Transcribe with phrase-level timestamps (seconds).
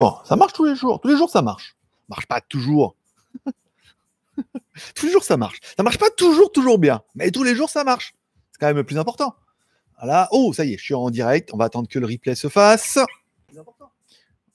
[0.00, 1.00] Bon, ça marche tous les jours.
[1.00, 1.76] Tous les jours, ça marche.
[1.90, 2.94] Ça marche pas toujours.
[4.94, 5.60] tous les jours, ça marche.
[5.76, 7.02] Ça marche pas toujours, toujours bien.
[7.16, 8.14] Mais tous les jours, ça marche.
[8.52, 9.34] C'est quand même le plus important.
[9.98, 10.28] Voilà.
[10.30, 11.50] Oh, ça y est, je suis en direct.
[11.52, 12.98] On va attendre que le replay se fasse.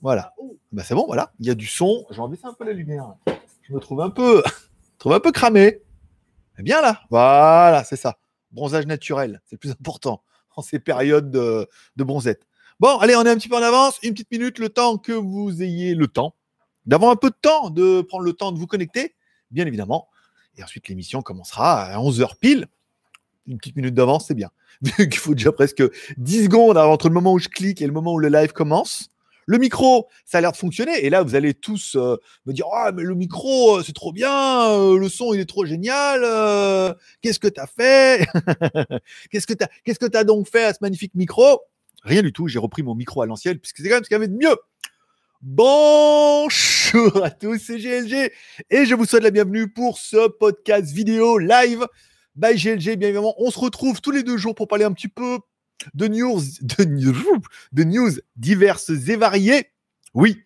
[0.02, 0.34] Voilà.
[0.71, 1.34] Bah, c'est bon, voilà.
[1.40, 2.05] Il y a du son.
[2.10, 3.14] Je vais baisser un peu la lumière.
[3.64, 4.44] Je me trouve un peu,
[4.98, 5.82] trouve un peu cramé.
[6.57, 7.02] Eh bien là.
[7.10, 8.18] Voilà, c'est ça.
[8.52, 9.41] Bronzage naturel.
[9.46, 10.23] C'est le plus important
[10.55, 11.68] en ces périodes de,
[11.98, 12.46] de bronzette.
[12.84, 13.97] Bon, allez, on est un petit peu en avance.
[14.04, 16.36] Une petite minute, le temps que vous ayez le temps
[16.86, 19.15] d'avoir un peu de temps, de prendre le temps de vous connecter,
[19.51, 20.10] bien évidemment.
[20.57, 22.68] Et ensuite, l'émission commencera à 11h pile.
[23.47, 24.50] Une petite minute d'avance, c'est bien.
[24.82, 25.82] Vu qu'il faut déjà presque
[26.18, 29.07] 10 secondes entre le moment où je clique et le moment où le live commence.
[29.46, 31.05] Le micro, ça a l'air de fonctionner.
[31.05, 34.11] Et là, vous allez tous euh, me dire Ah, mais le micro, euh, c'est trop
[34.11, 34.69] bien.
[34.72, 36.19] euh, le son, il est trop génial.
[37.22, 38.27] Qu'est-ce que tu as fait?
[39.31, 41.61] Qu'est-ce que tu as donc fait à ce magnifique micro?
[42.03, 42.48] Rien du tout.
[42.48, 44.36] J'ai repris mon micro à l'ancienne, puisque c'est quand même ce qu'il y avait de
[44.38, 44.56] mieux.
[45.42, 48.31] Bonjour à tous, c'est GLG
[48.70, 51.86] et je vous souhaite la bienvenue pour ce podcast vidéo live
[52.38, 52.95] by GLG.
[52.95, 55.39] Bien évidemment, on se retrouve tous les deux jours pour parler un petit peu
[55.95, 57.42] de news, de, news-
[57.73, 59.72] de news diverses et variées.
[60.14, 60.44] Oui.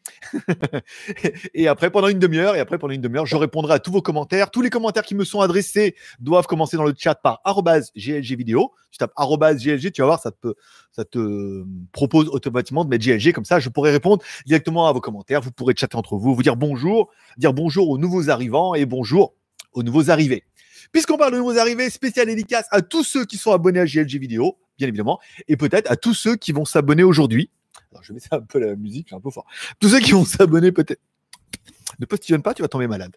[1.54, 4.02] et après, pendant une demi-heure, et après, pendant une demi-heure, je répondrai à tous vos
[4.02, 4.50] commentaires.
[4.50, 7.42] Tous les commentaires qui me sont adressés doivent commencer dans le chat par
[7.96, 8.72] GLG vidéo.
[8.92, 10.54] Tu tapes GLG, tu vas voir, ça te,
[10.92, 13.34] ça te propose automatiquement de mettre GLG.
[13.34, 15.42] Comme ça, je pourrai répondre directement à vos commentaires.
[15.42, 19.34] Vous pourrez chatter entre vous, vous dire bonjour, dire bonjour aux nouveaux arrivants et bonjour
[19.74, 20.44] aux nouveaux arrivés.
[20.94, 24.18] Puisqu'on parle de nouveaux arrivés, spécial dédicace à tous ceux qui sont abonnés à GLG
[24.18, 27.50] vidéo, bien évidemment, et peut-être à tous ceux qui vont s'abonner aujourd'hui.
[27.92, 29.46] Alors, je vais mettre un peu la musique, c'est un peu fort.
[29.80, 31.02] Tous ceux qui vont s'abonner peut-être.
[32.00, 33.16] Ne postillonne pas, tu vas tomber malade.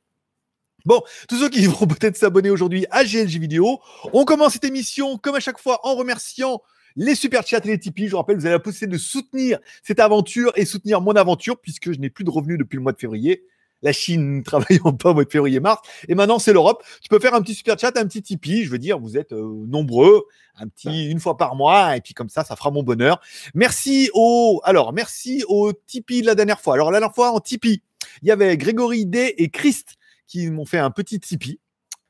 [0.87, 3.81] Bon, tous ceux qui vont peut-être s'abonner aujourd'hui à GLG vidéo,
[4.13, 6.63] on commence cette émission comme à chaque fois en remerciant
[6.97, 8.07] les super chats et les Tipeee.
[8.07, 11.61] Je vous rappelle, vous avez la possibilité de soutenir cette aventure et soutenir mon aventure
[11.61, 13.45] puisque je n'ai plus de revenus depuis le mois de février.
[13.83, 15.81] La Chine ne travaillant pas au mois de février-mars.
[16.09, 16.83] Et maintenant, c'est l'Europe.
[17.01, 18.65] Tu peux faire un petit super chat, un petit Tipeee.
[18.65, 20.27] Je veux dire, vous êtes euh, nombreux.
[20.57, 21.97] Un petit, une fois par mois.
[21.97, 23.21] Et puis comme ça, ça fera mon bonheur.
[23.55, 26.75] Merci au, alors, merci au Tipeee de la dernière fois.
[26.75, 27.83] Alors, la dernière fois, en Tipeee,
[28.23, 31.61] il y avait Grégory D et Christ qui m'ont fait un petit Tipeee.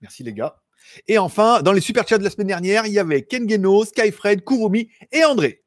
[0.00, 0.56] Merci les gars.
[1.06, 3.84] Et enfin, dans les super chats de la semaine dernière, il y avait Ken Geno,
[3.84, 5.59] Skyfred, Kurumi et André.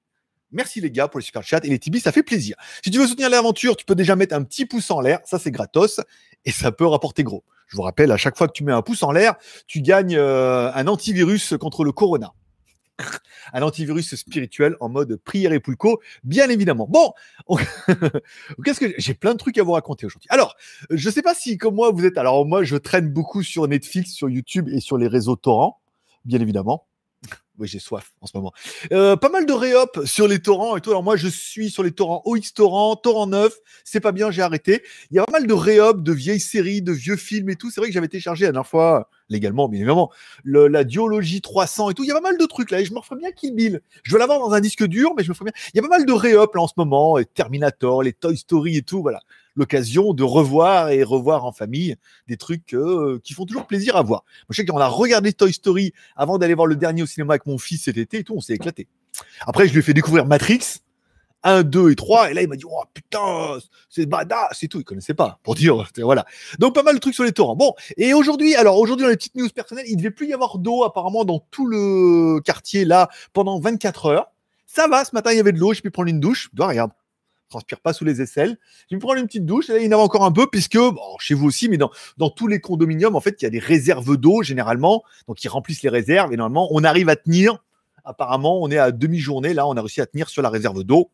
[0.54, 2.56] Merci les gars pour les super chats et les Tipeee, ça fait plaisir.
[2.84, 5.40] Si tu veux soutenir l'aventure, tu peux déjà mettre un petit pouce en l'air, ça
[5.40, 6.00] c'est gratos
[6.46, 7.44] et ça peut rapporter gros.
[7.68, 9.36] Je vous rappelle, à chaque fois que tu mets un pouce en l'air,
[9.68, 12.34] tu gagnes euh, un antivirus contre le corona.
[13.54, 16.88] un antivirus spirituel en mode prière et pulco, bien évidemment.
[16.88, 17.14] Bon,
[17.48, 17.58] on-
[18.64, 20.28] qu'est-ce que j'ai plein de trucs à vous raconter aujourd'hui.
[20.32, 20.56] Alors,
[20.92, 22.18] je sais pas si comme moi vous êtes.
[22.20, 25.80] Alors moi, je traîne beaucoup sur Netflix, sur YouTube et sur les réseaux torrents,
[26.26, 26.86] bien évidemment.
[27.60, 28.52] Oui, j'ai soif en ce moment.
[28.92, 30.90] Euh, pas mal de réop sur les torrents et tout.
[30.90, 33.54] Alors moi, je suis sur les torrents OX Torrent, Torrent 9.
[33.84, 34.82] C'est pas bien, j'ai arrêté.
[35.12, 37.70] Il y a pas mal de réop, de vieilles séries, de vieux films et tout.
[37.70, 40.12] C'est vrai que j'avais téléchargé la dernière fois, légalement, bien évidemment,
[40.46, 42.04] la Diologie 300 et tout.
[42.04, 43.82] Il y a pas mal de trucs là et je me referais bien Kill Bill.
[44.02, 45.62] Je veux l'avoir dans un disque dur, mais je me ferais bien.
[45.74, 48.36] Il y a pas mal de réop là en ce moment, et Terminator, les Toy
[48.36, 49.04] Story et tout.
[49.04, 49.20] Voilà,
[49.56, 51.96] l'occasion de revoir et revoir en famille
[52.28, 54.24] des trucs euh, qui font toujours plaisir à voir.
[54.26, 57.34] Moi, je sais qu'on a regardé Toy Story avant d'aller voir le dernier au cinéma
[57.34, 58.88] avec mon fils cet été et tout, on s'est éclaté.
[59.46, 60.80] Après, je lui ai fait découvrir Matrix
[61.44, 63.58] 1, 2 et 3, et là, il m'a dit, oh putain,
[63.90, 64.80] c'est badass et tout.
[64.80, 66.26] Il connaissait pas, pour dire, voilà.
[66.60, 67.56] Donc, pas mal de trucs sur les torrents.
[67.56, 70.58] Bon, et aujourd'hui, alors, aujourd'hui, dans les petites news personnelles, il devait plus y avoir
[70.58, 74.32] d'eau, apparemment, dans tout le quartier, là, pendant 24 heures.
[74.66, 76.50] Ça va, ce matin, il y avait de l'eau, j'ai pu prendre une douche.
[76.54, 76.92] Dois, regarde,
[77.54, 78.58] transpire pas sous les aisselles.
[78.90, 81.18] J'ai pu prendre une petite douche, il y en avait encore un peu, puisque, bon,
[81.20, 83.60] chez vous aussi, mais dans, dans tous les condominiums, en fait, il y a des
[83.60, 85.04] réserves d'eau, généralement.
[85.28, 87.64] Donc, ils remplissent les réserves, et normalement, on arrive à tenir.
[88.06, 89.54] Apparemment, on est à demi-journée.
[89.54, 91.10] Là, on a réussi à tenir sur la réserve d'eau.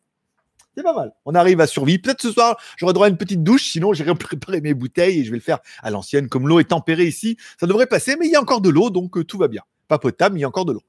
[0.76, 1.12] C'est pas mal.
[1.24, 2.02] On arrive à survivre.
[2.02, 3.70] Peut-être ce soir, j'aurai droit à une petite douche.
[3.70, 6.28] Sinon, j'irai préparer mes bouteilles et je vais le faire à l'ancienne.
[6.28, 8.16] Comme l'eau est tempérée ici, ça devrait passer.
[8.18, 9.62] Mais il y a encore de l'eau, donc euh, tout va bien.
[9.90, 10.84] Pas potable, il y a encore de l'eau.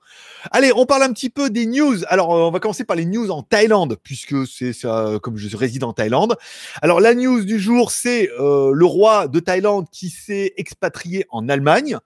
[0.52, 1.96] Allez, on parle un petit peu des news.
[2.06, 5.58] Alors, euh, on va commencer par les news en Thaïlande, puisque c'est ça, comme je
[5.58, 6.38] réside en Thaïlande.
[6.84, 11.50] Alors, la news du jour, c'est euh, le roi de Thaïlande qui s'est expatrié en
[11.50, 11.98] Allemagne.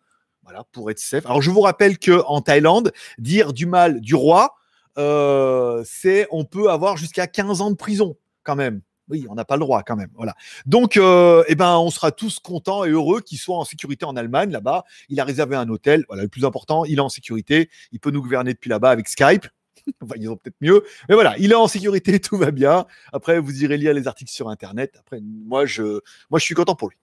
[0.43, 1.25] Voilà, pour être safe.
[1.25, 4.55] Alors, je vous rappelle que en Thaïlande, dire du mal du roi,
[4.97, 8.79] euh, c'est on peut avoir jusqu'à 15 ans de prison quand même.
[9.09, 10.09] Oui, on n'a pas le droit quand même.
[10.15, 10.33] Voilà.
[10.65, 14.15] Donc, euh, eh ben, on sera tous contents et heureux qu'il soit en sécurité en
[14.15, 14.83] Allemagne là-bas.
[15.09, 16.05] Il a réservé un hôtel.
[16.07, 17.69] Voilà, le plus important, il est en sécurité.
[17.91, 19.47] Il peut nous gouverner depuis là-bas avec Skype.
[20.01, 20.83] Enfin, ils ont peut-être mieux.
[21.09, 22.85] Mais voilà, il est en sécurité, tout va bien.
[23.13, 24.95] Après, vous irez lire les articles sur Internet.
[24.99, 25.99] Après, moi, je,
[26.31, 26.97] moi, je suis content pour lui.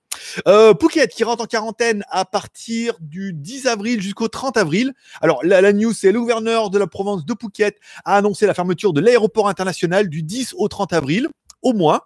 [0.46, 4.92] Euh, Phuket qui rentre en quarantaine à partir du 10 avril jusqu'au 30 avril.
[5.20, 8.54] Alors, la, la news, c'est le gouverneur de la province de Phuket a annoncé la
[8.54, 11.28] fermeture de l'aéroport international du 10 au 30 avril,
[11.62, 12.00] au moins.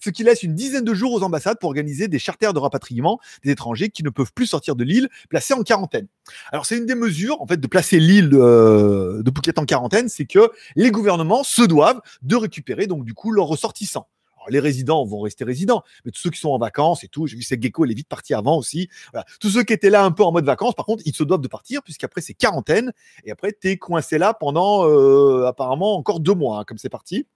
[0.00, 3.18] ce qui laisse une dizaine de jours aux ambassades pour organiser des charters de rapatriement
[3.42, 6.06] des étrangers qui ne peuvent plus sortir de l'île, placés en quarantaine.
[6.52, 10.08] Alors c'est une des mesures, en fait, de placer l'île de, de Phuket en quarantaine,
[10.08, 14.08] c'est que les gouvernements se doivent de récupérer donc du coup leurs ressortissants
[14.50, 17.36] les résidents vont rester résidents, mais tous ceux qui sont en vacances et tout, j'ai
[17.36, 18.88] vu que Gecko, elle est vite partie avant aussi.
[19.40, 21.40] Tous ceux qui étaient là un peu en mode vacances, par contre, ils se doivent
[21.40, 22.92] de partir, puisqu'après, c'est quarantaine,
[23.24, 26.88] et après, tu es coincé là pendant euh, apparemment encore deux mois, hein, comme c'est
[26.88, 27.26] parti.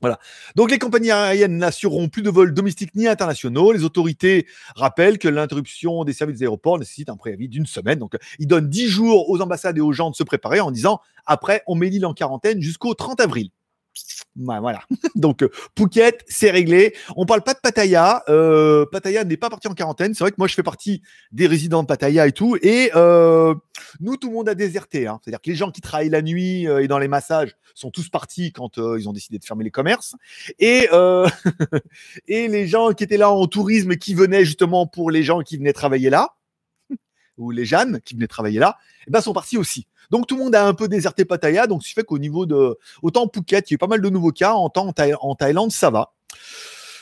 [0.00, 0.20] Voilà.
[0.54, 3.72] Donc les compagnies aériennes n'assureront plus de vols domestiques ni internationaux.
[3.72, 4.46] Les autorités
[4.76, 7.98] rappellent que l'interruption des services des aéroports nécessite un préavis d'une semaine.
[7.98, 11.00] Donc ils donnent dix jours aux ambassades et aux gens de se préparer en disant
[11.26, 13.50] après on met l'île en quarantaine jusqu'au 30 avril
[14.36, 14.80] voilà.
[15.14, 16.94] Donc euh, Phuket, c'est réglé.
[17.16, 18.22] On parle pas de Pattaya.
[18.28, 20.14] Euh, Pattaya n'est pas parti en quarantaine.
[20.14, 21.02] C'est vrai que moi, je fais partie
[21.32, 22.56] des résidents de Pattaya et tout.
[22.62, 23.54] Et euh,
[24.00, 25.06] nous, tout le monde a déserté.
[25.06, 25.18] Hein.
[25.22, 28.52] C'est-à-dire que les gens qui travaillent la nuit et dans les massages sont tous partis
[28.52, 30.14] quand ils ont décidé de fermer les commerces.
[30.58, 30.88] Et,
[32.28, 35.72] les gens qui étaient là en tourisme qui venaient justement pour les gens qui venaient
[35.72, 36.36] travailler là,
[37.38, 39.86] ou les Jeannes qui venaient travailler là, eh ben, sont partis aussi.
[40.10, 42.46] Donc tout le monde a un peu déserté Pattaya, donc ce qui fait qu'au niveau
[42.46, 45.72] de autant Phuket, il y a eu pas mal de nouveaux cas, en, en Thaïlande,
[45.72, 46.14] ça va.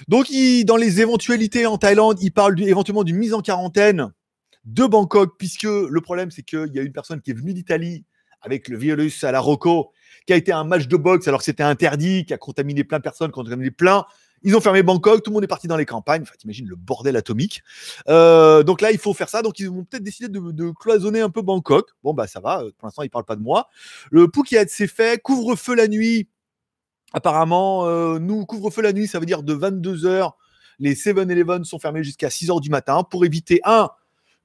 [0.09, 0.27] Donc
[0.65, 4.13] dans les éventualités en Thaïlande, il parle éventuellement d'une mise en quarantaine
[4.65, 8.05] de Bangkok, puisque le problème c'est qu'il y a une personne qui est venue d'Italie
[8.43, 9.93] avec le virus à la Rocco,
[10.27, 12.99] qui a été un match de boxe alors que c'était interdit, qui a contaminé plein
[12.99, 14.05] de personnes, contaminé plein
[14.47, 16.23] ils ont fermé Bangkok, tout le monde est parti dans les campagnes.
[16.23, 17.65] Enfin, t'imagines le bordel atomique.
[18.09, 19.43] Euh, donc là, il faut faire ça.
[19.43, 21.89] Donc ils vont peut-être décider de, cloisonner un peu Bangkok.
[22.05, 22.63] Bon, bah ça va.
[22.79, 23.69] Pour l'instant, ils parlent pas de moi.
[24.13, 25.21] Le Phuket, c'est fait.
[25.21, 26.29] Couvre-feu la nuit.
[27.13, 30.31] Apparemment, euh, nous, couvre-feu la nuit, ça veut dire de 22h.
[30.79, 33.91] Les 7-Eleven sont fermés jusqu'à 6h du matin pour éviter, un,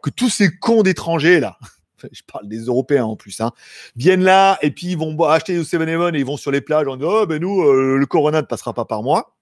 [0.01, 1.59] que tous ces cons d'étrangers, là,
[2.11, 3.51] je parle des Européens en plus, hein,
[3.95, 6.87] viennent là et puis ils vont acheter au 7-Eleven et ils vont sur les plages
[6.87, 9.35] en disant Oh, ben nous, euh, le Corona ne passera pas par moi.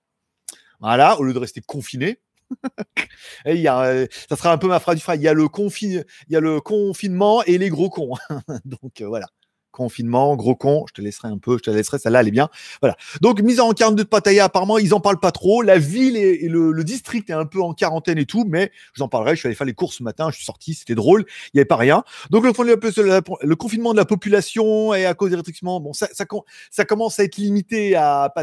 [0.80, 2.20] Voilà, au lieu de rester confiné.
[3.46, 6.02] et y a, ça sera un peu ma phrase du Il y a le, confi
[6.28, 8.16] il y a le confinement et les gros cons.
[8.66, 9.28] Donc euh, voilà
[9.72, 12.50] confinement, gros con, je te laisserai un peu, je te laisserai, celle-là, elle est bien.
[12.82, 12.96] Voilà.
[13.22, 15.62] Donc, mise en quarantaine de Pattaya, apparemment, ils en parlent pas trop.
[15.62, 19.04] La ville et, le, district est un peu en quarantaine et tout, mais je vous
[19.04, 19.36] en parlerai.
[19.36, 21.60] Je suis allé faire les courses ce matin, je suis sorti, c'était drôle, il n'y
[21.60, 22.04] avait pas rien.
[22.30, 27.24] Donc, le, confinement de la population et à cause des restrictions, bon, ça, commence à
[27.24, 28.34] être limité à,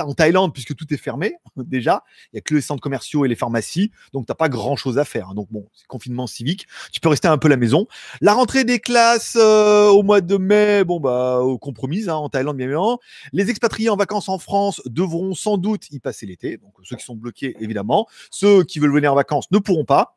[0.00, 2.04] en Thaïlande puisque tout est fermé, déjà.
[2.32, 4.76] Il n'y a que les centres commerciaux et les pharmacies, donc tu n'as pas grand
[4.76, 5.34] chose à faire.
[5.34, 6.66] Donc, bon, c'est confinement civique.
[6.92, 7.86] Tu peux rester un peu à la maison.
[8.20, 12.66] La rentrée des classes euh, au mois de mai, bon, bah, hein, en Thaïlande, bien
[12.66, 12.98] évidemment.
[13.32, 16.56] Les expatriés en vacances en France devront sans doute y passer l'été.
[16.58, 18.06] Donc, ceux qui sont bloqués, évidemment.
[18.30, 20.16] Ceux qui veulent venir en vacances ne pourront pas.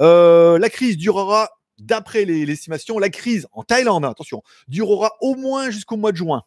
[0.00, 5.96] Euh, la crise durera, d'après l'estimation, la crise en Thaïlande, attention, durera au moins jusqu'au
[5.96, 6.42] mois de juin.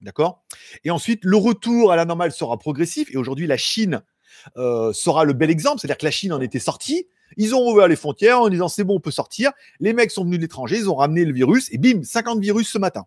[0.00, 0.44] D'accord?
[0.84, 3.10] Et ensuite, le retour à la normale sera progressif.
[3.12, 4.02] Et aujourd'hui, la Chine
[4.56, 5.80] euh, sera le bel exemple.
[5.80, 7.08] C'est-à-dire que la Chine en était sortie.
[7.36, 9.52] Ils ont ouvert les frontières en disant c'est bon, on peut sortir.
[9.78, 12.70] Les mecs sont venus de l'étranger, ils ont ramené le virus et bim, 50 virus
[12.70, 13.04] ce matin.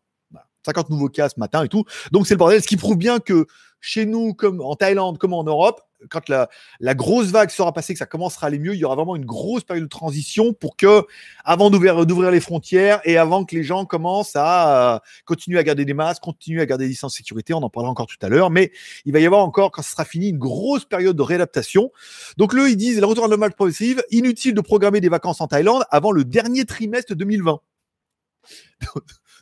[0.65, 1.83] 50 nouveaux cas ce matin et tout.
[2.11, 3.47] Donc c'est le bordel, ce qui prouve bien que
[3.81, 6.47] chez nous, comme en Thaïlande, comme en Europe, quand la,
[6.95, 9.25] grosse vague sera passée, que ça commencera à aller mieux, il y aura vraiment une
[9.25, 11.05] grosse période de transition pour que,
[11.43, 15.85] avant d'ouvrir, les frontières et avant que les gens commencent à euh, continuer à garder
[15.85, 18.29] des masques, continuer à garder des distances de sécurité, on en parlera encore tout à
[18.29, 18.71] l'heure, mais
[19.05, 21.91] il va y avoir encore, quand ce sera fini, une grosse période de réadaptation.
[22.37, 25.47] Donc, le, ils disent, le retour à la progressive, inutile de programmer des vacances en
[25.47, 27.59] Thaïlande avant le dernier trimestre 2020.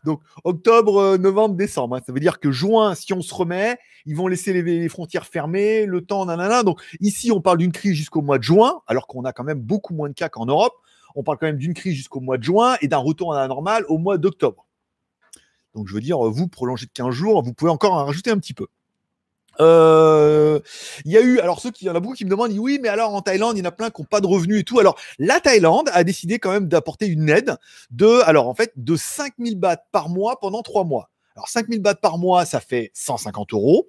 [0.03, 1.96] Donc octobre, euh, novembre, décembre.
[1.96, 2.01] Hein.
[2.05, 5.86] Ça veut dire que juin, si on se remet, ils vont laisser les, frontières fermées,
[5.86, 6.63] le temps, nanana.
[6.63, 9.60] Donc ici, on parle d'une crise jusqu'au mois de juin, alors qu'on a quand même
[9.60, 10.74] beaucoup moins de cas qu'en Europe.
[11.15, 13.48] On parle quand même d'une crise jusqu'au mois de juin et d'un retour à la
[13.48, 14.65] normale au mois d'octobre.
[15.75, 18.38] Donc je veux dire, vous prolongez de 15 jours, vous pouvez encore en rajouter un
[18.38, 18.67] petit peu.
[19.60, 20.60] Euh,
[21.05, 22.51] il y a eu, alors ceux qui, il y en a beaucoup qui me demandent,
[22.58, 24.62] oui, mais alors en Thaïlande, il y en a plein qui n'ont pas de revenus
[24.62, 24.79] et tout.
[24.79, 27.58] Alors la Thaïlande a décidé quand même d'apporter une aide
[27.91, 31.10] de, alors en fait, de 5000 bahts par mois pendant trois mois.
[31.36, 33.88] Alors 5000 bahts par mois, ça fait 150 euros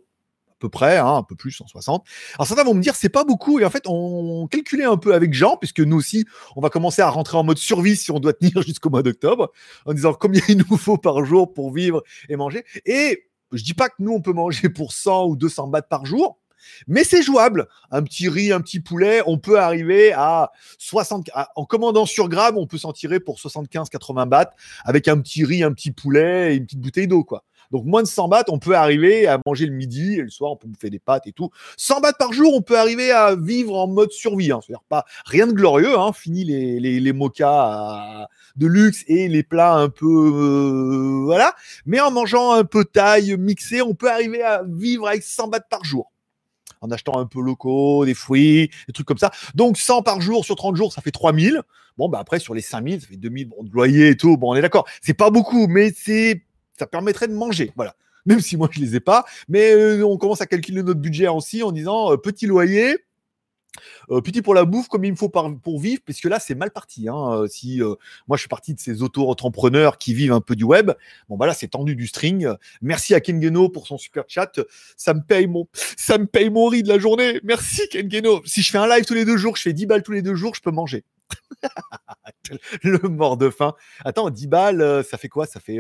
[0.48, 2.04] à peu près, hein, un peu plus, 160.
[2.34, 5.12] Alors certains vont me dire c'est pas beaucoup et en fait on calculait un peu
[5.12, 8.20] avec Jean puisque nous aussi on va commencer à rentrer en mode survie si on
[8.20, 9.50] doit tenir jusqu'au mois d'octobre
[9.86, 13.74] en disant combien il nous faut par jour pour vivre et manger et je dis
[13.74, 16.38] pas que nous, on peut manger pour 100 ou 200 bahts par jour,
[16.86, 17.66] mais c'est jouable.
[17.90, 21.30] Un petit riz, un petit poulet, on peut arriver à 60.
[21.56, 24.50] en commandant sur Grab, on peut s'en tirer pour 75-80 bahts
[24.84, 27.44] avec un petit riz, un petit poulet et une petite bouteille d'eau, quoi.
[27.72, 30.52] Donc moins de 100 bahts, on peut arriver à manger le midi et le soir,
[30.52, 31.50] on peut bouffer des pâtes et tout.
[31.78, 34.52] 100 bahts par jour, on peut arriver à vivre en mode survie.
[34.52, 34.60] Hein.
[34.62, 36.12] C'est-à-dire pas rien de glorieux, hein.
[36.12, 41.54] fini les, les, les mochas de luxe et les plats un peu euh, voilà.
[41.86, 45.60] Mais en mangeant un peu taille mixée, on peut arriver à vivre avec 100 bahts
[45.60, 46.12] par jour.
[46.82, 49.30] en achetant un peu locaux, des fruits, des trucs comme ça.
[49.54, 51.62] Donc 100 par jour sur 30 jours, ça fait 3000.
[51.98, 54.36] Bon, bah après, sur les 5000, ça fait 2000, bon, de loyer et tout.
[54.36, 54.86] Bon, on est d'accord.
[55.02, 56.42] C'est pas beaucoup, mais c'est,
[56.82, 57.70] ça permettrait de manger.
[57.76, 57.94] Voilà.
[58.26, 59.24] Même si moi, je les ai pas.
[59.48, 62.98] Mais euh, on commence à calculer notre budget aussi en disant, euh, petit loyer,
[64.10, 66.72] euh, petit pour la bouffe, comme il me faut pour vivre, puisque là, c'est mal
[66.72, 67.08] parti.
[67.08, 67.44] Hein.
[67.48, 67.80] Si
[68.26, 70.90] moi, je suis parti de ces auto-entrepreneurs qui vivent un peu du web,
[71.28, 72.48] bon, bah là, c'est tendu du string.
[72.80, 74.58] Merci à Kengeno pour son super chat.
[74.96, 77.40] Ça me paye mon, ça me paye mon riz de la journée.
[77.44, 78.42] Merci Kengeno.
[78.44, 80.22] Si je fais un live tous les deux jours, je fais 10 balles tous les
[80.22, 81.04] deux jours, je peux manger.
[82.82, 83.74] Le mort de faim.
[84.04, 85.46] Attends, 10 balles, ça fait quoi?
[85.46, 85.78] Ça fait,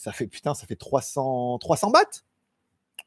[0.00, 2.24] ça fait, putain, ça fait 300, 300 bahts?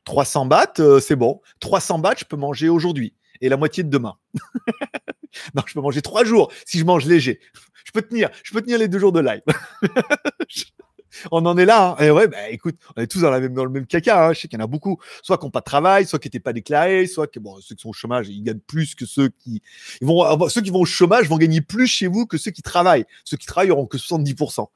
[0.04, 1.42] 300 bahts, c'est bon.
[1.60, 4.16] 300 bahts, je peux manger aujourd'hui et la moitié de demain.
[5.56, 7.40] non, je peux manger trois jours si je mange léger.
[7.84, 9.42] Je peux tenir, je peux tenir les deux jours de live.
[11.32, 11.96] on en est là.
[12.00, 12.04] Hein.
[12.04, 14.28] Et ouais, bah, écoute, on est tous dans, le même caca.
[14.28, 14.34] Hein.
[14.34, 16.28] Je sais qu'il y en a beaucoup, soit qui n'ont pas de travail, soit qui
[16.28, 19.06] n'étaient pas déclarés, soit que bon, ceux qui sont au chômage, ils gagnent plus que
[19.06, 19.62] ceux qui
[20.02, 22.62] ils vont, ceux qui vont au chômage vont gagner plus chez vous que ceux qui
[22.62, 23.06] travaillent.
[23.24, 24.68] Ceux qui travaillent auront que 70%.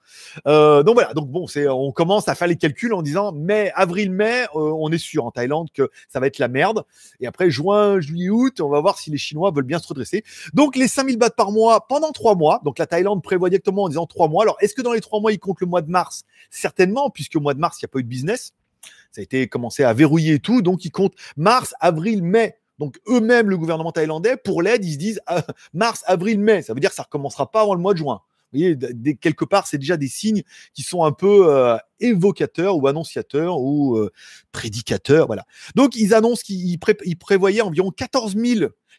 [0.47, 1.13] Euh, donc voilà.
[1.13, 4.91] Donc bon, on commence à faire les calculs en disant mai, avril, mai, euh, on
[4.91, 6.83] est sûr en Thaïlande que ça va être la merde.
[7.19, 10.23] Et après juin, juillet, août, on va voir si les Chinois veulent bien se redresser.
[10.53, 12.61] Donc les 5000 bahts par mois pendant trois mois.
[12.63, 14.43] Donc la Thaïlande prévoit directement en disant trois mois.
[14.43, 17.35] Alors est-ce que dans les trois mois, ils comptent le mois de mars Certainement, puisque
[17.35, 18.53] au mois de mars, il n'y a pas eu de business.
[19.11, 20.61] Ça a été commencé à verrouiller et tout.
[20.61, 22.57] Donc, ils comptent mars, avril, mai.
[22.79, 25.43] Donc, eux-mêmes, le gouvernement thaïlandais, pour l'aide, ils se disent ah,
[25.73, 26.61] mars, avril, mai.
[26.61, 28.21] Ça veut dire que ça ne recommencera pas avant le mois de juin.
[28.53, 28.77] Vous voyez,
[29.19, 30.43] quelque part, c'est déjà des signes
[30.73, 34.11] qui sont un peu euh, évocateurs ou annonciateurs ou euh,
[34.53, 35.27] prédicateurs.
[35.27, 35.45] Voilà.
[35.75, 36.79] Donc, ils annoncent qu'ils
[37.19, 38.35] prévoyaient environ 14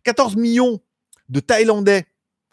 [0.04, 0.80] 14 millions
[1.28, 2.06] de Thaïlandais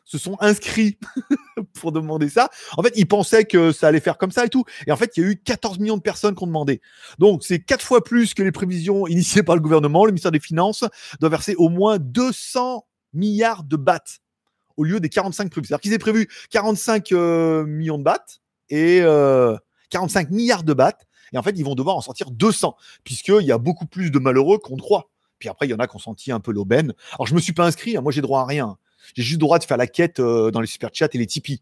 [0.06, 0.98] se sont inscrits
[1.74, 2.50] pour demander ça.
[2.78, 4.64] En fait, ils pensaient que ça allait faire comme ça et tout.
[4.88, 6.82] Et en fait, il y a eu 14 millions de personnes qui ont demandé.
[7.20, 10.06] Donc, c'est quatre fois plus que les prévisions initiées par le gouvernement.
[10.06, 10.86] Le ministère des Finances
[11.20, 14.20] doit verser au moins 200 milliards de bahts
[14.78, 15.68] au lieu des 45 prévus.
[15.68, 19.00] C'est-à-dire qu'ils aient prévu 45 euh, millions de bahts et
[19.90, 20.98] 45 euh, milliards de bahts.
[21.34, 24.20] Et en fait, ils vont devoir en sortir 200, puisqu'il y a beaucoup plus de
[24.20, 25.10] malheureux qu'on croit.
[25.40, 26.94] Puis après, il y en a qui ont senti un peu l'aubaine.
[27.14, 28.02] Alors, je me suis pas inscrit, hein.
[28.02, 28.78] moi j'ai droit à rien.
[29.14, 31.28] J'ai juste le droit de faire la quête euh, dans les super chats et les
[31.28, 31.62] Tipeee.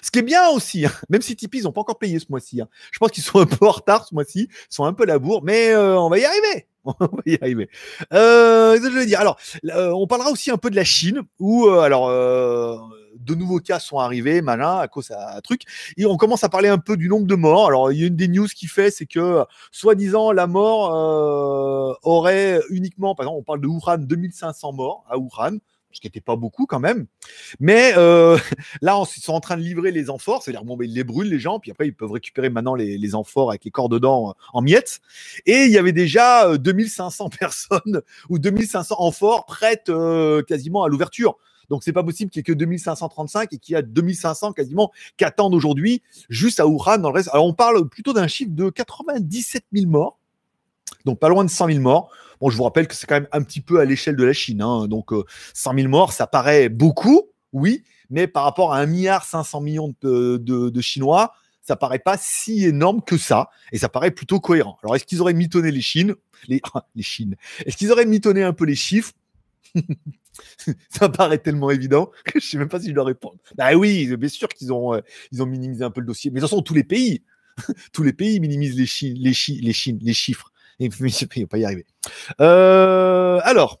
[0.00, 2.26] Ce qui est bien aussi, hein, même si Tipeee, ils n'ont pas encore payé ce
[2.30, 2.60] mois-ci.
[2.60, 2.68] Hein.
[2.90, 5.18] Je pense qu'ils sont un peu en retard ce mois-ci, ils sont un peu la
[5.18, 6.66] bourre, mais euh, on va y arriver.
[6.84, 7.68] on va y arriver.
[8.12, 9.20] Euh, je dire?
[9.20, 13.98] Alors, on parlera aussi un peu de la Chine, où alors de nouveaux cas sont
[13.98, 15.62] arrivés, malin, à cause d'un truc.
[15.96, 17.68] Et on commence à parler un peu du nombre de morts.
[17.68, 22.60] Alors, il y a une des news qui fait, c'est que, soi-disant, la mort aurait
[22.70, 25.58] uniquement, par exemple, on parle de Wuhan, 2500 morts à Wuhan
[25.92, 27.06] ce qui n'était pas beaucoup quand même.
[27.60, 28.38] Mais euh,
[28.82, 31.28] là, ils sont en train de livrer les amphores, c'est-à-dire bon, ben, ils les brûlent
[31.28, 34.30] les gens, puis après ils peuvent récupérer maintenant les, les amphores avec les corps dedans
[34.30, 35.00] euh, en miettes.
[35.46, 39.90] Et il y avait déjà 2500 euh, personnes ou 2500 amphores prêtes
[40.46, 41.36] quasiment à l'ouverture.
[41.72, 44.92] Donc c'est pas possible qu'il y ait que 2535 et qu'il y a 2500 quasiment
[45.16, 47.30] qui attendent aujourd'hui juste à Wuhan dans le reste.
[47.32, 50.18] Alors on parle plutôt d'un chiffre de 97 000 morts,
[51.04, 52.10] donc pas loin de 100 000 morts.
[52.40, 54.32] Bon, je vous rappelle que c'est quand même un petit peu à l'échelle de la
[54.32, 54.62] Chine.
[54.62, 54.88] Hein.
[54.88, 55.10] Donc,
[55.54, 59.60] 100 euh, 000 morts, ça paraît beaucoup, oui, mais par rapport à 1 milliard 500
[59.60, 64.40] millions de, de, Chinois, ça paraît pas si énorme que ça, et ça paraît plutôt
[64.40, 64.76] cohérent.
[64.82, 66.14] Alors, est-ce qu'ils auraient mitonné les Chines?
[66.48, 66.60] Les,
[67.00, 69.12] Chines Est-ce qu'ils auraient mitonné un peu les chiffres?
[70.88, 73.36] Ça paraît tellement évident que je sais même pas si je dois répondre.
[73.54, 75.00] Bah oui, bien sûr qu'ils ont, euh,
[75.38, 76.30] ont minimisé un peu le dossier.
[76.30, 77.22] Mais de toute façon, tous les pays,
[77.92, 80.51] tous les pays minimisent les, les, les, les chiffres.
[80.82, 81.86] Il ne pas y arriver.
[82.40, 83.80] Euh, alors,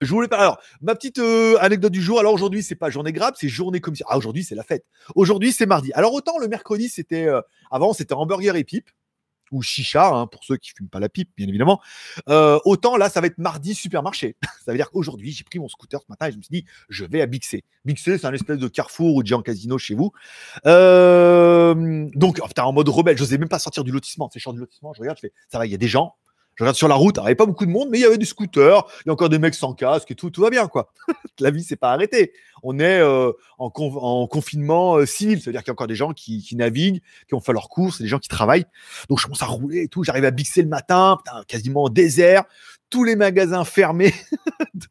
[0.00, 0.32] je voulais.
[0.32, 2.20] Alors, ma petite euh, anecdote du jour.
[2.20, 4.06] Alors aujourd'hui, c'est pas journée grave, c'est journée commission.
[4.08, 4.84] Ah, aujourd'hui, c'est la fête.
[5.14, 5.92] Aujourd'hui, c'est mardi.
[5.92, 8.90] Alors autant le mercredi, c'était euh, avant, c'était hamburger et pipe
[9.52, 11.80] ou chicha, hein, pour ceux qui fument pas la pipe, bien évidemment.
[12.28, 14.36] Euh, autant là, ça va être mardi supermarché.
[14.64, 16.64] ça veut dire qu'aujourd'hui, j'ai pris mon scooter ce matin et je me suis dit,
[16.88, 17.64] je vais à Bixé.
[17.84, 20.12] Bixé, c'est un espèce de carrefour ou de géant casino chez vous.
[20.66, 24.28] Euh, donc, oh, en mode rebelle, je n'osais même pas sortir du lotissement.
[24.32, 26.14] C'est champ du lotissement, je regarde, je fais, ça va, il y a des gens.
[26.58, 28.04] Je regarde sur la route, il n'y avait pas beaucoup de monde, mais il y
[28.04, 30.50] avait des scooters, il y a encore des mecs sans casque et tout, tout va
[30.50, 30.92] bien, quoi.
[31.38, 32.32] la vie, c'est pas arrêté.
[32.64, 33.70] On est euh, en,
[34.26, 37.52] confinement euh, civil, c'est-à-dire qu'il y a encore des gens qui, naviguent, qui ont fait
[37.52, 38.66] leurs courses, des gens qui travaillent.
[39.08, 40.02] Donc, je commence à rouler et tout.
[40.02, 42.42] J'arrive à Bixer le matin, putain, quasiment désert,
[42.90, 44.12] tous les magasins fermés,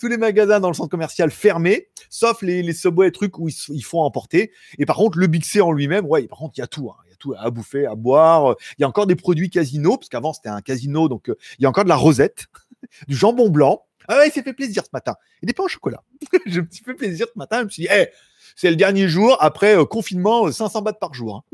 [0.00, 3.84] tous les magasins dans le centre commercial fermés, sauf les, les subways trucs où ils,
[3.84, 4.50] font emporter.
[4.78, 6.90] Et par contre, le Bixé en lui-même, ouais, par contre, il y a tout.
[6.90, 7.02] Hein
[7.38, 8.56] à bouffer, à boire.
[8.78, 11.62] Il y a encore des produits casino, parce qu'avant c'était un casino, donc euh, il
[11.62, 12.46] y a encore de la rosette,
[13.08, 13.84] du jambon blanc.
[14.08, 15.14] Ah ouais, il s'est fait plaisir ce matin.
[15.42, 16.02] Et des pains au chocolat.
[16.46, 17.60] J'ai un petit peu plaisir ce matin.
[17.60, 18.08] Je me suis dit, hey,
[18.56, 21.44] c'est le dernier jour après euh, confinement, 500 euh, bahts par jour.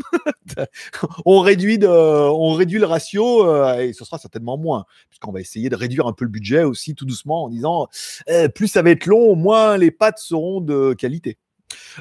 [0.57, 0.65] Hein.
[1.27, 3.47] on réduit, on réduit le ratio
[3.79, 6.95] et ce sera certainement moins, puisqu'on va essayer de réduire un peu le budget aussi
[6.95, 7.89] tout doucement en disant
[8.27, 11.37] eh, plus ça va être long, moins les pâtes seront de qualité.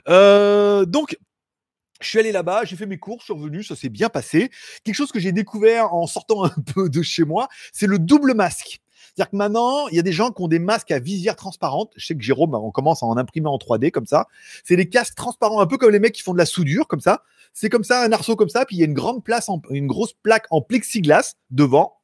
[0.08, 1.18] donc
[2.00, 4.50] je suis allé là-bas, j'ai fait mes cours, je suis revenu, ça s'est bien passé.
[4.84, 8.34] Quelque chose que j'ai découvert en sortant un peu de chez moi, c'est le double
[8.34, 8.80] masque.
[9.18, 11.92] C'est-à-dire que maintenant, il y a des gens qui ont des masques à visière transparente.
[11.96, 14.28] Je sais que Jérôme, on commence à en imprimer en 3D comme ça.
[14.64, 17.02] C'est des casques transparents, un peu comme les mecs qui font de la soudure comme
[17.02, 17.24] ça.
[17.52, 19.88] C'est comme ça, un arceau comme ça, puis il y a une grande place, une
[19.88, 21.98] grosse plaque en plexiglas devant.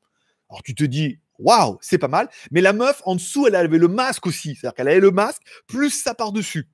[0.50, 2.30] Alors tu te dis, waouh, c'est pas mal.
[2.50, 4.56] Mais la meuf, en dessous, elle avait le masque aussi.
[4.56, 6.68] C'est-à-dire qu'elle avait le masque, plus ça par-dessus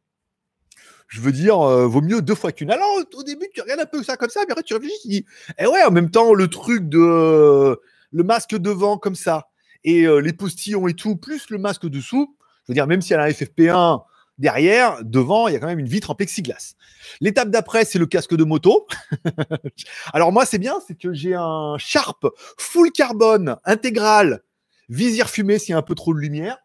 [1.10, 2.72] je veux dire, euh, vaut mieux deux fois qu'une.
[2.72, 5.08] Alors, au début, tu regardes un peu ça comme ça, mais après, tu réfléchis, tu
[5.08, 5.26] dis,
[5.58, 7.78] eh ouais, en même temps, le truc de
[8.12, 9.50] le masque devant comme ça,
[9.84, 13.14] et euh, les postillons et tout, plus le masque dessous, je veux dire, même si
[13.14, 14.04] elle a un FFP1
[14.38, 16.76] derrière, devant, il y a quand même une vitre en plexiglas.
[17.22, 18.88] L'étape d'après, c'est le casque de moto.
[20.14, 24.44] Alors moi, c'est bien, c'est que j'ai un Sharp full carbone intégral,
[24.90, 26.58] visière fumée s'il y a un peu trop de lumière.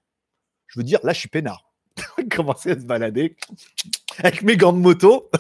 [0.67, 1.73] Je veux dire, là, je suis peinard.
[2.31, 3.37] Commencer à se balader
[4.19, 5.31] avec mes gants de moto.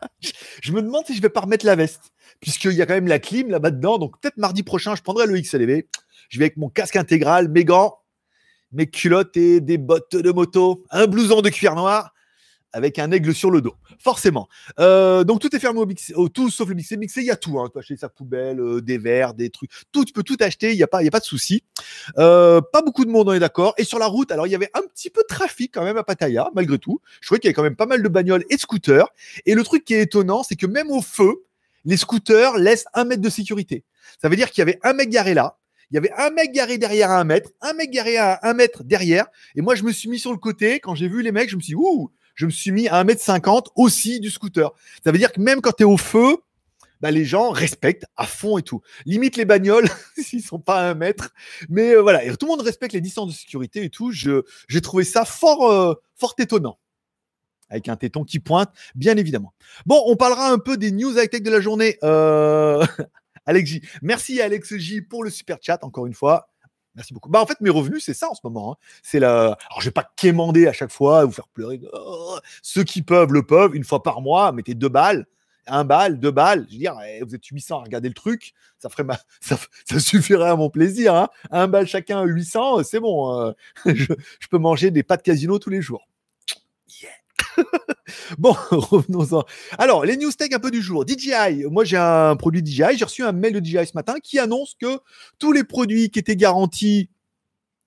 [0.62, 3.08] je me demande si je vais pas remettre la veste, puisqu'il y a quand même
[3.08, 3.98] la clim là-bas dedans.
[3.98, 5.84] Donc peut-être mardi prochain, je prendrai le XLV.
[6.28, 7.98] Je vais avec mon casque intégral, mes gants,
[8.72, 12.12] mes culottes et des bottes de moto, un blouson de cuir noir
[12.76, 14.48] avec un aigle sur le dos, forcément.
[14.78, 16.98] Euh, donc tout est fermé au, mixé, tout sauf le mixé.
[16.98, 17.58] Mixé, il y a tout.
[17.58, 17.64] Hein.
[17.66, 19.70] Tu peux acheter sa poubelle, euh, des verres, des trucs.
[19.92, 20.72] Tout, tu peux tout acheter.
[20.72, 21.64] Il n'y a pas, il y a pas de souci.
[22.18, 23.72] Euh, pas beaucoup de monde, on est d'accord.
[23.78, 25.96] Et sur la route, alors il y avait un petit peu de trafic quand même
[25.96, 27.00] à Pattaya, malgré tout.
[27.22, 29.08] Je trouvais qu'il y avait quand même pas mal de bagnoles et de scooters.
[29.46, 31.44] Et le truc qui est étonnant, c'est que même au feu,
[31.86, 33.84] les scooters laissent un mètre de sécurité.
[34.20, 35.56] Ça veut dire qu'il y avait un mec garé là.
[35.90, 38.54] Il y avait un mec garé derrière à un mètre, un mec garé à un
[38.54, 39.26] mètre derrière.
[39.54, 40.80] Et moi, je me suis mis sur le côté.
[40.80, 43.02] Quand j'ai vu les mecs, je me suis dit, ouh, je me suis mis à
[43.02, 44.70] 1m50 aussi du scooter.
[45.02, 46.36] Ça veut dire que même quand tu es au feu,
[47.00, 48.80] bah, les gens respectent à fond et tout.
[49.04, 49.88] Limite les bagnoles,
[50.18, 51.32] s'ils sont pas à un mètre.
[51.68, 54.12] Mais euh, voilà, et tout le monde respecte les distances de sécurité et tout.
[54.12, 56.78] j'ai trouvé ça fort, euh, fort étonnant.
[57.68, 59.52] Avec un téton qui pointe, bien évidemment.
[59.86, 61.98] Bon, on parlera un peu des news high-tech de la journée.
[62.04, 62.86] Euh...
[63.46, 63.82] Alex J.
[64.02, 66.48] Merci Alex J pour le super chat, encore une fois.
[66.96, 67.28] Merci beaucoup.
[67.28, 68.72] Bah, en fait, mes revenus, c'est ça en ce moment.
[68.72, 68.76] Hein.
[69.02, 69.42] C'est la.
[69.42, 71.80] Alors, je vais pas quémander à chaque fois, vous faire pleurer.
[71.92, 73.76] Oh, ceux qui peuvent le peuvent.
[73.76, 75.26] Une fois par mois, mettez deux balles,
[75.66, 76.66] un balle, deux balles.
[76.68, 78.54] Je veux dire, eh, vous êtes 800 à regarder le truc.
[78.78, 79.18] Ça ferait ma...
[79.40, 81.14] ça, suffirait à mon plaisir.
[81.14, 81.28] Hein.
[81.50, 83.30] Un balle chacun, 800, c'est bon.
[83.30, 83.54] Hein.
[83.86, 84.06] je,
[84.40, 86.08] je, peux manger des pâtes casino tous les jours.
[88.38, 89.44] bon, revenons-en.
[89.78, 91.04] Alors, les news tech un peu du jour.
[91.06, 94.38] DJI, moi j'ai un produit DJI, j'ai reçu un mail de DJI ce matin qui
[94.38, 95.00] annonce que
[95.38, 97.10] tous les produits qui étaient garantis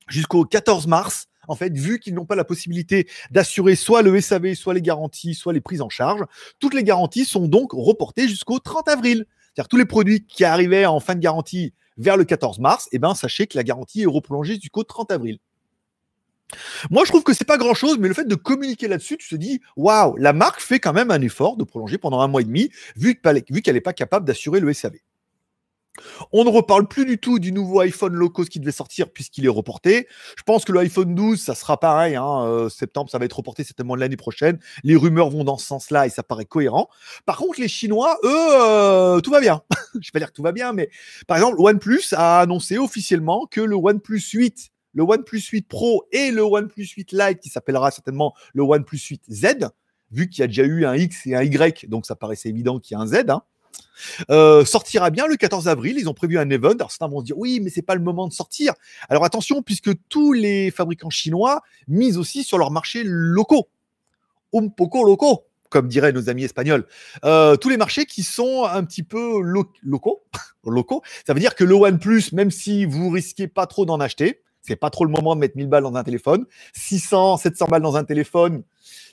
[0.07, 4.53] jusqu'au 14 mars, en fait, vu qu'ils n'ont pas la possibilité d'assurer soit le SAV,
[4.53, 6.23] soit les garanties, soit les prises en charge,
[6.59, 9.25] toutes les garanties sont donc reportées jusqu'au 30 avril.
[9.53, 12.99] C'est-à-dire tous les produits qui arrivaient en fin de garantie vers le 14 mars, eh
[12.99, 15.39] ben, sachez que la garantie est reprolongée jusqu'au 30 avril.
[16.89, 19.29] Moi, je trouve que c'est pas grand chose, mais le fait de communiquer là-dessus, tu
[19.29, 22.41] te dis, waouh, la marque fait quand même un effort de prolonger pendant un mois
[22.41, 24.93] et demi, vu qu'elle n'est pas capable d'assurer le SAV.
[26.31, 29.49] On ne reparle plus du tout du nouveau iPhone low qui devait sortir puisqu'il est
[29.49, 30.07] reporté.
[30.37, 32.15] Je pense que le iPhone 12, ça sera pareil.
[32.15, 34.59] Hein, euh, septembre, ça va être reporté certainement l'année prochaine.
[34.83, 36.89] Les rumeurs vont dans ce sens-là et ça paraît cohérent.
[37.25, 39.61] Par contre, les Chinois, eux, euh, tout va bien.
[39.93, 40.89] Je ne vais pas dire que tout va bien, mais
[41.27, 46.31] par exemple, OnePlus a annoncé officiellement que le OnePlus 8 le OnePlus 8 Pro et
[46.31, 49.45] le OnePlus 8 Lite, qui s'appellera certainement le OnePlus 8 Z,
[50.11, 52.79] vu qu'il y a déjà eu un X et un Y, donc ça paraissait évident
[52.79, 53.29] qu'il y a un Z.
[53.29, 53.43] Hein.
[54.29, 55.97] Euh, sortira bien le 14 avril.
[55.99, 56.71] Ils ont prévu un event.
[56.71, 58.73] Alors certains vont se dire oui, mais c'est pas le moment de sortir.
[59.09, 63.69] Alors attention, puisque tous les fabricants chinois misent aussi sur leurs marchés locaux,
[64.53, 66.85] un poco locaux, comme diraient nos amis espagnols.
[67.25, 70.23] Euh, tous les marchés qui sont un petit peu locaux,
[70.65, 71.01] locaux.
[71.25, 74.75] Ça veut dire que le OnePlus, même si vous risquez pas trop d'en acheter, c'est
[74.75, 76.45] pas trop le moment de mettre 1000 balles dans un téléphone.
[76.73, 78.63] 600, 700 balles dans un téléphone,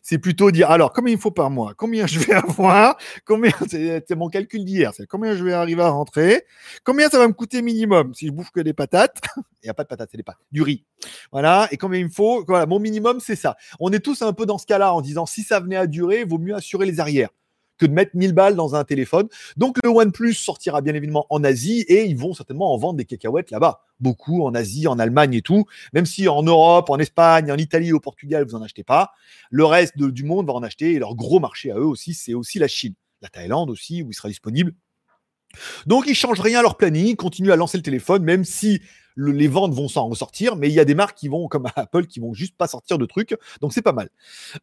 [0.03, 4.15] c'est plutôt dire alors combien il faut par mois, combien je vais avoir, combien c'est
[4.15, 6.45] mon calcul d'hier, c'est combien je vais arriver à rentrer,
[6.85, 8.15] combien ça va me coûter minimum?
[8.15, 10.37] Si je bouffe que des patates, il n'y a pas de patates, c'est des pâtes,
[10.53, 10.85] du riz,
[11.33, 13.57] voilà, et combien il me faut, voilà, mon minimum c'est ça.
[13.81, 16.21] On est tous un peu dans ce cas-là en disant si ça venait à durer,
[16.21, 17.31] il vaut mieux assurer les arrières
[17.79, 19.29] que de mettre 1000 balles dans un téléphone.
[19.57, 23.05] Donc le OnePlus sortira bien évidemment en Asie et ils vont certainement en vendre des
[23.05, 23.83] cacahuètes là-bas.
[24.01, 25.65] Beaucoup en Asie, en Allemagne et tout.
[25.93, 29.13] Même si en Europe, en Espagne, en Italie, au Portugal, vous n'en achetez pas.
[29.51, 32.35] Le reste du monde va en acheter et leur gros marché à eux aussi, c'est
[32.35, 32.95] aussi la Chine.
[33.23, 34.75] La Thaïlande aussi, où il sera disponible.
[35.87, 38.81] Donc ils changent rien à leur planning, ils continuent à lancer le téléphone, même si
[39.17, 42.07] les ventes vont s'en ressortir, mais il y a des marques qui vont, comme Apple,
[42.07, 43.37] qui vont juste pas sortir de trucs.
[43.61, 44.11] Donc c'est pas mal.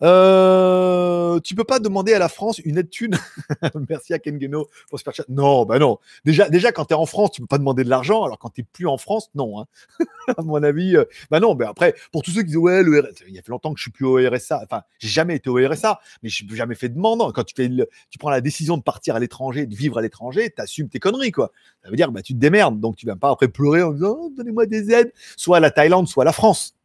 [0.02, 3.18] Euh, tu peux pas demander à la France une aide thune.
[3.90, 5.26] Merci à Kengeno pour Super Chat.
[5.30, 5.98] Non, bah non.
[6.26, 8.24] Déjà, déjà quand tu es en France, tu peux pas demander de l'argent.
[8.24, 9.60] Alors quand tu plus en France, non.
[9.60, 9.66] Hein.
[10.38, 11.56] à mon avis, euh, bah non.
[11.56, 13.84] Mais après, pour tous ceux qui disent ouais, le il y a longtemps que je
[13.84, 14.62] suis plus au RSA.
[14.64, 17.34] Enfin, j'ai jamais été au RSA, mais je n'ai jamais fait de demande.
[17.34, 17.70] Quand tu fais,
[18.10, 21.00] tu prends la décision de partir à l'étranger, de vivre à l'étranger, tu assumes tes
[21.00, 21.52] conneries quoi.
[21.84, 22.80] Ça veut dire bah tu te démerdes.
[22.80, 26.08] Donc tu vas pas après pleurer en disant oh, donnez-moi des aides, soit la Thaïlande,
[26.08, 26.76] soit la France.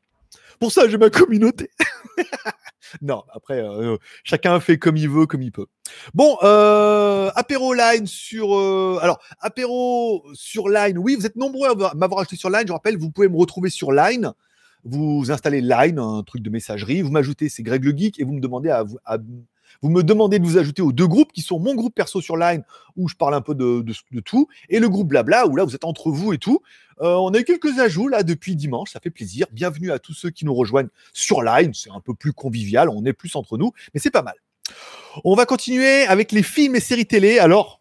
[0.58, 1.70] Pour ça, j'ai ma communauté.
[3.02, 5.66] non, après, euh, chacun fait comme il veut, comme il peut.
[6.14, 8.56] Bon, euh, apéro line sur.
[8.56, 10.98] Euh, alors, apéro sur line.
[10.98, 12.66] Oui, vous êtes nombreux à m'avoir acheté sur line.
[12.66, 14.32] Je rappelle, vous pouvez me retrouver sur line.
[14.84, 17.02] Vous installez line, un truc de messagerie.
[17.02, 19.18] Vous m'ajoutez, c'est Greg le Geek, et vous me demandez à, à
[19.82, 22.36] vous me demandez de vous ajouter aux deux groupes qui sont mon groupe perso sur
[22.36, 22.62] Line
[22.96, 23.84] où je parle un peu de,
[24.24, 26.60] tout et le groupe Blabla où là vous êtes entre vous et tout.
[27.00, 29.46] Euh, on a eu quelques ajouts là depuis dimanche, ça fait plaisir.
[29.52, 33.04] Bienvenue à tous ceux qui nous rejoignent sur Line, c'est un peu plus convivial, on
[33.04, 34.34] est plus entre nous, mais c'est pas mal.
[35.24, 37.38] On va continuer avec les films et séries télé.
[37.38, 37.80] Alors,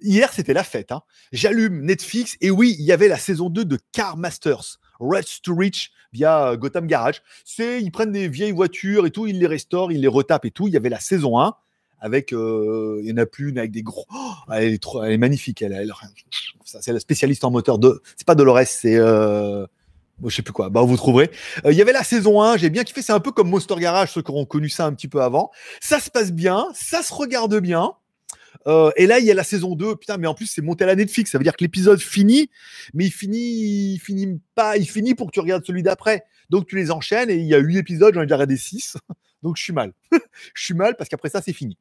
[0.00, 0.92] hier c'était la fête.
[0.92, 1.02] Hein.
[1.32, 4.78] J'allume Netflix et oui, il y avait la saison 2 de Car Masters.
[5.00, 7.22] Rest to Reach via euh, Gotham Garage.
[7.44, 10.50] C'est ils prennent des vieilles voitures et tout, ils les restaurent, ils les retapent et
[10.50, 10.68] tout.
[10.68, 11.54] Il y avait la saison 1
[12.00, 14.04] avec euh, il y en a plus une avec des gros.
[14.14, 15.64] Oh, elle, est trop, elle est magnifique.
[16.64, 18.02] C'est la spécialiste en moteur de.
[18.16, 19.66] C'est pas Dolores, c'est euh,
[20.24, 20.68] je sais plus quoi.
[20.70, 21.30] Bah vous trouverez.
[21.64, 23.02] Euh, il y avait la saison 1, j'ai bien kiffé.
[23.02, 25.50] C'est un peu comme Monster Garage, ceux qui auront connu ça un petit peu avant.
[25.80, 27.92] Ça se passe bien, ça se regarde bien.
[28.66, 29.96] Euh, et là, il y a la saison 2.
[29.96, 31.30] Putain, mais en plus, c'est monté à la Netflix.
[31.30, 32.50] Ça veut dire que l'épisode finit,
[32.94, 36.24] mais il finit, il finit pas, il finit pour que tu regardes celui d'après.
[36.50, 38.14] Donc, tu les enchaînes et il y a 8 épisodes.
[38.14, 38.96] J'en ai déjà regardé 6.
[39.42, 39.92] Donc, je suis mal.
[40.54, 41.76] je suis mal parce qu'après ça, c'est fini.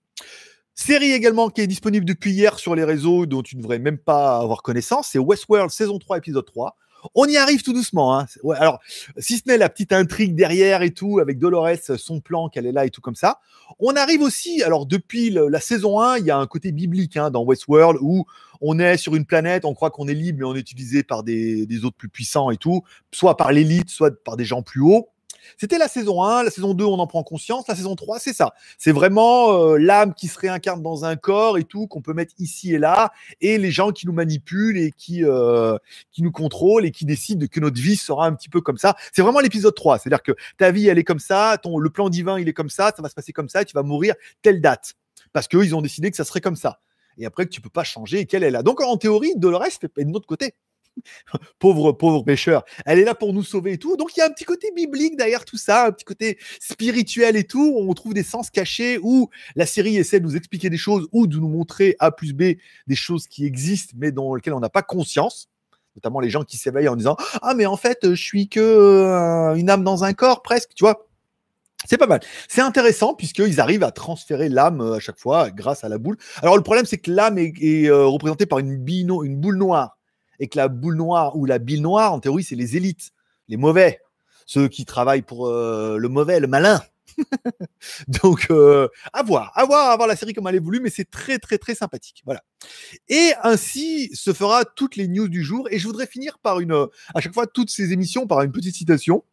[0.73, 3.97] Série également qui est disponible depuis hier sur les réseaux dont tu ne devrais même
[3.97, 5.09] pas avoir connaissance.
[5.11, 6.75] C'est Westworld saison 3, épisode 3.
[7.13, 8.17] On y arrive tout doucement.
[8.17, 8.25] Hein.
[8.55, 8.79] alors,
[9.17, 12.71] si ce n'est la petite intrigue derrière et tout, avec Dolores, son plan qu'elle est
[12.71, 13.39] là et tout comme ça,
[13.79, 17.31] on arrive aussi, alors depuis la saison 1, il y a un côté biblique hein,
[17.31, 18.25] dans Westworld où
[18.61, 21.23] on est sur une planète, on croit qu'on est libre, mais on est utilisé par
[21.23, 24.81] des, des autres plus puissants et tout, soit par l'élite, soit par des gens plus
[24.81, 25.09] hauts.
[25.57, 28.33] C'était la saison 1, la saison 2, on en prend conscience, la saison 3, c'est
[28.33, 28.53] ça.
[28.77, 32.33] C'est vraiment euh, l'âme qui se réincarne dans un corps et tout, qu'on peut mettre
[32.39, 35.77] ici et là, et les gens qui nous manipulent et qui, euh,
[36.11, 38.95] qui nous contrôlent et qui décident que notre vie sera un petit peu comme ça.
[39.13, 42.09] C'est vraiment l'épisode 3, c'est-à-dire que ta vie, elle est comme ça, ton, le plan
[42.09, 44.61] divin, il est comme ça, ça va se passer comme ça, tu vas mourir telle
[44.61, 44.95] date.
[45.33, 46.79] Parce qu'ils ont décidé que ça serait comme ça.
[47.17, 48.63] Et après, que tu peux pas changer et qu'elle est là.
[48.63, 50.53] Donc, en théorie, Dolores fait de notre côté.
[51.59, 52.63] pauvre, pauvre pêcheur.
[52.85, 53.97] Elle est là pour nous sauver et tout.
[53.97, 57.35] Donc il y a un petit côté biblique derrière tout ça, un petit côté spirituel
[57.35, 57.75] et tout.
[57.77, 61.27] On trouve des sens cachés où la série essaie de nous expliquer des choses ou
[61.27, 62.55] de nous montrer A plus B
[62.87, 65.49] des choses qui existent mais dans lesquelles on n'a pas conscience.
[65.95, 69.55] Notamment les gens qui s'éveillent en disant Ah, mais en fait, je suis que euh,
[69.55, 71.07] une âme dans un corps presque, tu vois.
[71.87, 72.19] C'est pas mal.
[72.47, 76.17] C'est intéressant puisqu'ils arrivent à transférer l'âme euh, à chaque fois grâce à la boule.
[76.41, 79.97] Alors le problème, c'est que l'âme est, euh, représentée par une, bino, une boule noire
[80.39, 83.11] et que la boule noire ou la bille noire, en théorie, c'est les élites,
[83.47, 83.99] les mauvais,
[84.45, 86.81] ceux qui travaillent pour euh, le mauvais, le malin.
[88.07, 90.89] Donc, euh, à voir, à voir, à voir la série comme elle est voulue, mais
[90.89, 92.21] c'est très, très, très sympathique.
[92.25, 92.43] Voilà.
[93.07, 95.67] Et ainsi se fera toutes les news du jour.
[95.71, 98.75] Et je voudrais finir par une, à chaque fois, toutes ces émissions par une petite
[98.75, 99.23] citation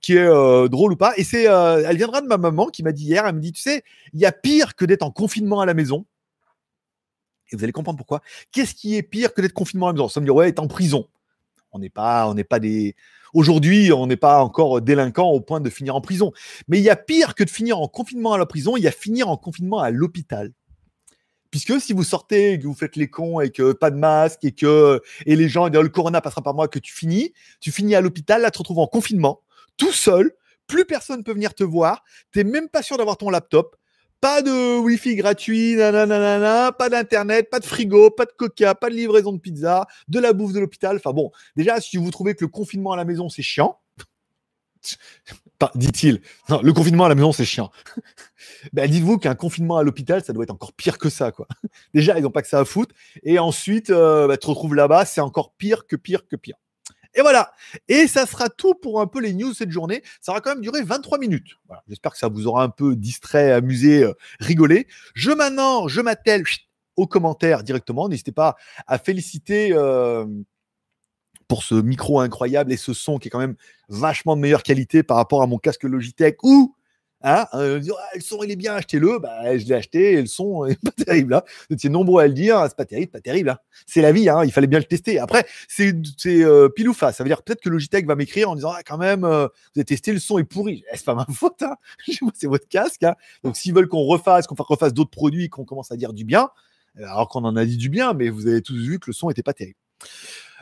[0.00, 1.12] qui est euh, drôle ou pas.
[1.16, 3.60] Et c'est, elle viendra de ma maman qui m'a dit hier, elle me dit, tu
[3.60, 3.82] sais,
[4.14, 6.06] il y a pire que d'être en confinement à la maison.
[7.50, 8.20] Et vous allez comprendre pourquoi.
[8.52, 10.08] Qu'est-ce qui est pire que d'être confinement à la maison?
[10.08, 11.08] Ça me dire, ouais, être en prison.
[11.72, 12.94] On n'est pas, on n'est pas des.
[13.34, 16.32] Aujourd'hui, on n'est pas encore délinquant au point de finir en prison.
[16.66, 18.88] Mais il y a pire que de finir en confinement à la prison, il y
[18.88, 20.52] a finir en confinement à l'hôpital.
[21.50, 24.52] Puisque si vous sortez, que vous faites les cons et que pas de masque et
[24.52, 27.94] que et les gens disent le corona passera par moi, que tu finis, tu finis
[27.94, 29.42] à l'hôpital, là tu te retrouves en confinement,
[29.78, 30.32] tout seul,
[30.66, 33.76] plus personne peut venir te voir, tu n'es même pas sûr d'avoir ton laptop,
[34.20, 38.94] pas de Wi-Fi gratuit, nanana, pas d'internet, pas de frigo, pas de coca, pas de
[38.94, 40.96] livraison de pizza, de la bouffe de l'hôpital.
[40.96, 43.78] Enfin bon, déjà, si vous trouvez que le confinement à la maison c'est chiant,
[45.74, 47.70] dit-il, le confinement à la maison c'est chiant.
[48.72, 51.46] ben, dites-vous qu'un confinement à l'hôpital, ça doit être encore pire que ça, quoi.
[51.94, 54.74] Déjà, ils n'ont pas que ça à foutre, et ensuite, euh, bah, tu te retrouves
[54.74, 56.56] là-bas, c'est encore pire que pire que pire.
[57.18, 57.50] Et voilà.
[57.88, 60.04] Et ça sera tout pour un peu les news cette journée.
[60.20, 61.58] Ça aura quand même duré 23 minutes.
[61.88, 64.86] J'espère que ça vous aura un peu distrait, amusé, euh, rigolé.
[65.14, 66.44] Je maintenant, je m'attelle
[66.94, 68.08] aux commentaires directement.
[68.08, 68.54] N'hésitez pas
[68.86, 70.26] à féliciter euh,
[71.48, 73.56] pour ce micro incroyable et ce son qui est quand même
[73.88, 76.76] vachement de meilleure qualité par rapport à mon casque Logitech ou
[77.22, 79.18] Hein ah, le son il est bien, achetez-le.
[79.18, 81.34] Bah, je l'ai acheté et le son est pas terrible.
[81.34, 81.42] Hein.
[81.68, 83.50] Vous étiez nombreux à le dire, c'est pas terrible, pas terrible.
[83.50, 83.58] Hein.
[83.86, 85.18] C'est la vie, hein, il fallait bien le tester.
[85.18, 85.94] Après, c'est
[86.26, 87.16] euh, pile ou face.
[87.16, 89.80] Ça veut dire peut-être que Logitech va m'écrire en disant ah, quand même, euh, vous
[89.80, 90.84] avez testé, le son est pourri.
[90.92, 91.76] Eh, c'est pas ma faute, hein.
[92.34, 93.04] c'est votre casque.
[93.42, 96.50] Donc s'ils veulent qu'on refasse, qu'on refasse d'autres produits, qu'on commence à dire du bien,
[96.96, 99.30] alors qu'on en a dit du bien, mais vous avez tous vu que le son
[99.30, 99.78] était pas terrible.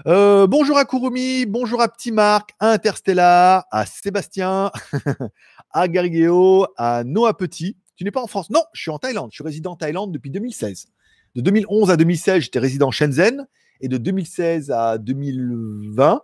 [0.04, 4.70] Euh, bonjour à Kurumi, bonjour à Petit Marc, à Interstellar, à Sébastien,
[5.70, 7.78] à Garigeo, à Noah Petit.
[7.96, 8.50] Tu n'es pas en France?
[8.50, 9.30] Non, je suis en Thaïlande.
[9.30, 10.88] Je suis résident en Thaïlande depuis 2016.
[11.34, 13.46] De 2011 à 2016, j'étais résident Shenzhen.
[13.80, 16.22] Et de 2016 à 2020,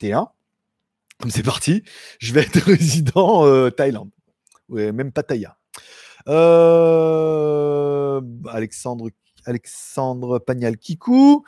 [0.00, 0.28] T1,
[1.20, 1.82] comme c'est parti,
[2.20, 4.10] je vais être résident euh, Thaïlande.
[4.68, 5.56] Même Pattaya.
[6.28, 9.10] Euh, Alexandre,
[9.46, 11.44] Alexandre Pagnal Kikou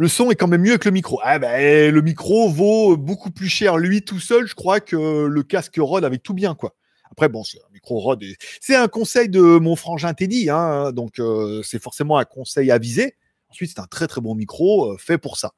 [0.00, 1.20] le son est quand même mieux que le micro.
[1.22, 5.42] Ah ben, le micro vaut beaucoup plus cher lui tout seul, je crois, que le
[5.42, 6.74] casque Rode avec tout bien, quoi.
[7.10, 8.24] Après, bon, c'est un micro Rode.
[8.62, 13.14] C'est un conseil de mon frangin Teddy, hein, donc euh, c'est forcément un conseil avisé.
[13.50, 15.52] Ensuite, c'est un très très bon micro euh, fait pour ça.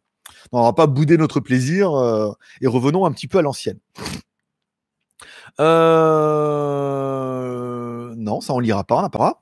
[0.51, 3.79] on va pas bouder notre plaisir euh, et revenons un petit peu à l'ancienne.
[8.19, 9.41] Non, ça on lira pas, on pas.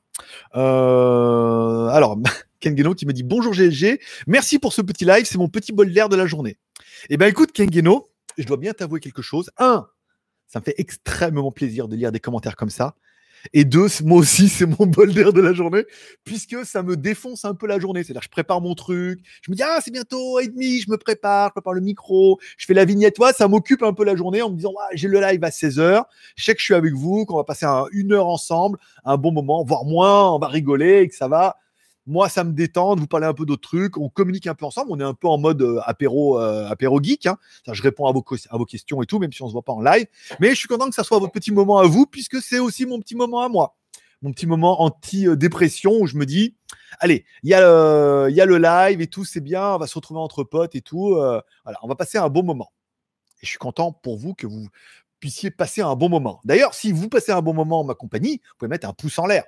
[0.52, 2.18] Alors.
[2.60, 5.92] Kengeno qui me dit bonjour GLG, merci pour ce petit live, c'est mon petit bol
[5.92, 6.58] d'air de la journée.
[7.08, 9.50] Eh ben écoute Kengeno, je dois bien t'avouer quelque chose.
[9.58, 9.86] Un,
[10.46, 12.94] ça me fait extrêmement plaisir de lire des commentaires comme ça.
[13.52, 15.84] Et deux, moi aussi, c'est mon bol d'air de la journée,
[16.24, 18.02] puisque ça me défonce un peu la journée.
[18.02, 20.98] C'est-à-dire, je prépare mon truc, je me dis, ah, c'est bientôt et demi, je me
[20.98, 24.16] prépare, je prépare le micro, je fais la vignette, toi, ça m'occupe un peu la
[24.16, 26.04] journée en me disant, j'ai le live à 16h,
[26.36, 29.32] je sais que je suis avec vous, qu'on va passer une heure ensemble, un bon
[29.32, 31.56] moment, voire moins, on va rigoler et que ça va
[32.10, 33.96] moi, ça me détend de vous parler un peu d'autres trucs.
[33.96, 34.90] On communique un peu ensemble.
[34.90, 36.68] On est un peu en mode euh, apéro, euh,
[37.02, 37.26] geek.
[37.26, 37.38] Hein.
[37.70, 38.22] je réponds à vos,
[38.64, 40.06] questions et tout, même si on se voit pas en live.
[40.40, 42.84] Mais je suis content que ça soit votre petit moment à vous, puisque c'est aussi
[42.84, 43.76] mon petit moment à moi.
[44.22, 46.56] Mon petit moment anti-dépression où je me dis,
[46.98, 49.74] allez, il y, a le, live et tout, c'est bien.
[49.74, 51.14] On va se retrouver entre potes et tout.
[51.14, 51.40] Euh,
[51.82, 52.72] on va passer un bon moment.
[53.40, 54.66] Et je suis content pour vous que vous
[55.20, 56.40] puissiez passer un bon moment.
[56.44, 59.18] D'ailleurs, si vous passez un bon moment en ma compagnie, vous pouvez mettre un pouce
[59.20, 59.44] en l'air.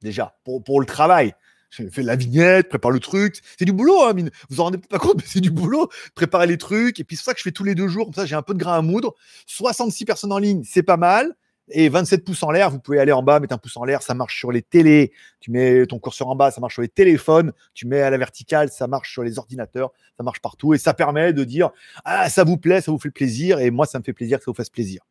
[0.00, 1.34] Déjà, pour le travail.
[1.70, 3.40] Fait la vignette, prépare le truc.
[3.58, 4.14] C'est du boulot, hein,
[4.48, 5.88] vous en rendez pas compte, mais c'est du boulot.
[6.14, 6.98] Préparer les trucs.
[6.98, 8.06] Et puis c'est ça que je fais tous les deux jours.
[8.06, 9.14] Comme ça, j'ai un peu de grain à moudre.
[9.46, 11.36] 66 personnes en ligne, c'est pas mal.
[11.72, 14.02] Et 27 pouces en l'air, vous pouvez aller en bas, mettre un pouce en l'air,
[14.02, 15.12] ça marche sur les télés.
[15.38, 17.52] Tu mets ton curseur en bas, ça marche sur les téléphones.
[17.74, 20.74] Tu mets à la verticale, ça marche sur les ordinateurs, ça marche partout.
[20.74, 21.70] Et ça permet de dire
[22.04, 23.60] Ah, ça vous plaît, ça vous fait plaisir.
[23.60, 25.02] Et moi, ça me fait plaisir que ça vous fasse plaisir.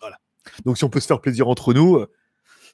[0.00, 0.18] Voilà.
[0.64, 2.10] Donc, si on peut se faire plaisir entre nous, euh,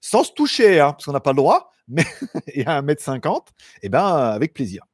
[0.00, 2.04] sans se toucher, hein, parce qu'on n'a pas le droit, mais
[2.48, 3.46] et à 1m50,
[3.82, 4.84] eh ben, avec plaisir.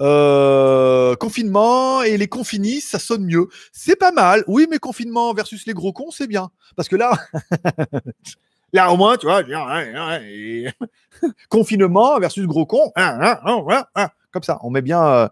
[0.00, 3.48] Euh, confinement et les confinis, ça sonne mieux.
[3.72, 4.44] C'est pas mal.
[4.46, 6.50] Oui, mais confinement versus les gros cons, c'est bien.
[6.76, 7.12] Parce que là,
[8.72, 9.42] là au moins, tu vois,
[11.48, 12.92] confinement versus gros con.
[14.30, 15.04] Comme ça, on met bien.
[15.04, 15.28] Euh,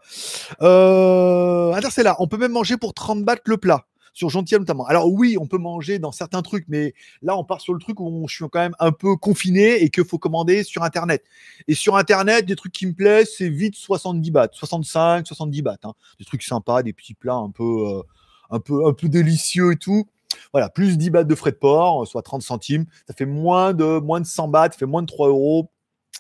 [0.63, 2.17] euh, c'est là.
[2.19, 3.85] On peut même manger pour 30 bahts le plat
[4.17, 4.87] sur Gentilhomme notamment.
[4.87, 8.01] Alors oui, on peut manger dans certains trucs, mais là, on part sur le truc
[8.01, 11.23] où je suis quand même un peu confiné et qu'il faut commander sur Internet.
[11.69, 15.77] Et sur Internet, des trucs qui me plaisent, c'est vite 70 bahts, 65, 70 bahts.
[15.85, 15.93] Hein.
[16.19, 18.03] Des trucs sympas, des petits plats un peu, euh,
[18.49, 20.09] un peu, un peu délicieux et tout.
[20.51, 22.87] Voilà, plus 10 bahts de frais de port, soit 30 centimes.
[23.07, 25.71] Ça fait moins de, moins de 100 bahts, ça fait moins de 3 euros.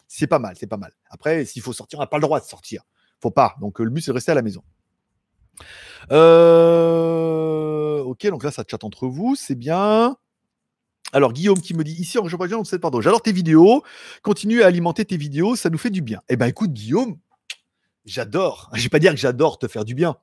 [0.06, 0.92] C'est pas mal, c'est pas mal.
[1.08, 2.82] Après, s'il faut sortir, on n'a pas le droit de sortir.
[3.22, 3.54] Faut pas.
[3.62, 4.62] Donc, le but, c'est de rester à la maison.
[6.12, 10.16] Euh, ok, donc là, ça chatte entre vous, c'est bien.
[11.12, 13.00] Alors, Guillaume qui me dit ici en région parisienne, on pardon.
[13.00, 13.82] J'adore tes vidéos.
[14.22, 16.20] Continue à alimenter tes vidéos, ça nous fait du bien.
[16.28, 17.18] Eh ben, écoute, Guillaume,
[18.04, 18.70] j'adore.
[18.74, 20.16] Je vais pas dire que j'adore te faire du bien.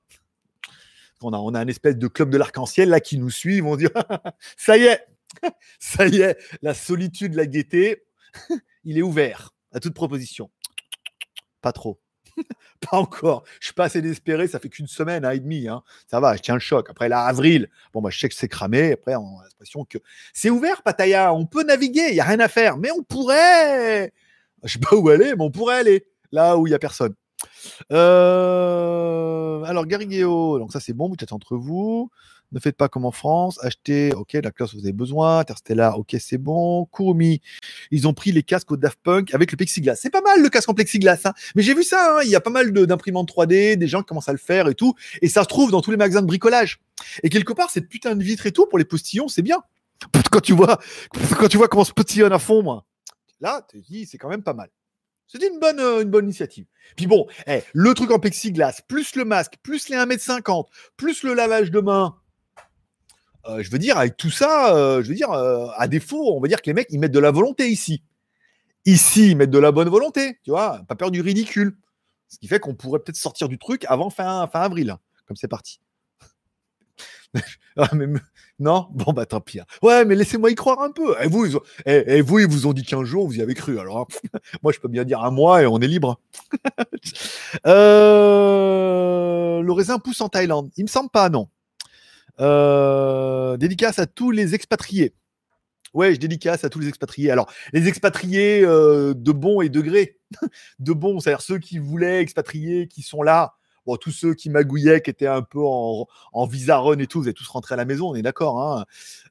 [1.21, 3.57] On a, on a un espèce de club de l'arc-en-ciel là qui nous suit.
[3.57, 3.77] Ils vont
[4.57, 5.07] ça y est,
[5.79, 8.03] ça y est, la solitude, la gaieté,
[8.83, 10.51] il est ouvert à toute proposition.
[11.61, 12.02] Pas trop.
[12.89, 13.43] pas encore.
[13.59, 14.47] Je suis pas assez désespéré.
[14.47, 15.67] Ça fait qu'une semaine, et demi.
[15.67, 15.83] Hein.
[16.07, 16.89] Ça va, je tiens le choc.
[16.89, 17.69] Après, là, avril.
[17.93, 18.93] Bon, bah, je sais que c'est cramé.
[18.93, 19.97] Après, on a l'impression que
[20.33, 21.33] c'est ouvert, Pattaya.
[21.33, 22.07] On peut naviguer.
[22.09, 22.77] Il y a rien à faire.
[22.77, 24.11] Mais on pourrait.
[24.63, 27.13] Je sais pas où aller, mais on pourrait aller là où il y a personne.
[27.91, 32.09] Euh, alors, Garigueo, donc ça c'est bon, peut-être entre vous.
[32.53, 33.59] Ne faites pas comme en France.
[33.63, 35.39] Achetez, ok, la classe, vous avez besoin.
[35.39, 36.85] Interstellar, ok, c'est bon.
[36.93, 37.41] Kurumi,
[37.91, 39.95] ils ont pris les casques au Daft Punk avec le plexiglas.
[39.95, 41.33] C'est pas mal le casque en plexiglas, hein.
[41.55, 42.17] mais j'ai vu ça.
[42.17, 42.21] Hein.
[42.23, 44.75] Il y a pas mal d'imprimantes 3D, des gens qui commencent à le faire et
[44.75, 44.93] tout.
[45.21, 46.79] Et ça se trouve dans tous les magasins de bricolage.
[47.23, 49.57] Et quelque part, cette putain de vitre et tout pour les postillons, c'est bien.
[50.31, 50.79] Quand tu vois,
[51.39, 52.85] quand tu vois comment se postillonne à fond, moi.
[53.39, 54.69] Là, tu dis, c'est quand même pas mal.
[55.27, 56.65] C'était une bonne, euh, une bonne initiative.
[56.95, 60.65] Puis bon, eh, le truc en plexiglas, plus le masque, plus les 1m50,
[60.97, 62.15] plus le lavage de main,
[63.47, 66.39] euh, je veux dire, avec tout ça, euh, je veux dire, euh, à défaut, on
[66.39, 68.03] va dire que les mecs, ils mettent de la volonté ici.
[68.85, 71.77] Ici, ils mettent de la bonne volonté, tu vois, pas peur du ridicule.
[72.29, 75.47] Ce qui fait qu'on pourrait peut-être sortir du truc avant fin, avril, hein, comme c'est
[75.47, 75.79] parti.
[77.75, 77.89] Ah,
[78.59, 78.85] non?
[78.91, 79.59] Bon, bah tant pis.
[79.59, 79.65] Hein.
[79.81, 81.15] Ouais, mais laissez-moi y croire un peu.
[81.19, 83.79] Et vous, ils, et, vous, vous ont dit 15 jours, vous y avez cru.
[83.79, 84.05] Alors, hein.
[84.61, 86.19] moi, je peux bien dire un mois et on est libre.
[87.65, 90.69] le raisin pousse en Thaïlande.
[90.77, 91.49] Il me semble pas, non.
[92.39, 95.13] Euh, dédicace à tous les expatriés.
[95.93, 97.29] Ouais, je dédicace à tous les expatriés.
[97.29, 100.17] Alors, les expatriés euh, de bon et degré,
[100.79, 103.53] de bon, c'est-à-dire ceux qui voulaient expatrier, qui sont là.
[103.85, 106.07] Bon, tous ceux qui magouillaient, qui étaient un peu en,
[106.47, 108.61] visa run et tout, vous êtes tous rentrés à la maison, on est d'accord.
[108.61, 108.85] Hein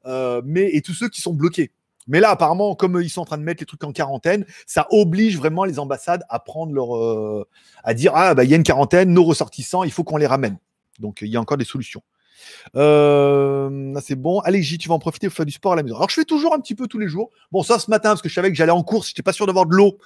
[0.05, 1.73] euh, mais et tous ceux qui sont bloqués.
[2.07, 4.87] Mais là, apparemment, comme ils sont en train de mettre les trucs en quarantaine, ça
[4.91, 7.47] oblige vraiment les ambassades à prendre leur,
[7.83, 10.27] à dire ah bah il y a une quarantaine, nos ressortissants, il faut qu'on les
[10.27, 10.59] ramène.
[10.99, 12.03] Donc il y a encore des solutions.
[12.77, 14.41] Euh, c'est bon.
[14.41, 15.97] Allez, J, tu vas en profiter pour faire du sport à la maison.
[15.97, 17.31] Alors, je fais toujours un petit peu tous les jours.
[17.51, 19.47] Bon, ça ce matin, parce que je savais que j'allais en course, j'étais pas sûr
[19.47, 19.99] d'avoir de l'eau.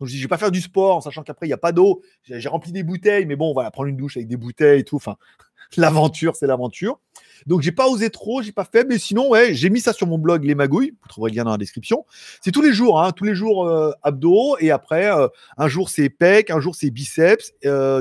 [0.00, 1.58] Donc, je dis, je vais pas faire du sport, en sachant qu'après, il n'y a
[1.58, 2.02] pas d'eau.
[2.24, 4.96] J'ai rempli des bouteilles, mais bon, voilà, prendre une douche avec des bouteilles et tout.
[4.96, 5.16] Enfin,
[5.76, 6.98] l'aventure, c'est l'aventure.
[7.46, 10.06] Donc, j'ai pas osé trop, j'ai pas fait, mais sinon, ouais, j'ai mis ça sur
[10.06, 10.94] mon blog Les Magouilles.
[11.02, 12.06] Vous trouverez le lien dans la description.
[12.40, 15.28] C'est tous les jours, hein, tous les jours euh, abdos, et après, euh,
[15.58, 17.52] un jour c'est pec, un jour c'est biceps,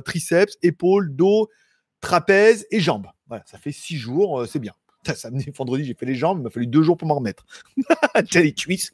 [0.06, 1.49] triceps, épaules, dos,
[1.99, 3.08] trapèze et jambes.
[3.27, 4.73] Voilà, ça fait six jours, euh, c'est bien.
[5.15, 7.45] Samedi, vendredi, j'ai fait les jambes, il m'a fallu deux jours pour m'en remettre.
[8.29, 8.91] J'ai les cuisses.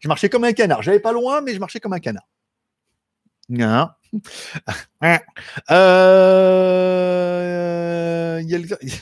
[0.00, 0.82] Je marchais comme un canard.
[0.82, 2.28] J'allais pas loin, mais je marchais comme un canard.
[3.48, 3.88] Non.
[5.70, 6.02] Euh...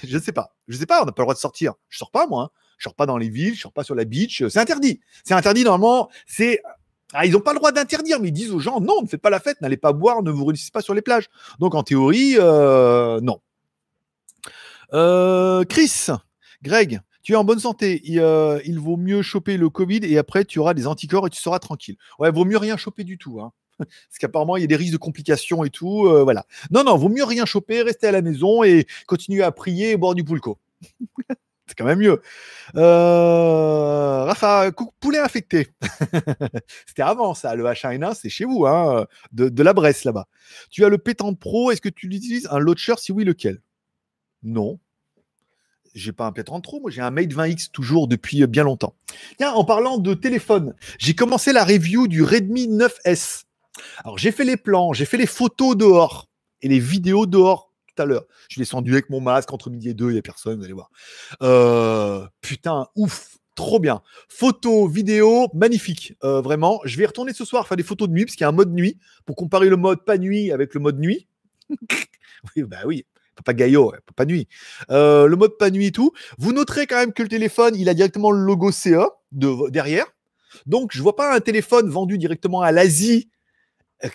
[0.05, 0.55] Je sais pas.
[0.69, 1.75] Je sais pas, on n'a pas le droit de sortir.
[1.89, 2.45] Je sors pas, moi.
[2.45, 2.51] Hein.
[2.79, 4.45] Je sors pas dans les villes, je sors pas sur la beach.
[4.49, 5.01] C'est interdit.
[5.25, 6.09] C'est interdit, normalement.
[7.13, 9.21] Ah, ils n'ont pas le droit d'interdire, mais ils disent aux gens non, ne faites
[9.21, 11.29] pas la fête, n'allez pas boire, ne vous réunissez pas sur les plages.
[11.59, 13.41] Donc en théorie, euh, non.
[14.93, 16.07] Euh, Chris,
[16.63, 18.03] Greg, tu es en bonne santé.
[18.17, 21.41] Euh, il, vaut mieux choper le Covid et après tu auras des anticorps et tu
[21.41, 21.97] seras tranquille.
[22.19, 23.41] Ouais, vaut mieux rien choper du tout.
[23.41, 23.53] Hein.
[23.79, 26.07] Parce qu'apparemment, il y a des risques de complications et tout.
[26.07, 26.45] Euh, voilà.
[26.71, 29.97] Non, non, vaut mieux rien choper, rester à la maison et continuer à prier et
[29.97, 30.59] boire du poulco.
[31.67, 32.21] C'est quand même mieux.
[32.75, 35.69] Rafa, poulet infecté.
[36.87, 37.55] C'était avant ça.
[37.55, 40.27] Le H1N1, c'est chez vous, hein, de, la Bresse là-bas.
[40.71, 41.71] Tu as le Pétant Pro.
[41.71, 42.49] Est-ce que tu l'utilises?
[42.51, 43.61] Un launcher Si oui, lequel?
[44.43, 44.79] Non.
[45.95, 48.95] J'ai pas un P33, moi j'ai un Mate 20X toujours depuis euh, bien longtemps.
[49.39, 53.45] Tiens, en parlant de téléphone, j'ai commencé la review du Redmi 9S.
[54.05, 56.29] Alors j'ai fait les plans, j'ai fait les photos dehors
[56.63, 58.25] et les vidéos dehors tout à l'heure.
[58.49, 60.65] Je suis descendu avec mon masque entre midi et deux, il n'y a personne, vous
[60.65, 60.91] allez voir.
[61.43, 64.03] Euh, putain, ouf, trop bien.
[64.29, 66.15] Photos, vidéos, magnifique.
[66.23, 68.47] Euh, vraiment, je vais retourner ce soir faire des photos de nuit parce qu'il y
[68.47, 71.27] a un mode nuit pour comparer le mode pas nuit avec le mode nuit.
[72.57, 73.07] oui, bah oui,
[73.45, 74.49] pas Gaillot, pas nuit.
[74.91, 76.13] Euh, le mode pas nuit et tout.
[76.39, 80.07] Vous noterez quand même que le téléphone, il a directement le logo CE de, derrière.
[80.67, 83.31] Donc, je vois pas un téléphone vendu directement à l'Asie.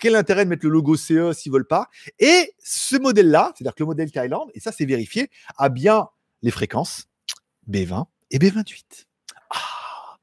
[0.00, 1.88] Quel intérêt de mettre le logo CE s'ils veulent pas?
[2.18, 6.08] Et ce modèle-là, c'est-à-dire que le modèle Thailand, et ça c'est vérifié, a bien
[6.42, 7.08] les fréquences
[7.70, 9.06] B20 et B28.
[9.50, 9.58] Ah,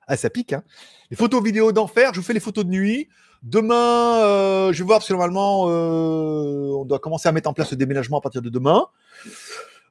[0.07, 0.63] ah, ça pique, hein
[1.09, 3.07] Les photos vidéo d'enfer, je vous fais les photos de nuit.
[3.43, 7.53] Demain, euh, je vais voir parce que normalement, euh, on doit commencer à mettre en
[7.53, 8.87] place le déménagement à partir de demain.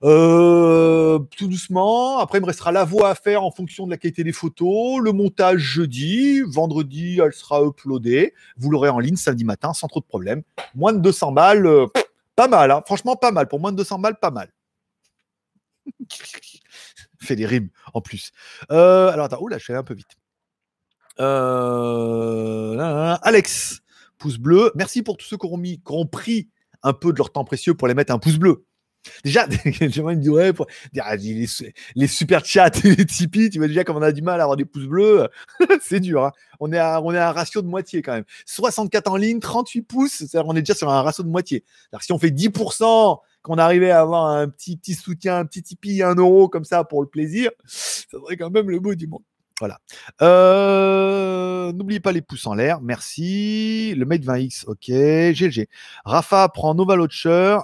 [0.05, 2.19] Euh, tout doucement.
[2.19, 5.01] Après, il me restera la voix à faire en fonction de la qualité des photos.
[5.03, 6.41] Le montage jeudi.
[6.41, 8.33] Vendredi, elle sera uploadée.
[8.57, 10.43] Vous l'aurez en ligne samedi matin sans trop de problème.
[10.75, 11.69] Moins de 200 balles,
[12.35, 12.71] pas mal.
[12.71, 12.83] Hein.
[12.87, 13.49] Franchement, pas mal.
[13.49, 14.51] Pour moins de 200 balles, pas mal.
[17.21, 18.33] Fait des rimes en plus.
[18.71, 19.39] alors, attends.
[19.41, 20.17] Oh là, je suis allé un peu vite.
[21.23, 23.81] Euh, Alex,
[24.19, 24.73] pouce bleu.
[24.75, 26.49] Merci pour tous ceux qui ont, mis, qui ont pris
[26.83, 28.65] un peu de leur temps précieux pour les mettre un pouce bleu.
[29.25, 30.67] Déjà, me dire, ouais, pour,
[31.01, 34.45] ah, les, super chats les Tipeee, tu vois déjà comme on a du mal à
[34.45, 35.29] avoir des pouces bleus,
[35.83, 36.25] c'est dur.
[36.25, 36.33] Hein.
[36.61, 38.25] On, est à, un ratio de moitié quand même.
[38.47, 41.65] 64 en ligne, 38 pouces, c'est-à-dire on est déjà sur un ratio de moitié.
[42.01, 46.03] si on fait 10%, qu'on arrivait à avoir un petit, petit soutien, un petit Tipeee,
[46.03, 49.23] un euro comme ça pour le plaisir, ça serait quand même le beau du monde.
[49.63, 49.79] Voilà.
[50.23, 52.81] Euh, n'oubliez pas les pouces en l'air.
[52.81, 53.95] Merci.
[53.97, 54.87] Le Mate 20X, ok.
[54.89, 55.69] GG.
[56.05, 57.59] Rafa prend Nova Launcher.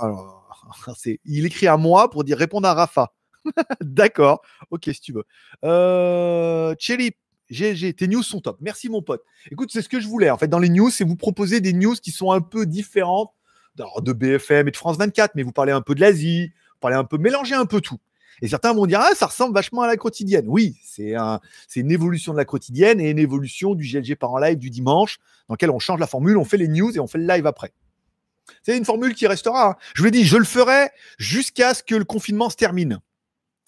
[1.25, 3.13] Il écrit à moi pour dire répondre à Rafa.
[3.81, 4.43] D'accord.
[4.71, 5.25] Ok, si tu veux.
[5.65, 8.59] Euh, GG, tes news sont top.
[8.61, 9.25] Merci, mon pote.
[9.51, 10.31] Écoute, c'est ce que je voulais.
[10.31, 13.33] En fait, dans les news, c'est vous proposer des news qui sont un peu différentes
[13.75, 16.97] de BFM et de France 24, mais vous parlez un peu de l'Asie, vous parlez
[16.97, 17.99] un peu, mélangez un peu tout.
[18.43, 20.45] Et certains vont dire, ah, ça ressemble vachement à la quotidienne.
[20.49, 21.41] Oui, c'est un,
[21.75, 25.19] une évolution de la quotidienne et une évolution du GLG par en live du dimanche,
[25.49, 27.47] dans lequel on change la formule, on fait les news et on fait le live
[27.47, 27.73] après.
[28.63, 29.71] C'est une formule qui restera.
[29.71, 29.77] Hein.
[29.95, 33.01] Je vous l'ai dit, je le ferai jusqu'à ce que le confinement se termine.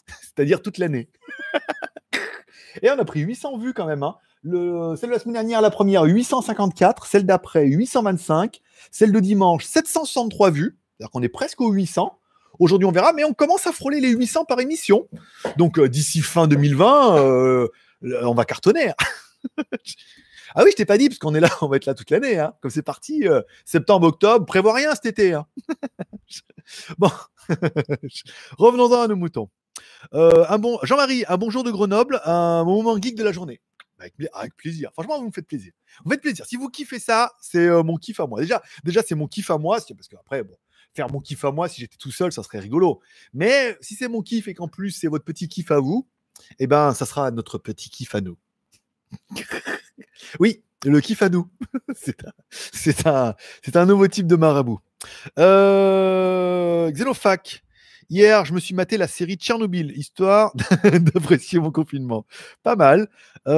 [0.22, 1.08] C'est-à-dire toute l'année.
[2.82, 4.02] Et on a pris 800 vues quand même.
[4.02, 4.16] Hein.
[4.42, 7.06] Le, celle de la semaine dernière, la première, 854.
[7.06, 8.60] Celle d'après, 825.
[8.90, 10.78] Celle de dimanche, 763 vues.
[10.96, 12.18] C'est-à-dire qu'on est presque aux 800.
[12.60, 15.08] Aujourd'hui, on verra, mais on commence à frôler les 800 par émission.
[15.56, 17.68] Donc, euh, d'ici fin 2020, euh,
[18.02, 18.92] on va cartonner.
[20.54, 22.10] ah oui, je t'ai pas dit, parce qu'on est là, on va être là toute
[22.10, 22.38] l'année.
[22.38, 22.52] Hein.
[22.60, 25.32] Comme c'est parti, euh, septembre, octobre, prévois rien cet été.
[25.32, 25.46] Hein.
[26.98, 27.10] bon,
[28.58, 29.48] revenons-en à nos moutons.
[30.12, 33.62] un bon Jean-Marie, un bonjour de Grenoble, un moment geek de la journée.
[33.98, 34.90] Avec, plaisir.
[34.92, 35.72] Franchement, vous me faites plaisir.
[36.04, 36.46] Vous faites plaisir.
[36.46, 38.40] Si vous kiffez ça, c'est mon kiff à moi.
[38.40, 40.56] Déjà, déjà c'est mon kiff à moi, parce que après, bon,
[40.94, 43.00] faire mon kiff à moi, si j'étais tout seul, ça serait rigolo.
[43.32, 46.08] Mais si c'est mon kiff et qu'en plus c'est votre petit kiff à vous,
[46.58, 48.36] eh ben, ça sera notre petit kiff à nous.
[50.40, 51.48] oui, le kiff à nous.
[51.94, 54.80] c'est un, nouveau type de marabout.
[55.38, 56.90] Euh.
[58.10, 60.52] Hier, je me suis maté la série Tchernobyl, histoire
[60.82, 62.26] d'apprécier mon confinement.
[62.64, 63.08] Pas mal.
[63.46, 63.52] Euh,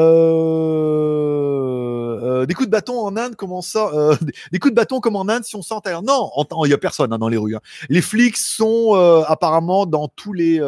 [2.22, 4.14] euh, des coups de bâton en Inde, comment ça euh,
[4.52, 6.30] Des coups de bâton comme en Inde si on en Non,
[6.64, 7.56] il n'y a personne hein, dans les rues.
[7.56, 7.62] Hein.
[7.88, 8.92] Les flics sont
[9.26, 10.60] apparemment dans tous les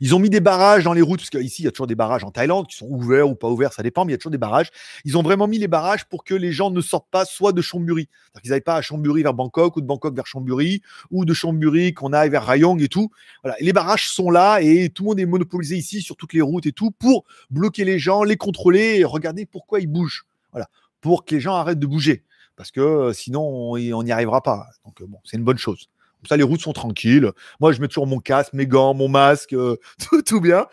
[0.00, 1.94] ils ont mis des barrages dans les routes, parce qu'ici, il y a toujours des
[1.94, 4.18] barrages en Thaïlande qui sont ouverts ou pas ouverts, ça dépend, mais il y a
[4.18, 4.70] toujours des barrages.
[5.04, 7.60] Ils ont vraiment mis les barrages pour que les gens ne sortent pas soit de
[7.60, 11.24] Chamburi, c'est-à-dire qu'ils n'aillent pas à Chamburi vers Bangkok ou de Bangkok vers Chamburi ou
[11.24, 13.10] de Chamburi qu'on aille vers Rayong et tout.
[13.60, 16.66] Les barrages sont là et tout le monde est monopolisé ici sur toutes les routes
[16.66, 20.24] et tout pour bloquer les gens, les contrôler et regarder pourquoi ils bougent.
[20.52, 20.68] Voilà,
[21.00, 22.24] pour que les gens arrêtent de bouger
[22.58, 24.66] parce que euh, sinon on n'y arrivera pas.
[24.84, 25.88] Donc euh, bon, c'est une bonne chose.
[26.18, 27.30] Comme ça, les routes sont tranquilles.
[27.60, 29.76] Moi, je mets toujours mon casque, mes gants, mon masque, euh,
[30.26, 30.66] tout, bien.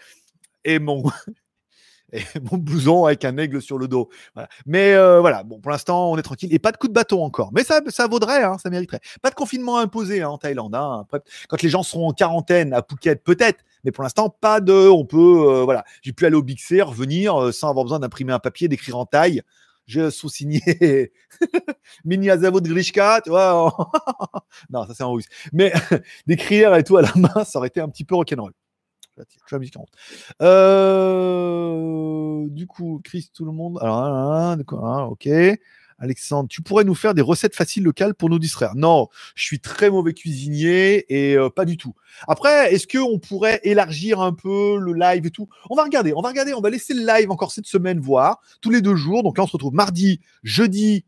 [0.64, 1.04] Et mon,
[2.14, 4.10] et blouson avec un aigle sur le dos.
[4.66, 6.52] Mais euh, voilà, bon, pour l'instant, on est tranquille.
[6.52, 7.52] Et pas de coup de bâton encore.
[7.54, 9.02] Mais ça, vaudrait, hein, ça mériterait.
[9.22, 10.74] Pas de confinement imposé hein, en Thaïlande.
[10.74, 11.06] Hein.
[11.48, 13.64] quand les gens seront en quarantaine à Phuket, peut-être.
[13.84, 14.90] Mais pour l'instant, pas de.
[14.90, 15.18] On peut.
[15.48, 15.84] Euh, voilà.
[16.02, 19.06] J'ai pu aller au Big C, revenir sans avoir besoin d'imprimer un papier, d'écrire en
[19.06, 19.44] taille
[19.86, 21.12] je sous-signé
[22.06, 23.74] Mini Azavo de Grishka, tu vois.
[24.70, 25.28] non, ça c'est en russe.
[25.54, 25.74] Mais
[26.28, 28.54] d'écrire et tout à la main, ça aurait été un petit peu rock'n'roll.
[30.42, 33.78] Euh, du coup, Chris, tout le monde.
[33.82, 35.30] Alors, hein, hein, ok.
[35.98, 39.60] Alexandre, tu pourrais nous faire des recettes faciles locales pour nous distraire Non, je suis
[39.60, 41.96] très mauvais cuisinier et euh, pas du tout.
[42.28, 45.48] Après, est-ce qu'on pourrait élargir un peu le live et tout?
[45.70, 48.42] On va regarder, on va regarder, on va laisser le live encore cette semaine voir,
[48.62, 49.24] tous les deux jours.
[49.24, 51.06] Donc là, on se retrouve mardi, jeudi,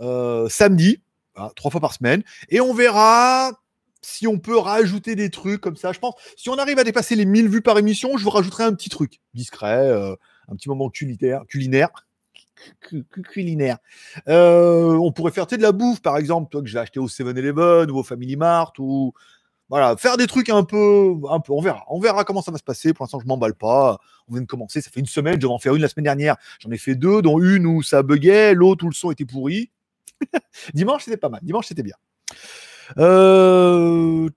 [0.00, 1.02] euh, samedi,
[1.56, 3.52] trois fois par semaine, et on verra
[4.00, 5.92] si on peut rajouter des trucs comme ça.
[5.92, 8.64] Je pense, si on arrive à dépasser les 1000 vues par émission, je vous rajouterai
[8.64, 10.14] un petit truc discret, euh,
[10.48, 11.44] un petit moment culinaire
[12.80, 13.78] culinaire.
[14.28, 17.90] Euh, on pourrait faire de la bouffe, par exemple, toi que j'ai acheté au 7-Eleven
[17.90, 19.12] ou au Family Mart ou
[19.68, 21.52] voilà, faire des trucs un peu, un peu.
[21.52, 22.94] On verra, on verra comment ça va se passer.
[22.94, 23.98] Pour l'instant, je m'emballe pas.
[24.26, 25.34] On vient de commencer, ça fait une semaine.
[25.40, 26.36] Je vais en faire une la semaine dernière.
[26.60, 29.70] J'en ai fait deux, dont une où ça buguait, l'autre où le son était pourri.
[30.74, 31.40] Dimanche, c'était pas mal.
[31.42, 31.96] Dimanche, c'était bien.
[32.96, 34.28] Euh...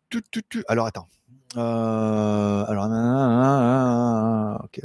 [0.68, 1.08] Alors attends.
[1.56, 2.66] Euh...
[2.68, 2.88] Alors,
[4.64, 4.82] ok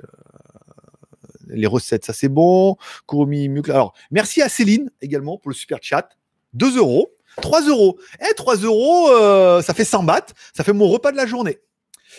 [1.46, 2.76] les recettes, ça c'est bon.
[3.08, 6.08] Kurumi, Alors, merci à Céline également pour le super chat.
[6.54, 7.10] 2 euros.
[7.42, 7.98] 3 euros.
[8.20, 10.32] Eh, 3 euros, euh, ça fait 100 bahts.
[10.54, 11.58] Ça fait mon repas de la journée.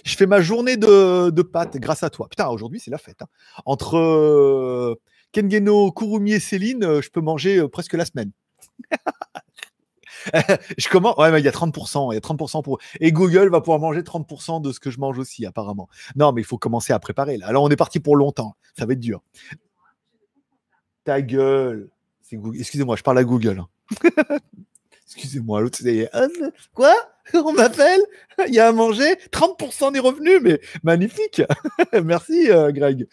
[0.06, 2.28] Je fais ma journée de, de pâtes grâce à toi.
[2.30, 3.22] Putain, aujourd'hui, c'est la fête.
[3.22, 3.28] Hein.
[3.66, 4.96] Entre euh,
[5.32, 8.32] Kengeno, Kurumi et Céline, euh, je peux manger presque la semaine.
[10.78, 11.16] je commence.
[11.18, 12.12] Ouais, mais il y a 30%.
[12.12, 12.80] Il y a 30% pour.
[13.00, 15.90] Et Google va pouvoir manger 30% de ce que je mange aussi, apparemment.
[16.16, 17.40] Non, mais il faut commencer à préparer.
[17.44, 18.56] Alors, on est parti pour longtemps.
[18.78, 19.24] Ça va être dur.
[21.04, 21.90] Ta gueule.
[22.32, 23.60] Excusez-moi, je parle à Google.
[23.60, 24.38] Hein.
[25.06, 26.10] Excusez-moi, l'autre, c'est.
[26.74, 26.94] Quoi?
[27.34, 28.02] On m'appelle?
[28.48, 29.16] Il y a à manger?
[29.32, 31.42] 30% des revenus, mais magnifique
[32.04, 33.08] Merci, euh, Greg.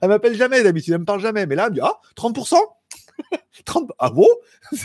[0.00, 2.56] elle m'appelle jamais d'habitude, elle me parle jamais, mais là, elle me dit Ah, 30%
[3.64, 3.90] 30...
[3.98, 4.28] Ah bon?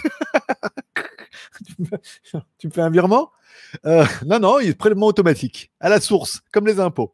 [2.57, 3.31] Tu me fais un virement?
[3.85, 7.13] Euh, Non, non, il est prélèvement automatique, à la source, comme les impôts.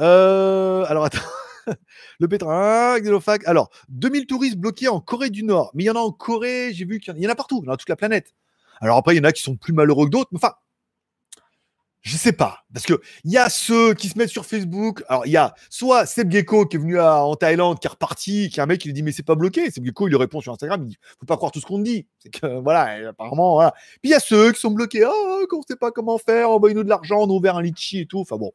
[0.00, 1.20] Euh, alors attends.
[2.20, 2.96] Le pétrole, ah,
[3.46, 5.70] Alors, 2000 touristes bloqués en Corée du Nord.
[5.74, 7.76] Mais il y en a en Corée, j'ai vu qu'il y en a partout, dans
[7.76, 8.34] toute la planète.
[8.80, 10.30] Alors après, il y en a qui sont plus malheureux que d'autres.
[10.32, 10.54] Mais enfin,
[12.02, 15.04] je sais pas, parce que il y a ceux qui se mettent sur Facebook.
[15.08, 18.48] Alors il y a soit Seb Gecko qui est venu en Thaïlande, qui est reparti,
[18.48, 19.70] qui est un mec qui lui dit mais c'est pas bloqué.
[19.70, 21.78] Seb Gecko il lui répond sur Instagram, il dit faut pas croire tout ce qu'on
[21.78, 22.06] te dit.
[22.18, 23.72] C'est que voilà, apparemment voilà.
[24.00, 26.84] Puis il y a ceux qui sont bloqués, oh qu'on sait pas comment faire, envoyez-nous
[26.84, 28.20] de l'argent, on a ouvert un litchi et tout.
[28.20, 28.52] Enfin bon,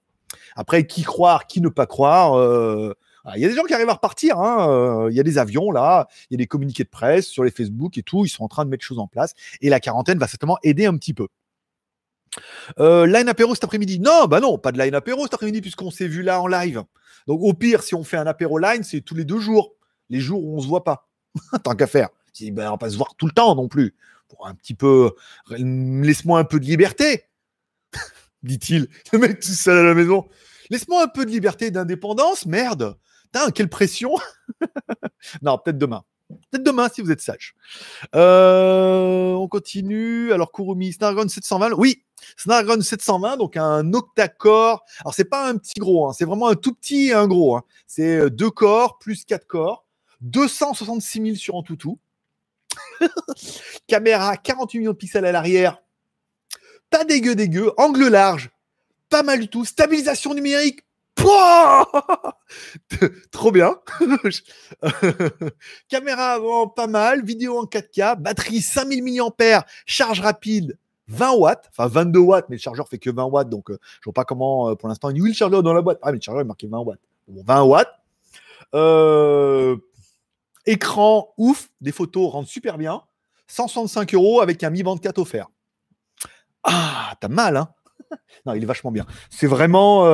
[0.55, 2.33] après qui croire, qui ne pas croire.
[2.33, 2.95] Euh,
[3.35, 4.39] il y a des gens qui arrivent à repartir.
[4.39, 7.27] Hein, euh, il y a des avions là, il y a des communiqués de presse
[7.27, 8.25] sur les Facebook et tout.
[8.25, 10.85] Ils sont en train de mettre choses en place et la quarantaine va certainement aider
[10.85, 11.27] un petit peu.
[12.79, 13.99] Euh, line apéro cet après-midi.
[13.99, 16.83] Non, bah non, pas de line apéro cet après-midi puisqu'on s'est vu là en live.
[17.27, 19.75] Donc au pire, si on fait un apéro line, c'est tous les deux jours,
[20.09, 21.07] les jours où on se voit pas.
[21.63, 22.09] Tant qu'à faire.
[22.33, 23.95] Si, ben, on va pas se voir tout le temps non plus.
[24.27, 25.11] Pour un petit peu,
[25.49, 27.25] laisse-moi un peu de liberté,
[28.43, 28.89] dit-il.
[29.13, 30.27] Le mec tout seul à la maison.
[30.69, 32.97] Laisse-moi un peu de liberté et d'indépendance, merde.
[33.53, 34.11] Quelle pression.
[35.41, 36.03] non, peut-être demain.
[36.29, 37.55] Peut-être demain si vous êtes sage.
[38.15, 40.31] Euh, on continue.
[40.31, 41.73] Alors Kurumi, Snargon 720.
[41.73, 42.03] Oui,
[42.37, 44.83] Snargon 720, donc un octa-core.
[45.01, 47.55] Alors c'est pas un petit gros, hein, c'est vraiment un tout petit et un gros.
[47.55, 47.63] Hein.
[47.87, 49.85] C'est euh, deux corps plus quatre corps.
[50.21, 51.89] 266 000 sur Antutu.
[53.87, 55.81] Caméra 48 millions de pixels à l'arrière.
[56.89, 57.71] Pas dégueu dégueu.
[57.77, 58.51] Angle large.
[59.09, 59.65] Pas mal du tout.
[59.65, 60.81] Stabilisation numérique.
[63.31, 63.79] Trop bien.
[65.89, 67.23] Caméra avant, pas mal.
[67.23, 68.21] Vidéo en 4K.
[68.21, 69.65] Batterie 5000 mAh.
[69.85, 70.77] Charge rapide.
[71.07, 74.05] 20 watts, enfin 22 watts, mais le chargeur fait que 20 watts, donc euh, je
[74.05, 75.09] vois pas comment euh, pour l'instant.
[75.09, 75.99] Il y a le chargeur dans la boîte.
[76.01, 76.99] Ah, mais le chargeur est marqué 20 watts.
[77.27, 77.93] Bon, 20 watts.
[78.73, 79.77] Euh,
[80.65, 83.01] écran ouf, des photos rendent super bien.
[83.47, 85.47] 165 euros avec un Mi Band 4 offert.
[86.63, 87.69] Ah, t'as mal, hein
[88.45, 89.05] Non, il est vachement bien.
[89.29, 90.05] C'est vraiment.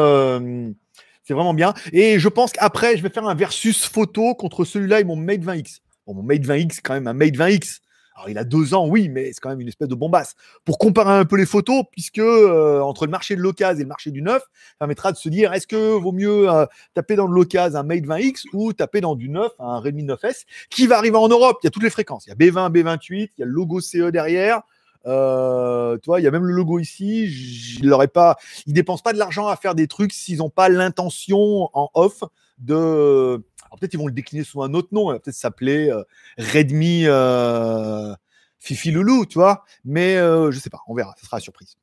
[1.24, 1.74] C'est vraiment bien.
[1.94, 5.42] Et je pense qu'après, je vais faire un versus photo contre celui-là et mon Mate
[5.42, 5.80] 20X.
[6.06, 7.80] Bon, mon Mate 20X, quand même, un Mate 20X.
[8.28, 10.36] Il a deux ans, oui, mais c'est quand même une espèce de bombasse.
[10.66, 13.88] Pour comparer un peu les photos, puisque euh, entre le marché de l'occasion et le
[13.88, 14.44] marché du neuf,
[14.80, 18.06] permettra de se dire est-ce que vaut mieux euh, taper dans de l'occasion un Mate
[18.06, 21.60] 20X ou taper dans du neuf un Redmi 9S qui va arriver en Europe?
[21.64, 22.26] Il y a toutes les fréquences.
[22.28, 24.62] Il y a B20, B28, il y a le logo CE derrière.
[25.08, 27.28] Euh, tu vois, il y a même le logo ici.
[27.30, 28.38] Je l'aurais pas.
[28.68, 32.24] Ils dépensent pas de l'argent à faire des trucs s'ils n'ont pas l'intention en off
[32.60, 33.44] de.
[33.78, 35.08] Peut-être ils vont le décliner sous un autre nom.
[35.20, 36.04] peut-être s'appeler euh,
[36.38, 38.14] Redmi euh,
[38.60, 39.64] Fifi Loulou, tu vois.
[39.86, 40.80] Mais je sais pas.
[40.88, 41.16] On verra.
[41.20, 41.78] Ce sera la surprise.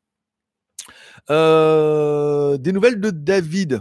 [1.28, 3.80] des nouvelles de David.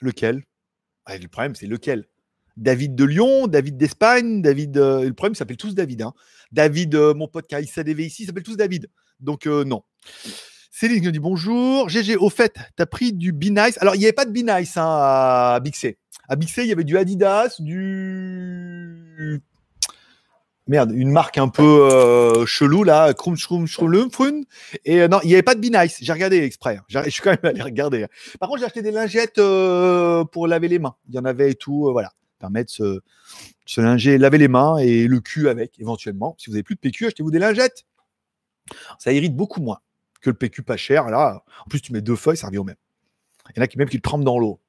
[0.00, 0.44] Lequel?
[1.04, 2.06] Ah, Le problème, c'est lequel?
[2.58, 4.76] David de Lyon, David d'Espagne, David.
[4.76, 6.02] le problème, ils s'appellent tous David.
[6.02, 6.12] Hein.
[6.52, 8.88] David, euh, mon pote qui a ici, ils s'appellent tous David.
[9.20, 9.82] Donc, euh, non.
[10.74, 11.90] Céline nous dit bonjour.
[11.90, 13.76] GG, au fait, tu as pris du Be Nice.
[13.82, 15.98] Alors, il n'y avait pas de Be Nice hein, à Bixé.
[16.28, 19.42] À Bixé, il y avait du Adidas, du.
[20.66, 23.66] Merde, une marque un peu euh, chelou là, Krum Shrum
[24.86, 25.98] Et non, il n'y avait pas de Be Nice.
[26.00, 26.78] J'ai regardé exprès.
[26.78, 26.84] Hein.
[26.88, 28.04] Je suis quand même allé regarder.
[28.04, 28.08] Hein.
[28.40, 29.40] Par contre, j'ai acheté des lingettes
[30.32, 30.96] pour laver les mains.
[31.10, 31.90] Il y en avait et tout.
[31.92, 33.02] voilà permettre de
[33.66, 36.34] se, linger, laver les mains et le cul avec, éventuellement.
[36.38, 37.84] Si vous n'avez plus de PQ, achetez-vous des lingettes.
[38.98, 39.78] Ça irrite beaucoup moins
[40.22, 41.10] que le PQ pas cher.
[41.10, 42.76] Là, en plus, tu mets deux feuilles, ça revient au même.
[43.50, 44.60] Il y en a qui même qui le trempent dans l'eau.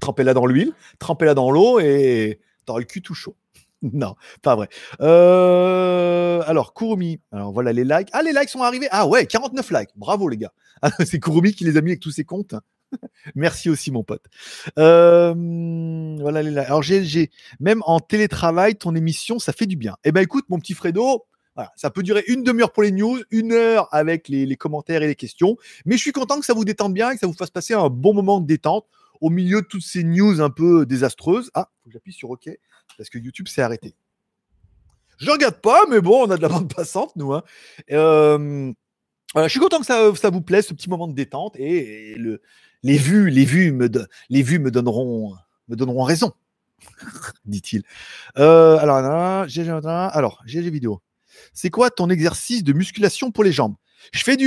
[0.00, 3.36] Trempez-la dans l'huile, trempez-la dans l'eau et t'auras le cul tout chaud.
[3.82, 4.68] non, pas vrai.
[5.00, 7.20] Euh, alors, Kurumi.
[7.30, 8.08] Alors, voilà les likes.
[8.12, 8.88] Ah, les likes sont arrivés.
[8.90, 9.90] Ah ouais, 49 likes.
[9.96, 10.52] Bravo, les gars.
[11.04, 12.54] c'est Kurumi qui les a mis avec tous ses comptes.
[13.34, 14.24] Merci aussi, mon pote.
[14.78, 15.34] Euh,
[16.20, 17.30] voilà, alors GLG,
[17.60, 19.96] même en télétravail, ton émission, ça fait du bien.
[20.04, 21.24] Eh ben, écoute, mon petit Fredo,
[21.76, 25.14] ça peut durer une demi-heure pour les news, une heure avec les, commentaires et les
[25.14, 25.56] questions.
[25.84, 27.74] Mais je suis content que ça vous détende bien et que ça vous fasse passer
[27.74, 28.86] un bon moment de détente
[29.20, 31.50] au milieu de toutes ces news un peu désastreuses.
[31.54, 32.48] Ah, faut que j'appuie sur OK
[32.96, 33.94] parce que YouTube s'est arrêté.
[35.18, 37.32] Je regarde pas, mais bon, on a de la bande passante, nous.
[37.32, 37.42] Hein.
[37.88, 41.54] Je suis content que ça, vous plaise, ce petit moment de détente.
[41.56, 42.42] Et, le,
[42.82, 45.36] les vues, les vues me, donneront,
[46.02, 46.32] raison,
[47.44, 47.82] dit-il.
[48.38, 51.00] Euh, alors, alors, GG vidéo.
[51.52, 53.74] C'est quoi ton exercice de musculation pour les jambes?
[54.12, 54.46] Je fais du,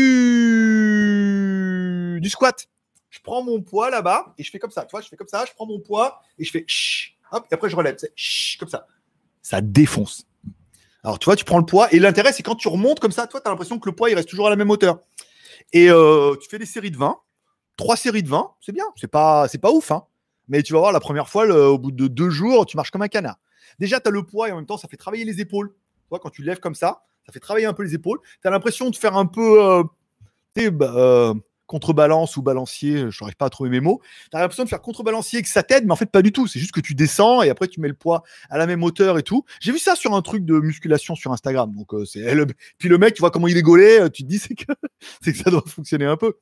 [2.29, 2.67] squat.
[3.09, 4.83] Je prends mon poids là-bas et je fais comme ça.
[4.85, 6.65] Tu vois, je fais comme ça, je prends mon poids et je fais
[7.31, 7.95] hop, et après je relève.
[7.97, 8.09] C'est
[8.59, 8.87] comme ça.
[9.41, 10.27] Ça défonce.
[11.03, 13.27] Alors, tu vois, tu prends le poids et l'intérêt, c'est quand tu remontes comme ça,
[13.27, 14.99] toi, tu as l'impression que le poids, il reste toujours à la même hauteur.
[15.71, 17.19] Et euh, tu fais des séries de 20
[17.77, 18.85] trois séries de 20, c'est bien.
[18.95, 20.05] C'est pas, c'est pas ouf, hein.
[20.47, 23.01] Mais tu vas voir, la première fois, au bout de deux jours, tu marches comme
[23.01, 23.37] un canard.
[23.79, 25.73] Déjà, tu as le poids et en même temps, ça fait travailler les épaules.
[26.09, 28.19] Quand tu lèves comme ça, ça fait travailler un peu les épaules.
[28.41, 29.63] Tu as l'impression de faire un peu.
[29.63, 29.83] Euh,
[30.71, 31.33] bah, euh,
[31.67, 34.01] contrebalance ou balancier, je n'arrive pas à trouver mes mots.
[34.31, 36.47] Tu as l'impression de faire contrebalancier avec sa tête, mais en fait, pas du tout.
[36.47, 39.17] C'est juste que tu descends et après, tu mets le poids à la même hauteur
[39.17, 39.45] et tout.
[39.59, 41.73] J'ai vu ça sur un truc de musculation sur Instagram.
[41.73, 42.05] Donc, euh,
[42.77, 45.33] Puis le mec, tu vois comment il est gaulé, euh, tu te dis, c'est que...
[45.33, 46.35] ça doit fonctionner un peu.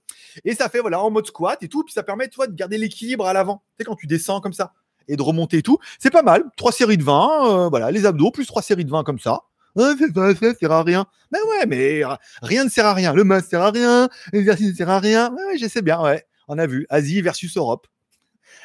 [0.44, 1.84] Et ça fait, voilà, en mode squat et tout.
[1.84, 3.64] Puis ça permet, tu vois, de garder l'équilibre à l'avant.
[3.78, 4.74] Tu sais, quand tu descends comme ça
[5.08, 5.80] et de remonter et tout.
[6.00, 6.46] C'est pas mal.
[6.58, 9.44] Trois séries de 20, euh, voilà, les abdos, plus trois séries de 20 comme ça.
[9.78, 11.06] Ah, ça sert à rien.
[11.32, 12.02] Mais ouais, mais
[12.42, 13.14] rien ne sert à rien.
[13.14, 15.32] Le masque sert à rien, l'exercice ne sert à rien.
[15.32, 16.26] Ouais, je sais bien, ouais.
[16.48, 17.88] On a vu Asie versus Europe.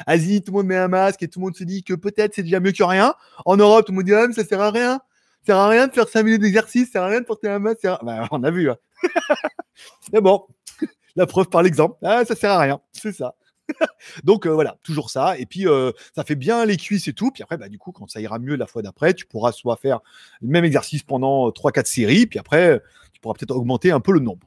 [0.06, 2.34] Asie, tout le monde met un masque et tout le monde se dit que peut-être
[2.34, 3.14] c'est déjà mieux que rien.
[3.44, 5.00] En Europe, tout le monde dit ah, ça sert à rien.
[5.40, 7.48] Ça sert à rien de faire 5 minutes d'exercice, ça sert à rien de porter
[7.48, 7.86] un masque.
[8.02, 8.70] Bah, on a vu.
[8.70, 8.76] Hein.
[10.12, 10.46] Mais bon,
[11.16, 13.34] la preuve par l'exemple, ah, ça sert à rien, c'est ça.
[14.24, 15.38] Donc euh, voilà, toujours ça.
[15.38, 17.30] Et puis euh, ça fait bien les cuisses et tout.
[17.30, 19.76] Puis après, bah, du coup, quand ça ira mieux la fois d'après, tu pourras soit
[19.76, 20.00] faire
[20.40, 22.26] le même exercice pendant 3-4 séries.
[22.26, 24.46] Puis après, tu pourras peut-être augmenter un peu le nombre.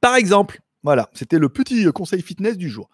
[0.00, 2.88] Par exemple, voilà, c'était le petit conseil fitness du jour.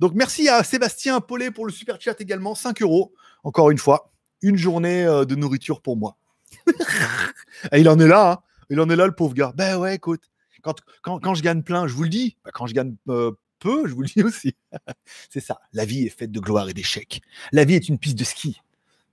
[0.00, 3.12] Donc merci à Sébastien Paulet pour le super chat également, 5 euros.
[3.44, 4.10] Encore une fois,
[4.42, 6.16] une journée euh, de nourriture pour moi.
[7.72, 8.38] et il en est là, hein.
[8.70, 9.52] il en est là le pauvre gars.
[9.56, 10.22] Ben ouais, écoute,
[10.62, 12.96] quand, quand, je gagne plein, je vous le dis, bah, quand je gagne
[13.58, 14.54] peu, je vous le dis aussi.
[15.30, 15.60] c'est ça.
[15.72, 17.20] La vie est faite de gloire et d'échecs.
[17.52, 18.60] La vie est une piste de ski.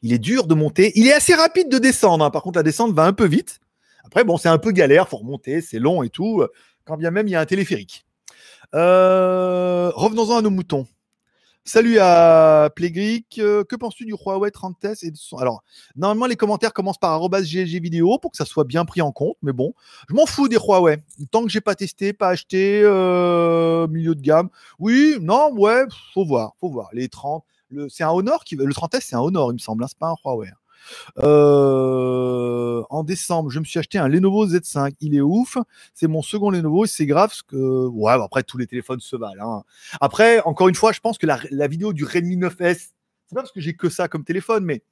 [0.02, 0.92] Il est dur de monter.
[0.96, 2.26] Il est assez rapide de descendre.
[2.26, 2.32] Hein.
[2.32, 3.60] Par contre, la descente va un peu vite.
[4.04, 5.08] Après, bon, c'est un peu galère.
[5.08, 5.62] Faut remonter.
[5.62, 6.44] C'est long et tout.
[6.86, 8.06] Quand bien même, il y a un téléphérique.
[8.76, 10.88] Euh, revenons-en à nos moutons.
[11.66, 13.40] Salut à Playgric.
[13.40, 15.38] Euh, que penses-tu du Huawei 30S et de son...
[15.38, 15.64] Alors,
[15.96, 19.38] normalement, les commentaires commencent par GLG vidéo pour que ça soit bien pris en compte.
[19.42, 19.74] Mais bon,
[20.10, 20.98] je m'en fous des Huawei.
[21.32, 24.50] Tant que j'ai pas testé, pas acheté, euh, milieu de gamme.
[24.78, 26.90] Oui, non, ouais, faut voir, faut voir.
[26.92, 27.88] Les 30, le...
[27.88, 29.86] c'est un Honor qui, le 30S, c'est un Honor, il me semble.
[29.86, 30.50] Hein, c'est pas un Huawei.
[30.50, 30.63] Hein.
[31.20, 34.94] Euh, en décembre, je me suis acheté un Lenovo Z5.
[35.02, 35.58] Il est ouf.
[35.94, 36.86] C'est mon second Lenovo.
[36.86, 37.30] C'est grave.
[37.30, 39.60] Parce que, ouais, bah, après, tous les téléphones se valent.
[39.60, 39.64] Hein.
[40.02, 42.90] Après, encore une fois, je pense que la, vidéo du Redmi 9S,
[43.28, 44.84] c'est pas parce que j'ai que ça comme téléphone, mais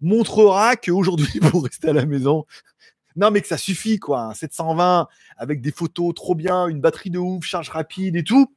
[0.00, 2.46] montrera qu'aujourd'hui, pour rester à la maison,
[3.16, 4.22] non, mais que ça suffit, quoi.
[4.22, 8.52] Un 720 avec des photos trop bien, une batterie de ouf, charge rapide et tout.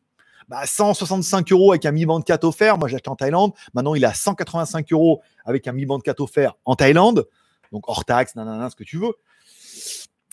[0.65, 2.77] 165 bah, euros avec un Mi Band 4 offert.
[2.77, 3.53] Moi, j'ai en Thaïlande.
[3.73, 7.27] Maintenant, il est à 185 euros avec un Mi Band 4 offert en Thaïlande.
[7.71, 9.13] Donc, hors taxe, nanana, ce que tu veux.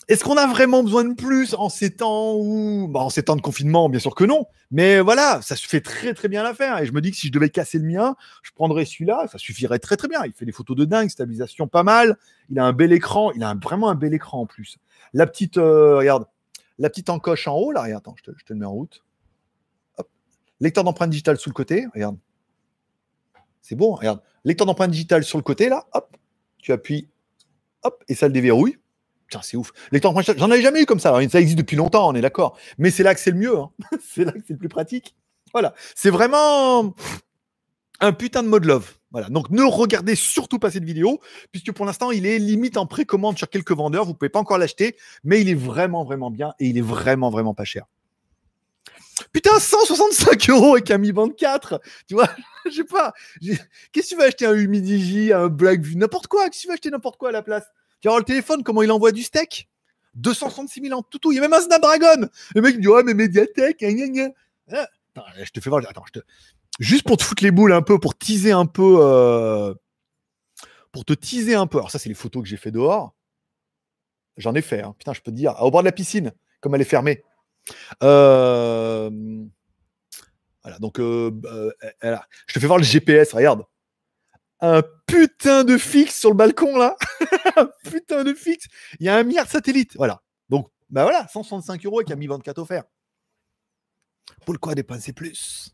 [0.07, 3.35] Est-ce qu'on a vraiment besoin de plus en ces temps où, bah, en ces temps
[3.35, 4.45] de confinement, bien sûr que non.
[4.69, 6.79] Mais voilà, ça se fait très très bien l'affaire.
[6.79, 9.27] Et je me dis que si je devais casser le mien, je prendrais celui-là.
[9.31, 10.21] Ça suffirait très très bien.
[10.25, 12.17] Il fait des photos de dingue, stabilisation pas mal.
[12.49, 13.31] Il a un bel écran.
[13.33, 14.77] Il a vraiment un bel écran en plus.
[15.13, 16.19] La petite, euh,
[16.77, 17.83] la petite encoche en haut là.
[17.83, 19.03] Regarde, attends, je te le mets en route.
[20.61, 22.17] Lecteur d'empreinte digitale sous le côté, regarde.
[23.61, 24.21] C'est bon, regarde.
[24.45, 26.15] Lecteur d'empreinte digitale sur le côté, là, hop,
[26.59, 27.09] tu appuies,
[27.83, 28.77] hop, et ça le déverrouille.
[29.27, 29.71] Putain, c'est ouf.
[29.91, 31.13] Lecteur d'empreinte j'en avais jamais eu comme ça.
[31.29, 32.57] ça existe depuis longtemps, on est d'accord.
[32.77, 33.57] Mais c'est là que c'est le mieux.
[33.57, 33.71] Hein.
[34.07, 35.15] c'est là que c'est le plus pratique.
[35.51, 35.73] Voilà.
[35.95, 36.93] C'est vraiment
[37.99, 38.93] un putain de mode love.
[39.11, 39.29] Voilà.
[39.29, 41.19] Donc ne regardez surtout pas cette vidéo,
[41.51, 44.05] puisque pour l'instant, il est limite en précommande sur quelques vendeurs.
[44.05, 46.81] Vous ne pouvez pas encore l'acheter, mais il est vraiment, vraiment bien et il est
[46.81, 47.85] vraiment, vraiment pas cher.
[49.33, 51.81] Putain, 165 euros avec un Mi Band 4.
[52.07, 52.29] Tu vois,
[52.65, 53.13] je sais pas.
[53.91, 56.49] Qu'est-ce que tu vas acheter un Humidigi, un Blackview, n'importe quoi.
[56.49, 57.63] Qu'est-ce que tu vas acheter n'importe quoi à la place?
[58.01, 59.69] Tu vois le téléphone, comment il envoie du steak?
[60.15, 62.27] 266 000 en tout, Il y a même un Snapdragon.
[62.55, 64.29] Le mec me dit, ouais, mais gna.
[65.15, 65.81] Ah, je te fais voir.
[65.87, 66.25] Attends, je te...
[66.79, 68.97] Juste pour te foutre les boules un peu, pour teaser un peu.
[68.99, 69.73] Euh,
[70.91, 71.77] pour te teaser un peu.
[71.77, 73.13] Alors, ça, c'est les photos que j'ai fait dehors.
[74.37, 74.81] J'en ai fait.
[74.81, 74.95] Hein.
[74.97, 75.55] Putain, je peux te dire.
[75.61, 77.23] Au bord de la piscine, comme elle est fermée.
[78.03, 79.09] Euh,
[80.63, 81.31] voilà, donc euh,
[82.03, 83.63] euh, je te fais voir le GPS, regarde.
[84.59, 86.95] Un putain de fixe sur le balcon là.
[87.57, 88.67] un putain de fixe.
[88.99, 89.93] Il y a un milliard de satellites.
[89.95, 90.21] Voilà.
[90.49, 92.83] Donc, bah voilà, 165 euros avec un Mi 24 offert.
[94.45, 95.73] Pourquoi dépenser plus?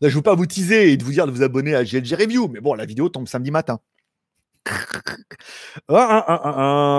[0.00, 1.82] Là, je ne veux pas vous teaser et de vous dire de vous abonner à
[1.82, 3.80] GLG Review, mais bon, la vidéo tombe samedi matin.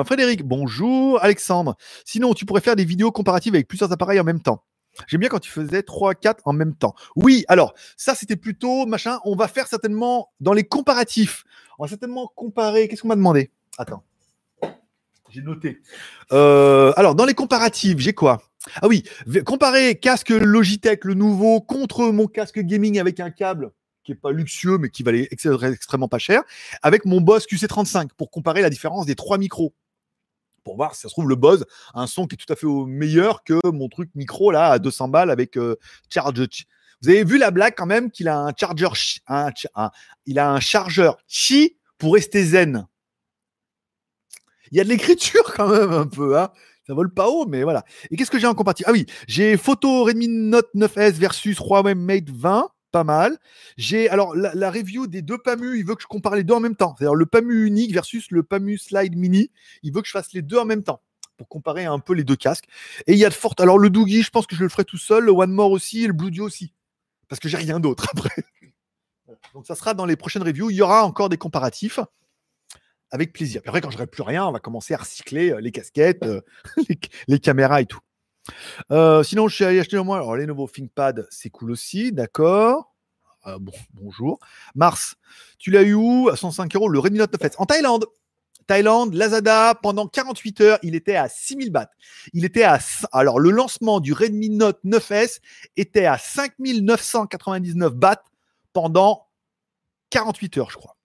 [0.06, 1.24] Frédéric, bonjour.
[1.24, 4.64] Alexandre, sinon tu pourrais faire des vidéos comparatives avec plusieurs appareils en même temps.
[5.08, 6.96] J'aime bien quand tu faisais 3, 4 en même temps.
[7.16, 9.20] Oui, alors, ça c'était plutôt machin.
[9.24, 11.44] On va faire certainement dans les comparatifs.
[11.78, 12.88] On va certainement comparer.
[12.88, 13.52] Qu'est-ce qu'on m'a demandé?
[13.78, 14.04] Attends.
[15.30, 15.80] J'ai noté.
[16.32, 18.42] Euh, alors, dans les comparatifs, j'ai quoi?
[18.82, 19.04] Ah oui,
[19.46, 23.72] comparer casque Logitech, le nouveau, contre mon casque gaming avec un câble
[24.14, 26.44] qui pas luxueux, mais qui valait extrêmement pas cher,
[26.82, 29.74] avec mon Boss QC35 pour comparer la différence des trois micros.
[30.64, 32.56] Pour voir si ça se trouve, le Bose a un son qui est tout à
[32.56, 35.76] fait meilleur que mon truc micro là à 200 balles avec euh,
[36.10, 36.66] charge.
[37.02, 38.88] Vous avez vu la blague quand même qu'il a un charger,
[39.28, 39.52] un,
[40.26, 42.88] il a un chargeur chi pour rester zen.
[44.72, 46.52] Il y a de l'écriture quand même un peu, hein.
[46.86, 47.86] Ça vole pas haut, mais voilà.
[48.10, 48.88] Et qu'est-ce que j'ai en comparatif?
[48.90, 53.38] Ah oui, j'ai photo Redmi Note 9S versus Huawei Mate 20 pas mal.
[53.78, 56.60] J'ai alors la, review des deux PAMU, il veut que je compare les deux en
[56.60, 56.96] même temps.
[56.98, 59.52] C'est-à-dire le PAMU unique versus le PAMU Slide Mini.
[59.84, 61.02] Il veut que je fasse les deux en même temps
[61.38, 62.66] pour comparer un peu les deux casques.
[63.08, 63.62] Et il y a de fortes.
[63.62, 65.26] Alors le Doogie, je pense que je le ferai tout seul.
[65.26, 66.74] Le One More aussi le Blue aussi.
[67.28, 68.44] Parce que j'ai rien d'autre après.
[69.54, 70.70] Donc ça sera dans les prochaines reviews.
[70.70, 72.00] Il y aura encore des comparatifs.
[73.12, 73.62] Avec plaisir.
[73.66, 76.42] après, quand j'aurai plus rien, on va commencer à recycler euh, les casquettes, euh,
[77.28, 78.02] les caméras et tout.
[78.92, 80.14] Euh, sinon, je suis allé acheter au.
[80.14, 82.94] Alors, les nouveaux ThinkPad, c'est cool aussi, d'accord.
[83.48, 84.40] Euh, bon, bonjour.
[84.76, 85.16] Mars,
[85.58, 88.06] tu l'as eu où à 105 euros Le Redmi Note 9S en Thaïlande.
[88.68, 91.90] Thaïlande, Lazada, pendant 48 heures, il était à 6000 bahts.
[92.34, 92.80] Il était à.
[93.12, 95.40] Alors, le lancement du Redmi Note 9S
[95.76, 98.24] était à 5999 bahts
[98.74, 99.28] pendant
[100.12, 100.99] 48 heures, je crois.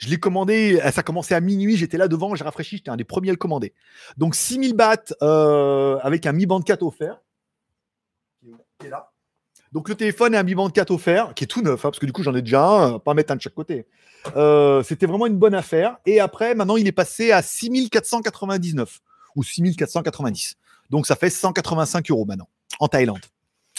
[0.00, 2.96] Je l'ai commandé, ça a commencé à minuit, j'étais là devant, j'ai rafraîchi, j'étais un
[2.96, 3.74] des premiers à le commander.
[4.16, 7.20] Donc 6000 bahts euh, avec un Mi Band 4 offert.
[8.78, 9.12] Qui est là.
[9.72, 11.98] Donc le téléphone et un Mi Band 4 offert, qui est tout neuf, hein, parce
[11.98, 13.86] que du coup j'en ai déjà un, pas mettre un de chaque côté.
[14.36, 15.98] Euh, c'était vraiment une bonne affaire.
[16.06, 19.00] Et après, maintenant, il est passé à 6499
[19.36, 20.56] ou 6490.
[20.88, 22.48] Donc ça fait 185 euros maintenant
[22.78, 23.20] en Thaïlande.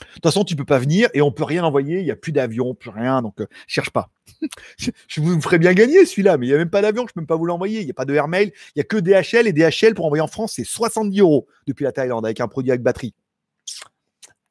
[0.02, 2.00] De toute façon, tu peux pas venir et on peut rien envoyer.
[2.00, 3.22] Il n'y a plus d'avion, plus rien.
[3.22, 4.10] Donc, euh, cherche pas.
[5.08, 7.06] je vous ferais bien gagner celui-là, mais il n'y a même pas d'avion.
[7.08, 7.80] Je peux même pas vous l'envoyer.
[7.80, 8.52] Il n'y a pas de airmail.
[8.76, 11.84] Il n'y a que DHL et DHL pour envoyer en France, c'est 70 euros depuis
[11.84, 13.14] la Thaïlande avec un produit avec batterie.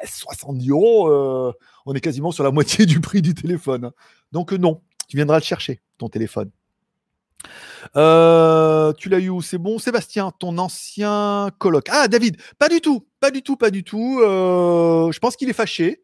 [0.02, 1.52] 70 euros, euh,
[1.86, 3.86] on est quasiment sur la moitié du prix du téléphone.
[3.86, 3.92] Hein.
[4.32, 6.50] Donc, euh, non, tu viendras le chercher, ton téléphone.
[7.96, 11.86] Euh, tu l'as eu C'est bon, Sébastien, ton ancien coloc.
[11.90, 14.18] Ah, David, pas du tout, pas du tout, pas du tout.
[14.20, 16.02] je pense qu'il est fâché.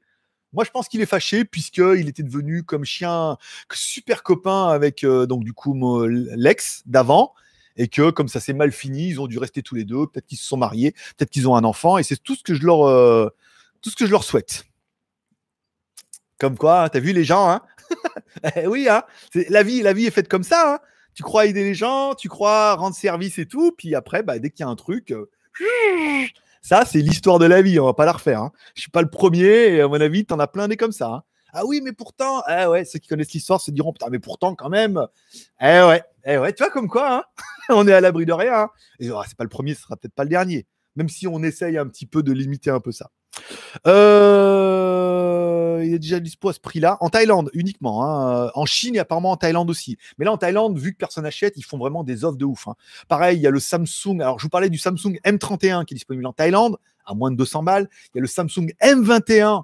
[0.53, 3.37] Moi, je pense qu'il est fâché puisqu'il était devenu comme chien
[3.73, 5.75] super copain avec donc du coup
[6.07, 7.35] l'ex d'avant
[7.77, 10.07] et que comme ça s'est mal fini, ils ont dû rester tous les deux.
[10.07, 12.55] Peut-être qu'ils se sont mariés, peut-être qu'ils ont un enfant et c'est tout ce que
[12.55, 13.31] je leur
[13.83, 14.65] tout ce que je leur souhaite.
[16.39, 17.63] Comme quoi, hein, t'as vu les gens, hein?
[18.57, 19.05] Eh Oui, hein
[19.49, 20.75] la vie, la vie est faite comme ça.
[20.75, 20.87] Hein
[21.17, 24.51] tu crois aider les gens, tu crois rendre service et tout, puis après, bah, dès
[24.51, 25.27] qu'il y a un truc, euh,
[26.63, 27.81] ça, c'est l'histoire de la vie.
[27.81, 28.43] On va pas la refaire.
[28.43, 28.53] Hein.
[28.75, 31.09] Je suis pas le premier, et à mon avis, t'en as plein des comme ça.
[31.09, 31.23] Hein.
[31.55, 34.55] Ah oui, mais pourtant, eh ouais, ceux qui connaissent l'histoire se diront putain, mais pourtant,
[34.55, 35.07] quand même,
[35.59, 37.25] eh ouais, eh ouais, tu vois comme quoi, hein
[37.71, 38.69] on est à l'abri de rien.
[39.01, 41.43] Et oh, c'est pas le premier, ce sera peut-être pas le dernier, même si on
[41.43, 43.11] essaye un petit peu de limiter un peu ça.
[43.87, 46.97] Euh, il a déjà dispo à ce prix-là.
[47.01, 48.05] En Thaïlande uniquement.
[48.05, 48.51] Hein.
[48.55, 49.97] En Chine et apparemment en Thaïlande aussi.
[50.19, 52.69] Mais là, en Thaïlande, vu que personne n'achète, ils font vraiment des offres de ouf.
[52.69, 52.75] Hein.
[53.09, 54.21] Pareil, il y a le Samsung.
[54.21, 57.37] Alors, je vous parlais du Samsung M31 qui est disponible en Thaïlande à moins de
[57.37, 57.89] 200 balles.
[58.15, 59.63] Il y a le Samsung M21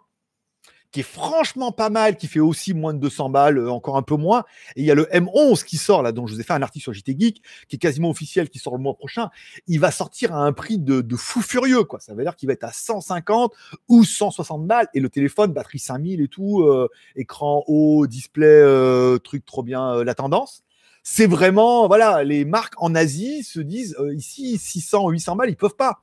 [0.93, 4.03] qui est franchement pas mal, qui fait aussi moins de 200 balles, euh, encore un
[4.03, 4.45] peu moins.
[4.77, 6.63] Et il y a le M11 qui sort, là, dont je vous ai fait un
[6.63, 9.31] article sur JT Geek, qui est quasiment officiel, qui sort le mois prochain.
[9.67, 11.99] Il va sortir à un prix de, fou furieux, quoi.
[11.99, 13.55] Ça veut dire qu'il va être à 150
[13.89, 14.89] ou 160 balles.
[14.95, 20.05] Et le téléphone, batterie 5000 et tout, euh, écran haut, display, euh, truc trop bien,
[20.05, 20.63] la tendance.
[21.03, 25.75] C'est vraiment, voilà, les marques en Asie se disent, ici, 600, 800 balles, ils peuvent
[25.75, 26.03] pas.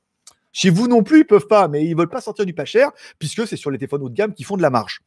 [0.59, 2.91] Chez vous non plus, ils peuvent pas, mais ils veulent pas sortir du pas cher,
[3.17, 4.99] puisque c'est sur les téléphones haut de gamme qui font de la marge.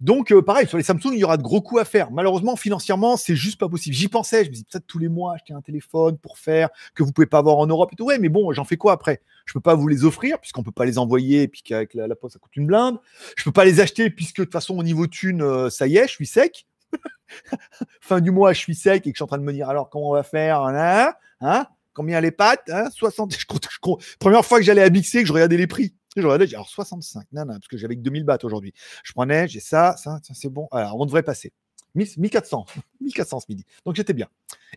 [0.00, 2.10] Donc, euh, pareil, sur les Samsung, il y aura de gros coups à faire.
[2.10, 3.94] Malheureusement, financièrement, c'est juste pas possible.
[3.94, 7.04] J'y pensais, je me dis peut-être tous les mois acheter un téléphone pour faire que
[7.04, 8.06] vous pouvez pas avoir en Europe et tout.
[8.06, 9.22] Ouais, mais bon, j'en fais quoi après?
[9.44, 12.12] Je peux pas vous les offrir puisqu'on peut pas les envoyer et puis qu'avec la,
[12.16, 12.98] poste ça coûte une blinde.
[13.36, 15.98] Je peux pas les acheter puisque de toute façon au niveau thune, euh, ça y
[15.98, 16.66] est, je suis sec.
[18.00, 19.68] fin du mois, je suis sec et que je suis en train de me dire
[19.68, 21.66] alors comment on va faire hein, hein?
[21.98, 23.36] Combien les pâtes hein 60.
[24.20, 25.96] Première fois que j'allais à Bixé, que je regardais les prix.
[26.16, 27.24] Je regardais, alors 65.
[27.32, 28.72] Non, non, parce que j'avais que 2000 bahts aujourd'hui.
[29.02, 30.68] Je prenais, j'ai ça, ça, c'est bon.
[30.70, 31.52] Alors, on devrait passer.
[31.98, 32.66] 1400.
[33.00, 33.64] 1400 ce midi.
[33.84, 34.28] Donc j'étais bien.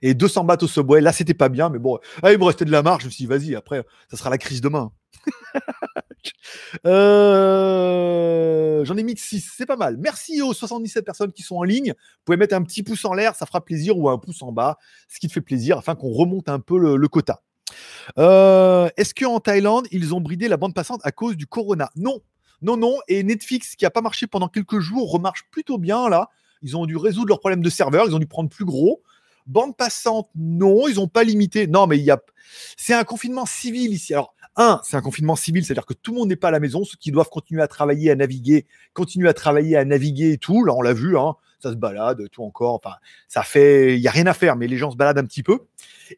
[0.02, 2.66] Et 200 bahts au Subway, là c'était pas bien, mais bon, ah, il me restait
[2.66, 3.04] de la marge.
[3.04, 4.92] Je me suis dit, vas-y, après, ça sera la crise demain.
[6.86, 9.98] Euh, j'en ai mis 6, c'est pas mal.
[9.98, 11.94] Merci aux 77 personnes qui sont en ligne.
[11.98, 14.52] Vous pouvez mettre un petit pouce en l'air, ça fera plaisir, ou un pouce en
[14.52, 17.42] bas, ce qui te fait plaisir, afin qu'on remonte un peu le, quota.
[18.18, 21.90] Euh, est-ce qu'en Thaïlande, ils ont bridé la bande passante à cause du corona?
[21.96, 22.22] Non,
[22.62, 22.98] non, non.
[23.08, 26.30] Et Netflix, qui n'a pas marché pendant quelques jours, remarche plutôt bien là.
[26.62, 29.02] Ils ont dû résoudre leurs problèmes de serveur, ils ont dû prendre plus gros.
[29.48, 31.68] Bande passante, non, ils n'ont pas limité.
[31.68, 32.22] Non, mais il y a.
[32.78, 34.14] C'est un confinement civil ici.
[34.14, 36.60] Alors, un, c'est un confinement civil, c'est-à-dire que tout le monde n'est pas à la
[36.60, 40.38] maison, ceux qui doivent continuer à travailler, à naviguer, continuer à travailler, à naviguer et
[40.38, 40.66] tout.
[40.66, 42.76] Là, on l'a vu, hein, ça se balade, tout encore.
[42.84, 42.96] Enfin,
[43.28, 45.44] ça fait, il y a rien à faire, mais les gens se baladent un petit
[45.44, 45.60] peu.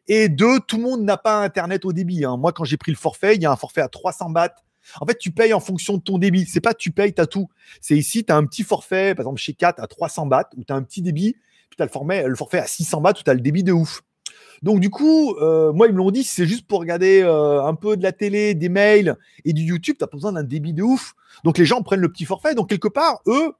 [0.08, 2.24] Et deux, tout le monde n'a pas Internet au débit.
[2.24, 2.36] Hein.
[2.36, 4.56] Moi, quand j'ai pris le forfait, il y a un forfait à 300 bahts.
[5.00, 6.46] En fait, tu payes en fonction de ton débit.
[6.46, 7.48] C'est pas tu payes, as tout.
[7.80, 10.64] C'est ici, tu as un petit forfait, par exemple chez 4 à 300 bahts, où
[10.64, 11.34] tu as un petit débit,
[11.70, 13.62] puis tu as le forfait, le forfait à 600 bahts, où tu as le débit
[13.62, 14.02] de ouf.
[14.62, 17.74] Donc du coup, euh, moi ils me l'ont dit, c'est juste pour regarder euh, un
[17.74, 20.82] peu de la télé, des mails et du YouTube, t'as pas besoin d'un débit de
[20.82, 21.14] ouf.
[21.44, 22.54] Donc les gens prennent le petit forfait.
[22.54, 23.52] Donc quelque part, eux,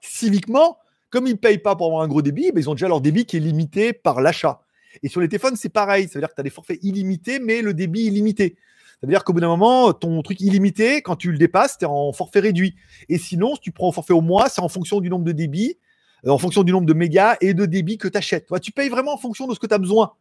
[0.00, 0.78] civiquement,
[1.08, 3.00] comme ils ne payent pas pour avoir un gros débit, ben, ils ont déjà leur
[3.00, 4.60] débit qui est limité par l'achat.
[5.02, 6.08] Et sur les téléphones, c'est pareil.
[6.08, 8.56] Ça veut dire que tu as des forfaits illimités, mais le débit illimité.
[9.00, 11.86] Ça veut dire qu'au bout d'un moment, ton truc illimité, quand tu le dépasses, tu
[11.86, 12.76] es en forfait réduit.
[13.08, 15.32] Et sinon, si tu prends au forfait au mois, c'est en fonction du nombre de
[15.32, 15.78] débits,
[16.26, 18.48] euh, en fonction du nombre de mégas et de débits que tu achètes.
[18.60, 20.12] tu payes vraiment en fonction de ce que tu as besoin.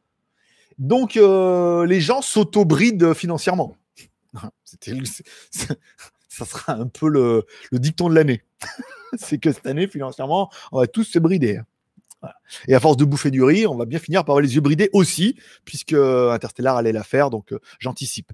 [0.77, 3.75] Donc, euh, les gens s'auto-brident financièrement.
[6.29, 8.43] ça sera un peu le, dicton de l'année.
[9.17, 11.59] c'est que cette année, financièrement, on va tous se brider.
[12.69, 14.61] Et à force de bouffer du riz, on va bien finir par avoir les yeux
[14.61, 18.31] bridés aussi, puisque Interstellar allait la faire, donc euh, j'anticipe.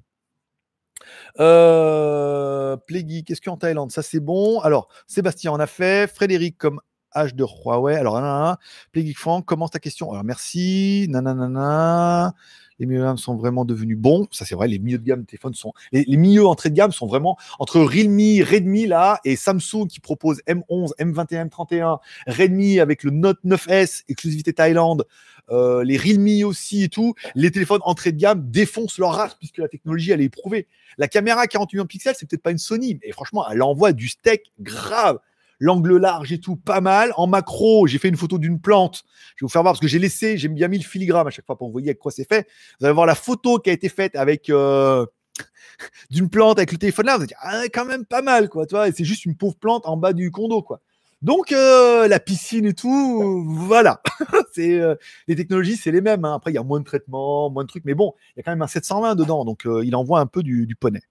[1.39, 3.91] Euh, qu'est-ce qu'en Thaïlande?
[3.91, 4.59] Ça, c'est bon.
[4.61, 6.07] Alors, Sébastien en a fait.
[6.13, 6.81] Frédéric comme
[7.15, 7.95] H de Huawei.
[7.95, 8.59] Alors, nanana.
[8.91, 10.11] Plaguey Franck, commence ta question?
[10.11, 11.07] Alors, merci.
[11.09, 12.33] Nanana
[12.79, 14.27] les milieux de gamme sont vraiment devenus bons.
[14.31, 15.73] Ça, c'est vrai, les milieux de gamme de téléphones sont.
[15.91, 20.41] Les, milieux entrée de gamme sont vraiment entre Realme, Redmi là, et Samsung qui propose
[20.47, 25.05] M11, M21, M31, Redmi avec le Note 9S, exclusivité Thaïlande,
[25.49, 27.13] euh, les Realme aussi et tout.
[27.35, 30.67] Les téléphones entrée de gamme défoncent leur race puisque la technologie, elle est éprouvée.
[30.97, 33.93] La caméra 48 millions de pixels, c'est peut-être pas une Sony, mais franchement, elle envoie
[33.93, 35.19] du steak grave
[35.59, 37.11] l'angle large et tout, pas mal.
[37.17, 39.03] En macro, j'ai fait une photo d'une plante.
[39.35, 41.29] Je vais vous faire voir parce que j'ai laissé, j'ai bien mis le filigrane à
[41.29, 42.47] chaque fois pour vous voyez avec quoi c'est fait.
[42.79, 45.05] Vous allez voir la photo qui a été faite avec euh,
[46.09, 47.13] d'une plante avec le téléphone là.
[47.15, 48.65] Vous allez dire, ah, quand même pas mal, quoi.
[48.87, 50.81] Et c'est juste une pauvre plante en bas du condo, quoi.
[51.21, 54.01] Donc euh, la piscine et tout, voilà.
[54.53, 54.95] c'est euh,
[55.27, 56.23] les technologies, c'est les mêmes.
[56.23, 56.35] hein.
[56.35, 58.43] Après, il y a moins de traitement, moins de trucs, mais bon, il y a
[58.43, 61.01] quand même un 720 dedans, donc il envoie un peu du, du poney.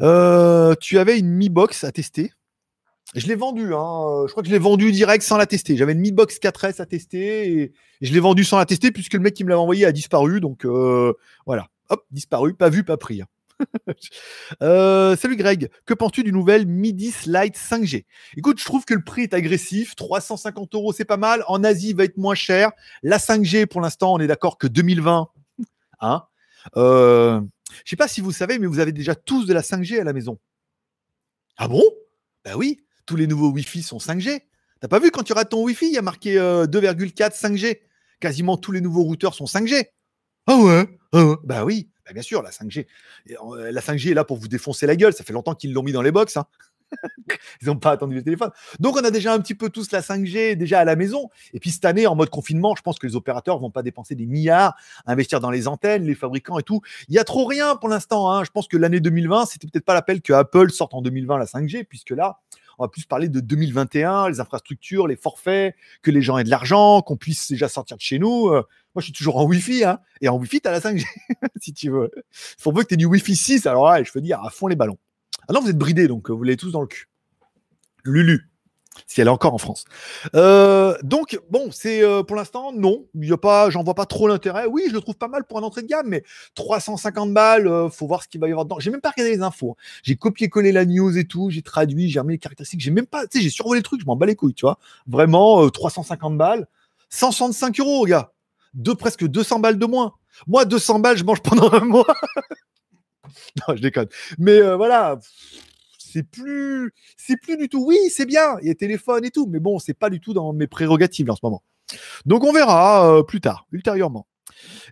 [0.00, 2.32] Tu avais une Mi Box à tester.
[3.14, 4.24] Je l'ai vendu, hein.
[4.26, 5.76] je crois que je l'ai vendu direct sans la tester.
[5.76, 9.14] J'avais une Mi Box 4S à tester et, je l'ai vendu sans la tester puisque
[9.14, 10.40] le mec qui me l'avait envoyé a disparu.
[10.40, 11.14] Donc euh,
[11.46, 13.22] voilà, hop, disparu, pas vu, pas pris.
[13.22, 13.26] hein.
[14.62, 18.04] Euh, salut Greg, que penses-tu du nouvel Mi 10 Lite 5G
[18.36, 19.96] Écoute, je trouve que le prix est agressif.
[19.96, 21.44] 350 euros, c'est pas mal.
[21.48, 22.70] En Asie, il va être moins cher.
[23.02, 25.28] La 5G, pour l'instant, on est d'accord que 2020.
[26.00, 26.24] Hein
[26.76, 27.40] euh,
[27.84, 30.04] je sais pas si vous savez, mais vous avez déjà tous de la 5G à
[30.04, 30.38] la maison.
[31.56, 31.82] Ah bon?
[32.44, 34.42] Ben oui, tous les nouveaux Wi-Fi sont 5G.
[34.80, 37.80] T'as pas vu quand tu rates ton Wi-Fi, il y a marqué euh, 2,4 5G.
[38.20, 39.86] Quasiment tous les nouveaux routeurs sont 5G.
[40.46, 41.36] Ah ouais, ah ouais.
[41.42, 42.86] Bah oui, bah bien sûr, la 5G.
[43.26, 45.12] Et, euh, la 5G est là pour vous défoncer la gueule.
[45.14, 46.36] Ça fait longtemps qu'ils l'ont mis dans les box.
[46.36, 46.46] hein.
[47.62, 48.50] Ils n'ont pas attendu le téléphone.
[48.80, 51.28] Donc, on a déjà un petit peu tous la 5G déjà à la maison.
[51.52, 54.14] Et puis, cette année, en mode confinement, je pense que les opérateurs vont pas dépenser
[54.14, 54.74] des milliards
[55.06, 56.80] à investir dans les antennes, les fabricants et tout.
[57.08, 58.30] Il y a trop rien pour l'instant.
[58.32, 58.42] hein.
[58.44, 61.44] Je pense que l'année 2020, c'était peut-être pas l'appel que Apple sorte en 2020 la
[61.46, 62.40] 5G, puisque là,
[62.78, 66.50] on va plus parler de 2021, les infrastructures, les forfaits, que les gens aient de
[66.50, 68.48] l'argent, qu'on puisse déjà sortir de chez nous.
[68.48, 68.62] Euh,
[68.94, 71.04] moi, je suis toujours en Wi-Fi, hein, et en Wi-Fi, tu as la 5G,
[71.60, 72.10] si tu veux.
[72.32, 74.68] Faut veut que tu aies du Wi-Fi 6, alors là, je veux dire, à fond
[74.68, 74.98] les ballons.
[75.48, 77.06] Ah non, vous êtes bridés, donc euh, vous l'avez tous dans le cul.
[78.04, 78.48] Lulu,
[79.06, 79.84] si elle est encore en France.
[80.34, 83.06] Euh, donc, bon, c'est euh, pour l'instant, non.
[83.14, 84.66] Y a pas, j'en vois pas trop l'intérêt.
[84.66, 86.24] Oui, je le trouve pas mal pour un entrée de gamme, mais
[86.54, 88.78] 350 balles, euh, faut voir ce qu'il va y avoir dedans.
[88.78, 89.72] J'ai même pas regardé les infos.
[89.72, 89.82] hein.
[90.02, 92.80] J'ai copié-collé la news et tout, j'ai traduit, j'ai remis les caractéristiques.
[92.80, 94.62] J'ai même pas, tu sais, j'ai survolé le truc, je m'en bats les couilles, tu
[94.66, 94.78] vois.
[95.06, 96.66] Vraiment, euh, 350 balles,
[97.10, 98.32] 165 euros, gars.
[98.98, 100.14] Presque 200 balles de moins.
[100.46, 102.06] Moi, 200 balles, je mange pendant un mois.
[103.68, 104.08] non, je déconne.
[104.38, 105.18] Mais euh, voilà,
[106.10, 106.92] c'est plus,
[107.58, 107.84] du tout.
[107.84, 110.32] Oui, c'est bien, il y a téléphone et tout, mais bon, c'est pas du tout
[110.32, 111.62] dans mes prérogatives en ce moment.
[112.26, 114.26] Donc on verra euh, plus tard, ultérieurement.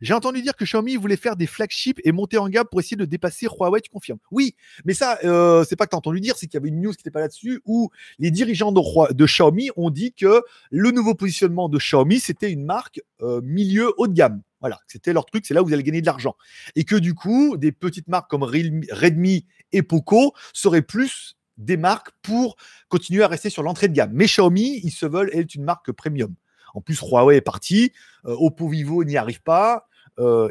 [0.01, 2.97] J'ai entendu dire que Xiaomi voulait faire des flagships et monter en gamme pour essayer
[2.97, 4.55] de dépasser Huawei, tu confirmes Oui,
[4.85, 6.81] mais ça, euh, c'est pas que tu as entendu dire, c'est qu'il y avait une
[6.81, 11.15] news qui n'était pas là-dessus où les dirigeants de Xiaomi ont dit que le nouveau
[11.15, 14.43] positionnement de Xiaomi, c'était une marque euh, milieu haut de gamme.
[14.61, 16.35] Voilà, c'était leur truc, c'est là où vous allez gagner de l'argent.
[16.75, 22.11] Et que du coup, des petites marques comme Redmi et Poco seraient plus des marques
[22.23, 22.57] pour
[22.89, 24.11] continuer à rester sur l'entrée de gamme.
[24.13, 26.35] Mais Xiaomi, ils se veulent être une marque premium.
[26.75, 27.93] En plus, Huawei est parti,
[28.27, 29.89] euh, Oppo Vivo n'y arrive pas.
[30.19, 30.51] Euh,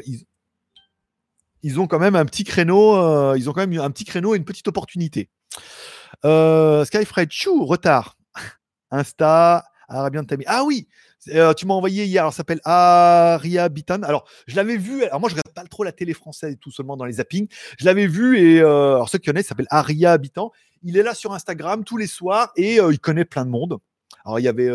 [1.62, 4.38] ils, ont quand même un petit créneau, euh, ils ont quand un petit créneau et
[4.38, 5.30] une petite opportunité.
[6.22, 8.16] Skyfred, chou, retard.
[8.90, 10.44] Insta, Arabian Tami.
[10.46, 10.88] Ah oui,
[11.28, 14.02] euh, tu m'as envoyé hier, alors ça s'appelle Aria Bitan.
[14.02, 16.70] Alors, je l'avais vu, alors moi je regarde pas trop la télé française et tout,
[16.70, 17.48] seulement dans les zappings.
[17.78, 20.52] Je l'avais vu et euh, alors ceux qui connaissent, s'appelle Aria Habitant.
[20.82, 23.78] Il est là sur Instagram tous les soirs et euh, il connaît plein de monde.
[24.24, 24.70] Alors, il y avait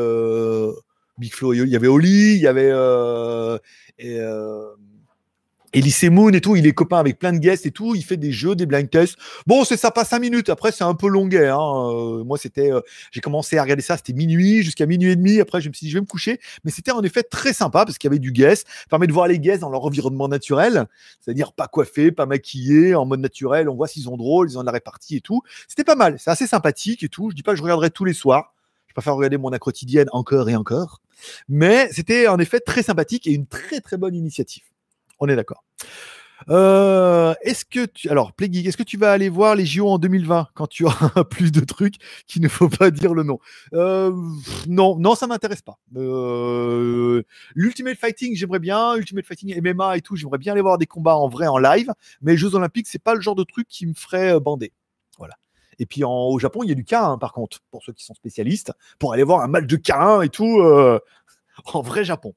[1.18, 2.72] Big Flo, il y avait Oli, il y avait
[5.74, 6.55] Elise Moon et tout.
[6.55, 7.95] Il est copain avec plein de guests et tout.
[7.95, 9.15] Il fait des jeux, des blind tests.
[9.47, 10.49] Bon, c'est sympa 5 minutes.
[10.49, 11.47] Après, c'est un peu longuet.
[11.47, 11.59] Hein.
[11.59, 15.39] Euh, moi, c'était, euh, j'ai commencé à regarder ça, c'était minuit jusqu'à minuit et demi.
[15.39, 16.39] Après, je me suis dit, je vais me coucher.
[16.63, 18.67] Mais c'était en effet très sympa parce qu'il y avait du guest.
[18.67, 20.88] Ça permet de voir les guests dans leur environnement naturel,
[21.19, 23.69] c'est-à-dire pas coiffés, pas maquillés, en mode naturel.
[23.69, 25.41] On voit s'ils ont drôle, ils ont de la répartie et tout.
[25.67, 26.17] C'était pas mal.
[26.19, 27.30] C'est assez sympathique et tout.
[27.30, 28.53] Je dis pas que je regarderai tous les soirs.
[28.88, 31.01] Je préfère regarder mon quotidienne encore et encore.
[31.47, 34.63] Mais c'était en effet très sympathique et une très très bonne initiative.
[35.22, 35.63] On est d'accord.
[36.49, 39.99] Euh, est-ce que tu alors Plaguey, est-ce que tu vas aller voir les JO en
[39.99, 41.95] 2020 quand tu auras plus de trucs
[42.26, 43.38] qu'il ne faut pas dire le nom?
[43.74, 44.11] Euh,
[44.67, 45.78] Non, non, ça m'intéresse pas.
[45.95, 47.22] Euh,
[47.53, 48.95] L'Ultimate Fighting, j'aimerais bien.
[48.95, 51.91] Ultimate Fighting MMA et tout, j'aimerais bien aller voir des combats en vrai en live.
[52.22, 54.74] Mais les Jeux Olympiques, c'est pas le genre de truc qui me ferait euh, bander.
[55.19, 55.36] Voilà.
[55.78, 58.15] Et puis au Japon, il y a du K1 par contre, pour ceux qui sont
[58.15, 60.59] spécialistes, pour aller voir un match de K1 et tout.
[60.61, 60.99] euh,
[61.65, 62.34] en vrai Japon.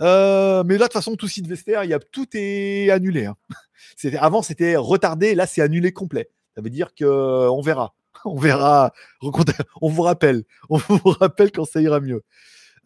[0.00, 3.26] Euh, mais là, de toute façon, tout site vestiaire, y a, tout est annulé.
[3.26, 3.36] hein.
[4.18, 5.34] Avant, c'était retardé.
[5.34, 6.30] Là, c'est annulé complet.
[6.56, 7.94] Ça veut dire que euh, on verra.
[8.24, 8.92] On verra.
[9.80, 10.44] On vous rappelle.
[10.68, 12.22] On vous rappelle quand ça ira mieux.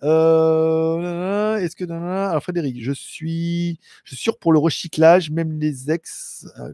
[0.02, 5.90] Euh, Est-ce que alors Frédéric, je suis, je suis sûr pour le recyclage, même les
[5.90, 6.46] ex.
[6.58, 6.72] euh,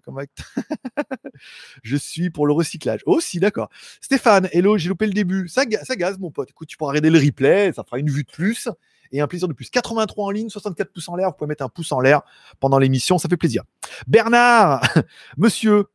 [1.82, 3.00] je suis pour le recyclage.
[3.06, 3.68] Oh, si, d'accord.
[4.00, 5.48] Stéphane, hello, j'ai loupé le début.
[5.48, 6.50] Ça, ça gaze, mon pote.
[6.50, 8.68] Écoute, tu pourras regarder le replay, ça fera une vue de plus
[9.12, 9.70] et un plaisir de plus.
[9.70, 11.28] 83 en ligne, 64 pouces en l'air.
[11.28, 12.22] Vous pouvez mettre un pouce en l'air
[12.60, 13.62] pendant l'émission, ça fait plaisir.
[14.06, 14.82] Bernard,
[15.36, 15.86] monsieur,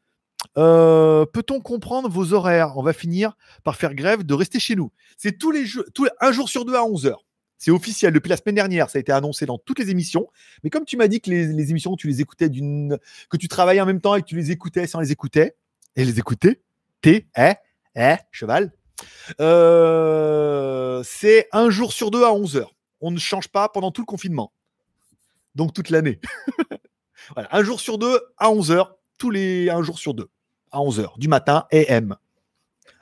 [0.58, 2.78] euh, peut-on comprendre vos horaires?
[2.78, 4.92] On va finir par faire grève de rester chez nous.
[5.18, 5.66] C'est tous les
[6.22, 7.16] un jour sur deux à 11h.
[7.58, 10.28] C'est officiel depuis la semaine dernière, ça a été annoncé dans toutes les émissions.
[10.64, 13.00] Mais comme tu m'as dit que les, émissions, tu les écoutais d'une,
[13.32, 15.54] que tu travaillais en même temps et que tu les écoutais sans les écouter,
[15.96, 16.62] et les écouter,
[17.02, 17.54] t'es, eh,
[17.96, 18.72] eh, cheval.
[19.42, 22.68] Euh, c'est un jour sur deux à 11h.
[23.02, 24.52] On ne change pas pendant tout le confinement.
[25.56, 26.20] Donc toute l'année.
[27.34, 28.88] voilà, un jour sur deux à 11h,
[29.18, 30.30] tous les un jour sur deux
[30.72, 32.16] à 11h du matin AM.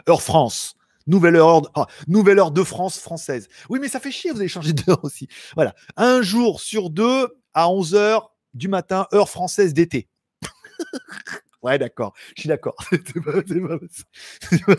[0.07, 0.75] Heure France.
[1.07, 3.47] Nouvelle heure, de- ah, nouvelle heure de France française.
[3.69, 5.27] Oui, mais ça fait chier, vous avez changé d'heure aussi.
[5.53, 5.75] Voilà.
[5.97, 10.07] Un jour sur deux à 11h du matin, heure française d'été.
[11.65, 12.13] ouais, d'accord.
[12.35, 12.75] Je suis d'accord.
[12.91, 14.77] C'est pas,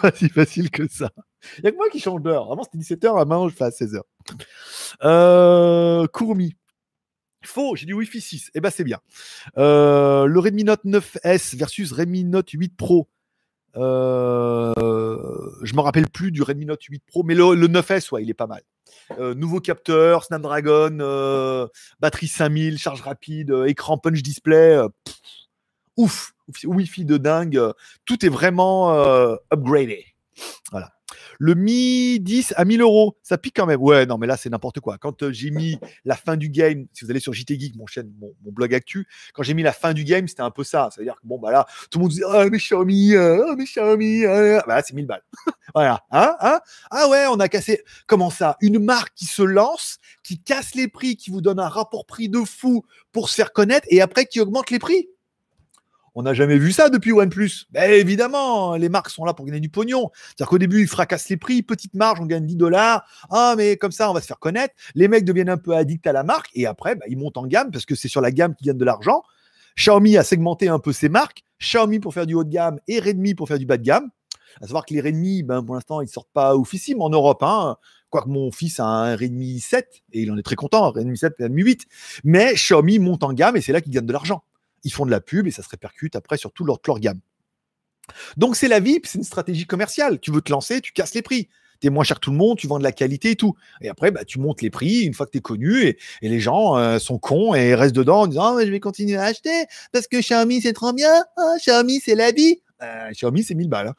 [0.00, 1.10] pas- si facile que ça.
[1.58, 2.50] Il n'y a que moi qui change d'heure.
[2.52, 4.00] Avant, c'était 17h, maintenant, je fais à 16h.
[5.04, 6.54] Euh, Courmi.
[7.44, 8.50] Faux, j'ai dit Wi-Fi 6.
[8.54, 8.98] Eh ben, c'est bien.
[9.56, 13.08] Euh, le Redmi Note 9S versus Redmi Note 8 Pro.
[13.76, 14.72] Euh,
[15.62, 18.30] je me rappelle plus du Redmi Note 8 Pro, mais le, le 9S, ouais, il
[18.30, 18.62] est pas mal.
[19.18, 21.66] Euh, nouveau capteur, Snapdragon, euh,
[22.00, 24.80] batterie 5000, charge rapide, écran punch display.
[25.96, 26.34] Ouf,
[26.64, 27.60] Wi-Fi de dingue.
[28.04, 30.06] tout est vraiment euh, upgradé.
[30.70, 30.90] Voilà.
[31.38, 33.80] Le Mi 10 à 1000 euros, ça pique quand même.
[33.80, 34.98] Ouais, non, mais là, c'est n'importe quoi.
[34.98, 37.86] Quand euh, j'ai mis la fin du game, si vous allez sur JT Geek, mon
[37.86, 40.88] chaîne, mon, blog actu, quand j'ai mis la fin du game, c'était un peu ça.
[40.92, 43.64] C'est-à-dire que bon, bah là, tout le monde disait, ah, mais Xiaomi, euh, ah, mais
[43.64, 45.22] Xiaomi, euh, bah là, c'est 1000 balles.
[45.74, 46.00] voilà.
[46.10, 46.60] Hein, hein?
[46.90, 47.82] Ah ouais, on a cassé.
[48.06, 48.56] Comment ça?
[48.60, 52.28] Une marque qui se lance, qui casse les prix, qui vous donne un rapport prix
[52.28, 55.08] de fou pour se faire connaître et après qui augmente les prix?
[56.18, 57.66] On n'a jamais vu ça depuis OnePlus.
[57.72, 60.10] Ben évidemment, les marques sont là pour gagner du pognon.
[60.14, 63.06] C'est-à-dire qu'au début, ils fracassent les prix, petite marge, on gagne 10 dollars.
[63.28, 64.74] Ah, mais comme ça, on va se faire connaître.
[64.94, 67.46] Les mecs deviennent un peu addicts à la marque et après, ben, ils montent en
[67.46, 69.24] gamme parce que c'est sur la gamme qu'ils gagnent de l'argent.
[69.76, 71.44] Xiaomi a segmenté un peu ses marques.
[71.60, 74.08] Xiaomi pour faire du haut de gamme et Redmi pour faire du bas de gamme.
[74.62, 77.42] À savoir que les Redmi, ben, pour l'instant, ils sortent pas oufissime en Europe.
[77.42, 77.76] Hein.
[78.08, 81.34] Quoique mon fils a un Redmi 7 et il en est très content, Redmi 7
[81.40, 81.84] et un Redmi 8.
[82.24, 84.42] Mais Xiaomi monte en gamme et c'est là qu'ils gagnent de l'argent
[84.86, 87.20] ils font de la pub et ça se répercute après sur tout leur, leur gamme.
[88.36, 90.20] Donc c'est la vie, c'est une stratégie commerciale.
[90.20, 91.48] Tu veux te lancer, tu casses les prix.
[91.80, 93.54] Tu es moins cher que tout le monde, tu vends de la qualité et tout.
[93.82, 96.78] Et après, bah, tu montes les prix une fois que tu connu et, les gens
[96.78, 100.06] euh, sont cons et restent dedans en disant Ah, je vais continuer à acheter parce
[100.06, 101.24] que Xiaomi c'est trop bien.
[101.36, 102.62] Ah, Xiaomi c'est la vie.
[102.82, 103.88] Euh, Xiaomi c'est 1000 balles.
[103.88, 103.94] hein.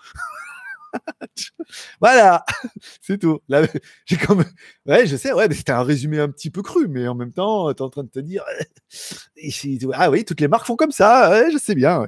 [2.01, 2.45] voilà,
[3.01, 3.39] c'est tout.
[3.49, 3.63] Là,
[4.05, 4.43] j'ai comme...
[4.85, 7.31] Ouais, je sais, ouais, mais c'était un résumé un petit peu cru, mais en même
[7.33, 8.43] temps, tu es en train de te dire
[9.93, 12.07] Ah oui, toutes les marques font comme ça, je sais bien.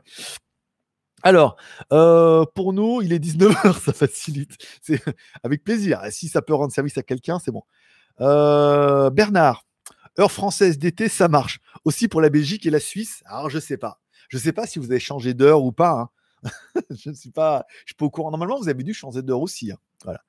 [1.23, 1.57] Alors,
[1.91, 4.57] euh, pour nous, il est 19h, ça facilite.
[4.81, 5.01] C'est
[5.43, 6.01] avec plaisir.
[6.11, 7.63] Si ça peut rendre service à quelqu'un, c'est bon.
[8.21, 9.65] Euh, Bernard,
[10.19, 11.59] heure française d'été, ça marche.
[11.85, 13.23] Aussi pour la Belgique et la Suisse?
[13.25, 14.01] Alors, je sais pas.
[14.29, 15.91] Je sais pas si vous avez changé d'heure ou pas.
[15.91, 16.09] hein.
[16.89, 18.31] je ne suis pas, je suis au courant.
[18.31, 19.71] Normalement, vous avez dû changer d'heure aussi.
[19.71, 19.77] hein.
[20.03, 20.21] Voilà.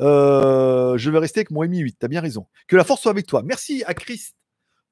[0.00, 1.96] Euh, je vais rester avec mon Mi 8.
[1.98, 2.46] T'as bien raison.
[2.66, 3.42] Que la force soit avec toi.
[3.44, 4.30] Merci à Chris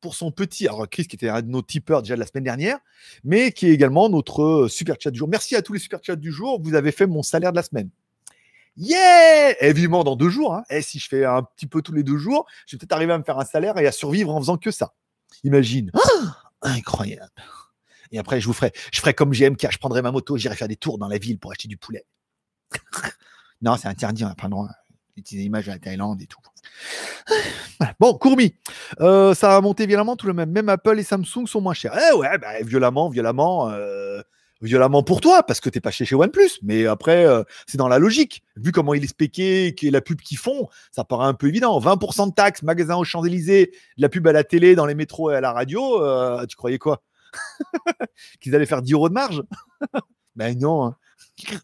[0.01, 0.69] pour son petit.
[0.69, 2.79] Alors, Chris, qui était un de nos tipeurs déjà de la semaine dernière,
[3.25, 5.29] mais qui est également notre euh, super chat du jour.
[5.29, 6.61] Merci à tous les super chats du jour.
[6.63, 7.91] Vous avez fait mon salaire de la semaine.
[8.77, 10.55] Yeah Et vivement dans deux jours.
[10.55, 10.63] Hein.
[10.71, 13.13] Et si je fais un petit peu tous les deux jours, je vais peut-être arriver
[13.13, 14.95] à me faire un salaire et à survivre en faisant que ça.
[15.45, 15.91] Imagine.
[16.63, 17.31] Incroyable.
[18.13, 20.69] Et après, je vous ferai, je ferai comme GMK, je prendrai ma moto, j'irai faire
[20.69, 22.05] des tours dans la ville pour acheter du poulet.
[23.63, 24.69] non, c'est interdit, on n'a pas le droit
[25.17, 26.41] d'utiliser l'image de la Thaïlande et tout.
[27.99, 28.55] Bon, Courmi,
[29.01, 30.51] euh, ça a monté violemment tout le même.
[30.51, 31.97] Même Apple et Samsung sont moins chers.
[31.97, 34.21] Eh ouais, bah, violemment, violemment, euh,
[34.61, 36.51] violemment pour toi, parce que t'es pas chez, chez OnePlus.
[36.63, 38.43] Mais après, euh, c'est dans la logique.
[38.57, 41.79] Vu comment il est spéqué, et la pub qu'ils font, ça paraît un peu évident.
[41.79, 45.31] 20% de taxes, magasin aux Champs-Élysées, de la pub à la télé, dans les métros
[45.31, 46.01] et à la radio,
[46.47, 47.03] tu croyais quoi?
[48.41, 49.43] Qu'ils allaient faire 10 euros de marge
[50.37, 50.87] Ben non.
[50.87, 50.97] hein.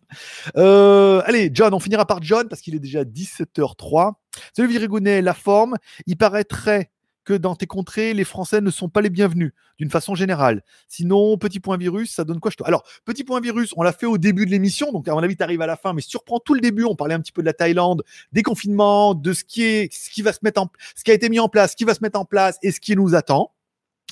[0.57, 4.15] Euh, allez, John, on finira par John parce qu'il est déjà 17h03.
[4.55, 5.77] Salut Virigounet, la forme.
[6.07, 6.91] Il paraîtrait
[7.27, 10.63] que dans tes contrées, les Français ne sont pas les bienvenus, d'une façon générale.
[10.89, 14.07] Sinon, petit point virus, ça donne quoi je Alors, petit point virus, on l'a fait
[14.07, 16.39] au début de l'émission, donc à mon avis, tu arrives à la fin, mais surprend
[16.39, 16.85] tout le début.
[16.85, 20.09] On parlait un petit peu de la Thaïlande, des confinements, de ce qui est, ce
[20.09, 21.95] qui va se mettre en, ce qui a été mis en place, ce qui va
[21.95, 23.53] se mettre en place et ce qui nous attend.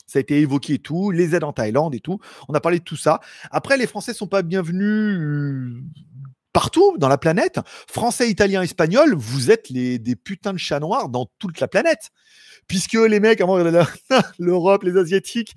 [0.06, 2.18] Ça a été évoqué et tout, les aides en Thaïlande et tout.
[2.48, 3.20] On a parlé de tout ça.
[3.50, 5.82] Après, les Français sont pas bienvenus euh,
[6.52, 7.60] partout dans la planète.
[7.88, 12.10] Français, Italien, Espagnol, vous êtes les, des putains de chats noirs dans toute la planète.
[12.68, 13.58] Puisque les mecs, avant
[14.38, 15.54] l'Europe, les Asiatiques,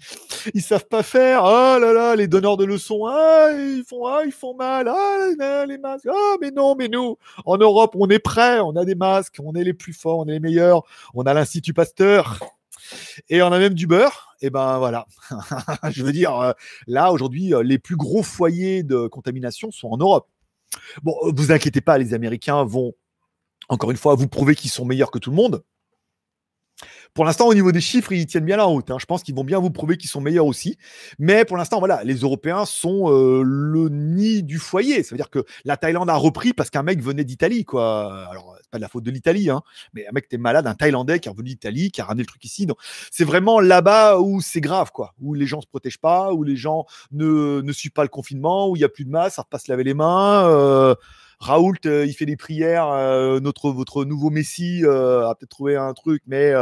[0.54, 1.44] ils savent pas faire.
[1.44, 4.90] Oh là là, les donneurs de leçons, ah, ils font, ah, ils font mal.
[4.90, 6.08] Ah, les masques.
[6.12, 8.60] Ah, mais non, mais nous, en Europe, on est prêts.
[8.60, 9.38] On a des masques.
[9.42, 10.20] On est les plus forts.
[10.20, 10.84] On est les meilleurs.
[11.14, 12.40] On a l'Institut Pasteur.
[13.30, 14.36] Et on a même du beurre.
[14.42, 15.08] Et ben voilà.
[15.90, 16.52] Je veux dire, euh,
[16.86, 20.28] là, aujourd'hui, euh, les plus gros foyers de contamination sont en Europe.
[21.04, 22.94] Bon, euh, vous inquiétez pas, les Américains vont,
[23.70, 25.64] encore une fois, vous prouver qu'ils sont meilleurs que tout le monde.
[27.18, 28.92] Pour l'instant, au niveau des chiffres, ils tiennent bien la route.
[28.92, 28.98] Hein.
[29.00, 30.78] Je pense qu'ils vont bien vous prouver qu'ils sont meilleurs aussi.
[31.18, 35.02] Mais pour l'instant, voilà, les Européens sont euh, le nid du foyer.
[35.02, 38.28] Ça veut dire que la Thaïlande a repris parce qu'un mec venait d'Italie, quoi.
[38.30, 39.64] Alors, c'est pas de la faute de l'Italie, hein,
[39.94, 42.28] mais un mec était malade, un Thaïlandais qui est revenu d'Italie, qui a ramené le
[42.28, 42.68] truc ici.
[42.68, 42.78] Donc,
[43.10, 45.16] c'est vraiment là-bas où c'est grave, quoi.
[45.20, 48.70] Où les gens se protègent pas, où les gens ne, ne suivent pas le confinement,
[48.70, 50.48] où il y a plus de masques, ça repasse laver les mains.
[50.48, 50.94] Euh,
[51.40, 52.92] Raoult, euh, il fait des prières.
[53.42, 56.54] notre, votre nouveau Messi a peut-être trouvé un truc, mais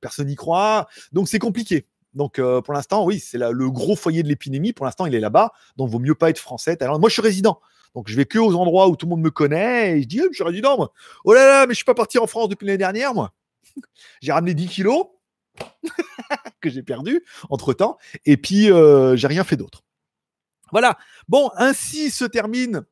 [0.00, 0.88] personne n'y croit.
[1.12, 1.86] Donc c'est compliqué.
[2.14, 4.72] Donc euh, pour l'instant, oui, c'est le gros foyer de l'épidémie.
[4.72, 5.52] Pour l'instant, il est là-bas.
[5.76, 6.76] Donc vaut mieux pas être français.
[6.80, 7.60] Moi, je suis résident.
[7.94, 9.98] Donc je vais que aux endroits où tout le monde me connaît.
[9.98, 10.92] Et je dis, je suis résident, moi.
[11.24, 13.32] Oh là là, mais je suis pas parti en France depuis l'année dernière, moi.
[14.20, 15.06] j'ai ramené 10 kilos
[16.60, 17.98] que j'ai perdu entre temps.
[18.24, 19.82] Et puis, euh, j'ai rien fait d'autre.
[20.72, 20.98] Voilà.
[21.28, 22.84] Bon, ainsi se termine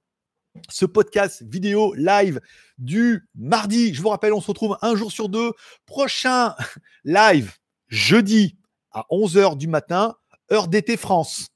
[0.68, 2.40] ce podcast vidéo live
[2.78, 3.94] du mardi.
[3.94, 5.52] Je vous rappelle, on se retrouve un jour sur deux.
[5.86, 6.54] Prochain
[7.04, 7.52] live
[7.88, 8.56] jeudi
[8.92, 10.14] à 11h du matin,
[10.52, 11.48] heure d'été France.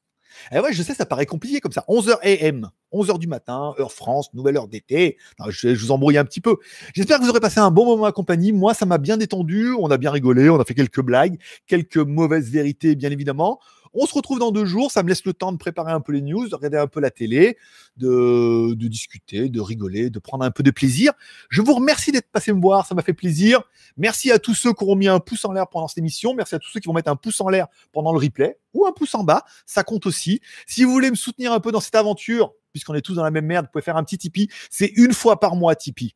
[0.51, 1.85] Et eh ouais, je sais, ça paraît compliqué comme ça.
[1.89, 5.19] 11h AM, 11h du matin, heure France, nouvelle heure d'été.
[5.49, 6.57] Je, je, vous embrouille un petit peu.
[6.95, 8.53] J'espère que vous aurez passé un bon moment à compagnie.
[8.53, 9.73] Moi, ça m'a bien détendu.
[9.79, 10.49] On a bien rigolé.
[10.51, 13.61] On a fait quelques blagues, quelques mauvaises vérités, bien évidemment.
[13.95, 14.91] On se retrouve dans deux jours.
[14.91, 17.01] Ça me laisse le temps de préparer un peu les news, de regarder un peu
[17.01, 17.59] la télé,
[17.97, 21.13] de, discuter, de rigoler, de prendre un peu de plaisir.
[21.51, 22.87] Je vous remercie d'être passé me voir.
[22.87, 23.63] Ça m'a fait plaisir.
[23.97, 26.35] Merci à tous ceux qui auront mis un pouce en l'air pendant cette émission.
[26.35, 28.87] Merci à tous ceux qui vont mettre un pouce en l'air pendant le replay ou
[28.87, 29.45] un pouce en bas.
[29.67, 30.41] Ça compte aussi.
[30.67, 33.31] Si vous voulez me soutenir un peu dans cette aventure, puisqu'on est tous dans la
[33.31, 34.49] même merde, vous pouvez faire un petit Tipeee.
[34.71, 36.15] C'est une fois par mois Tipeee.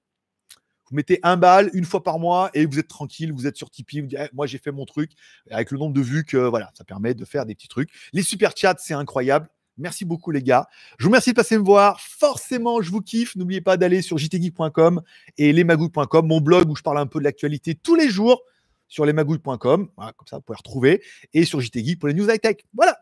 [0.88, 3.70] Vous mettez un bal une fois par mois et vous êtes tranquille, vous êtes sur
[3.70, 5.12] Tipeee, vous dites eh, moi j'ai fait mon truc
[5.50, 7.90] avec le nombre de vues que voilà, ça permet de faire des petits trucs.
[8.12, 9.48] Les super chats, c'est incroyable.
[9.78, 10.68] Merci beaucoup les gars.
[10.98, 12.00] Je vous remercie de passer me voir.
[12.00, 13.36] Forcément, je vous kiffe.
[13.36, 15.02] N'oubliez pas d'aller sur jtgeek.com
[15.36, 18.42] et lesmagouilles.com, mon blog où je parle un peu de l'actualité tous les jours
[18.88, 19.90] sur lesmagouilles.com.
[19.96, 21.02] Voilà, comme ça, vous pouvez retrouver.
[21.34, 22.58] Et sur JTGeek pour les news high-tech.
[22.74, 22.98] Voilà.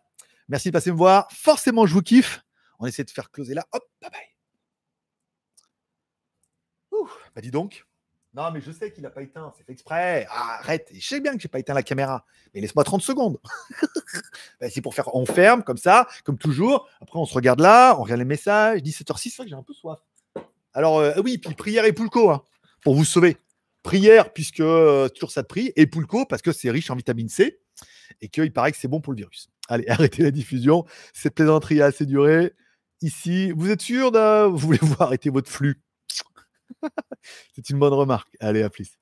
[0.48, 1.28] Merci de passer me voir.
[1.30, 2.42] Forcément, je vous kiffe.
[2.78, 3.64] On essaie de faire closer là.
[3.72, 4.33] Hop, bye bye.
[7.34, 7.86] Bah dis donc.
[8.34, 10.26] Non, mais je sais qu'il n'a pas éteint, c'est fait exprès.
[10.28, 13.38] arrête, je sais bien que j'ai pas éteint la caméra, mais laisse-moi 30 secondes.
[14.60, 16.88] Bah, c'est pour faire, on ferme comme ça, comme toujours.
[17.00, 18.80] Après, on se regarde là, on regarde les messages.
[18.80, 19.98] 17h06, c'est vrai que j'ai un peu soif.
[20.72, 22.42] Alors, euh, oui, puis prière et Poulco, hein,
[22.82, 23.36] pour vous sauver.
[23.82, 27.28] Prière, puisque euh, toujours ça de prix, et Poulco, parce que c'est riche en vitamine
[27.28, 27.60] C,
[28.20, 29.50] et qu'il paraît que c'est bon pour le virus.
[29.68, 30.84] Allez, arrêtez la diffusion.
[31.12, 32.52] Cette plaisanterie a assez duré.
[33.00, 34.46] Ici, vous êtes sûr de...
[34.46, 35.83] Vous voulez vous arrêter votre flux?
[37.54, 38.36] c'est une bonne remarque.
[38.40, 38.98] Allez, à plus.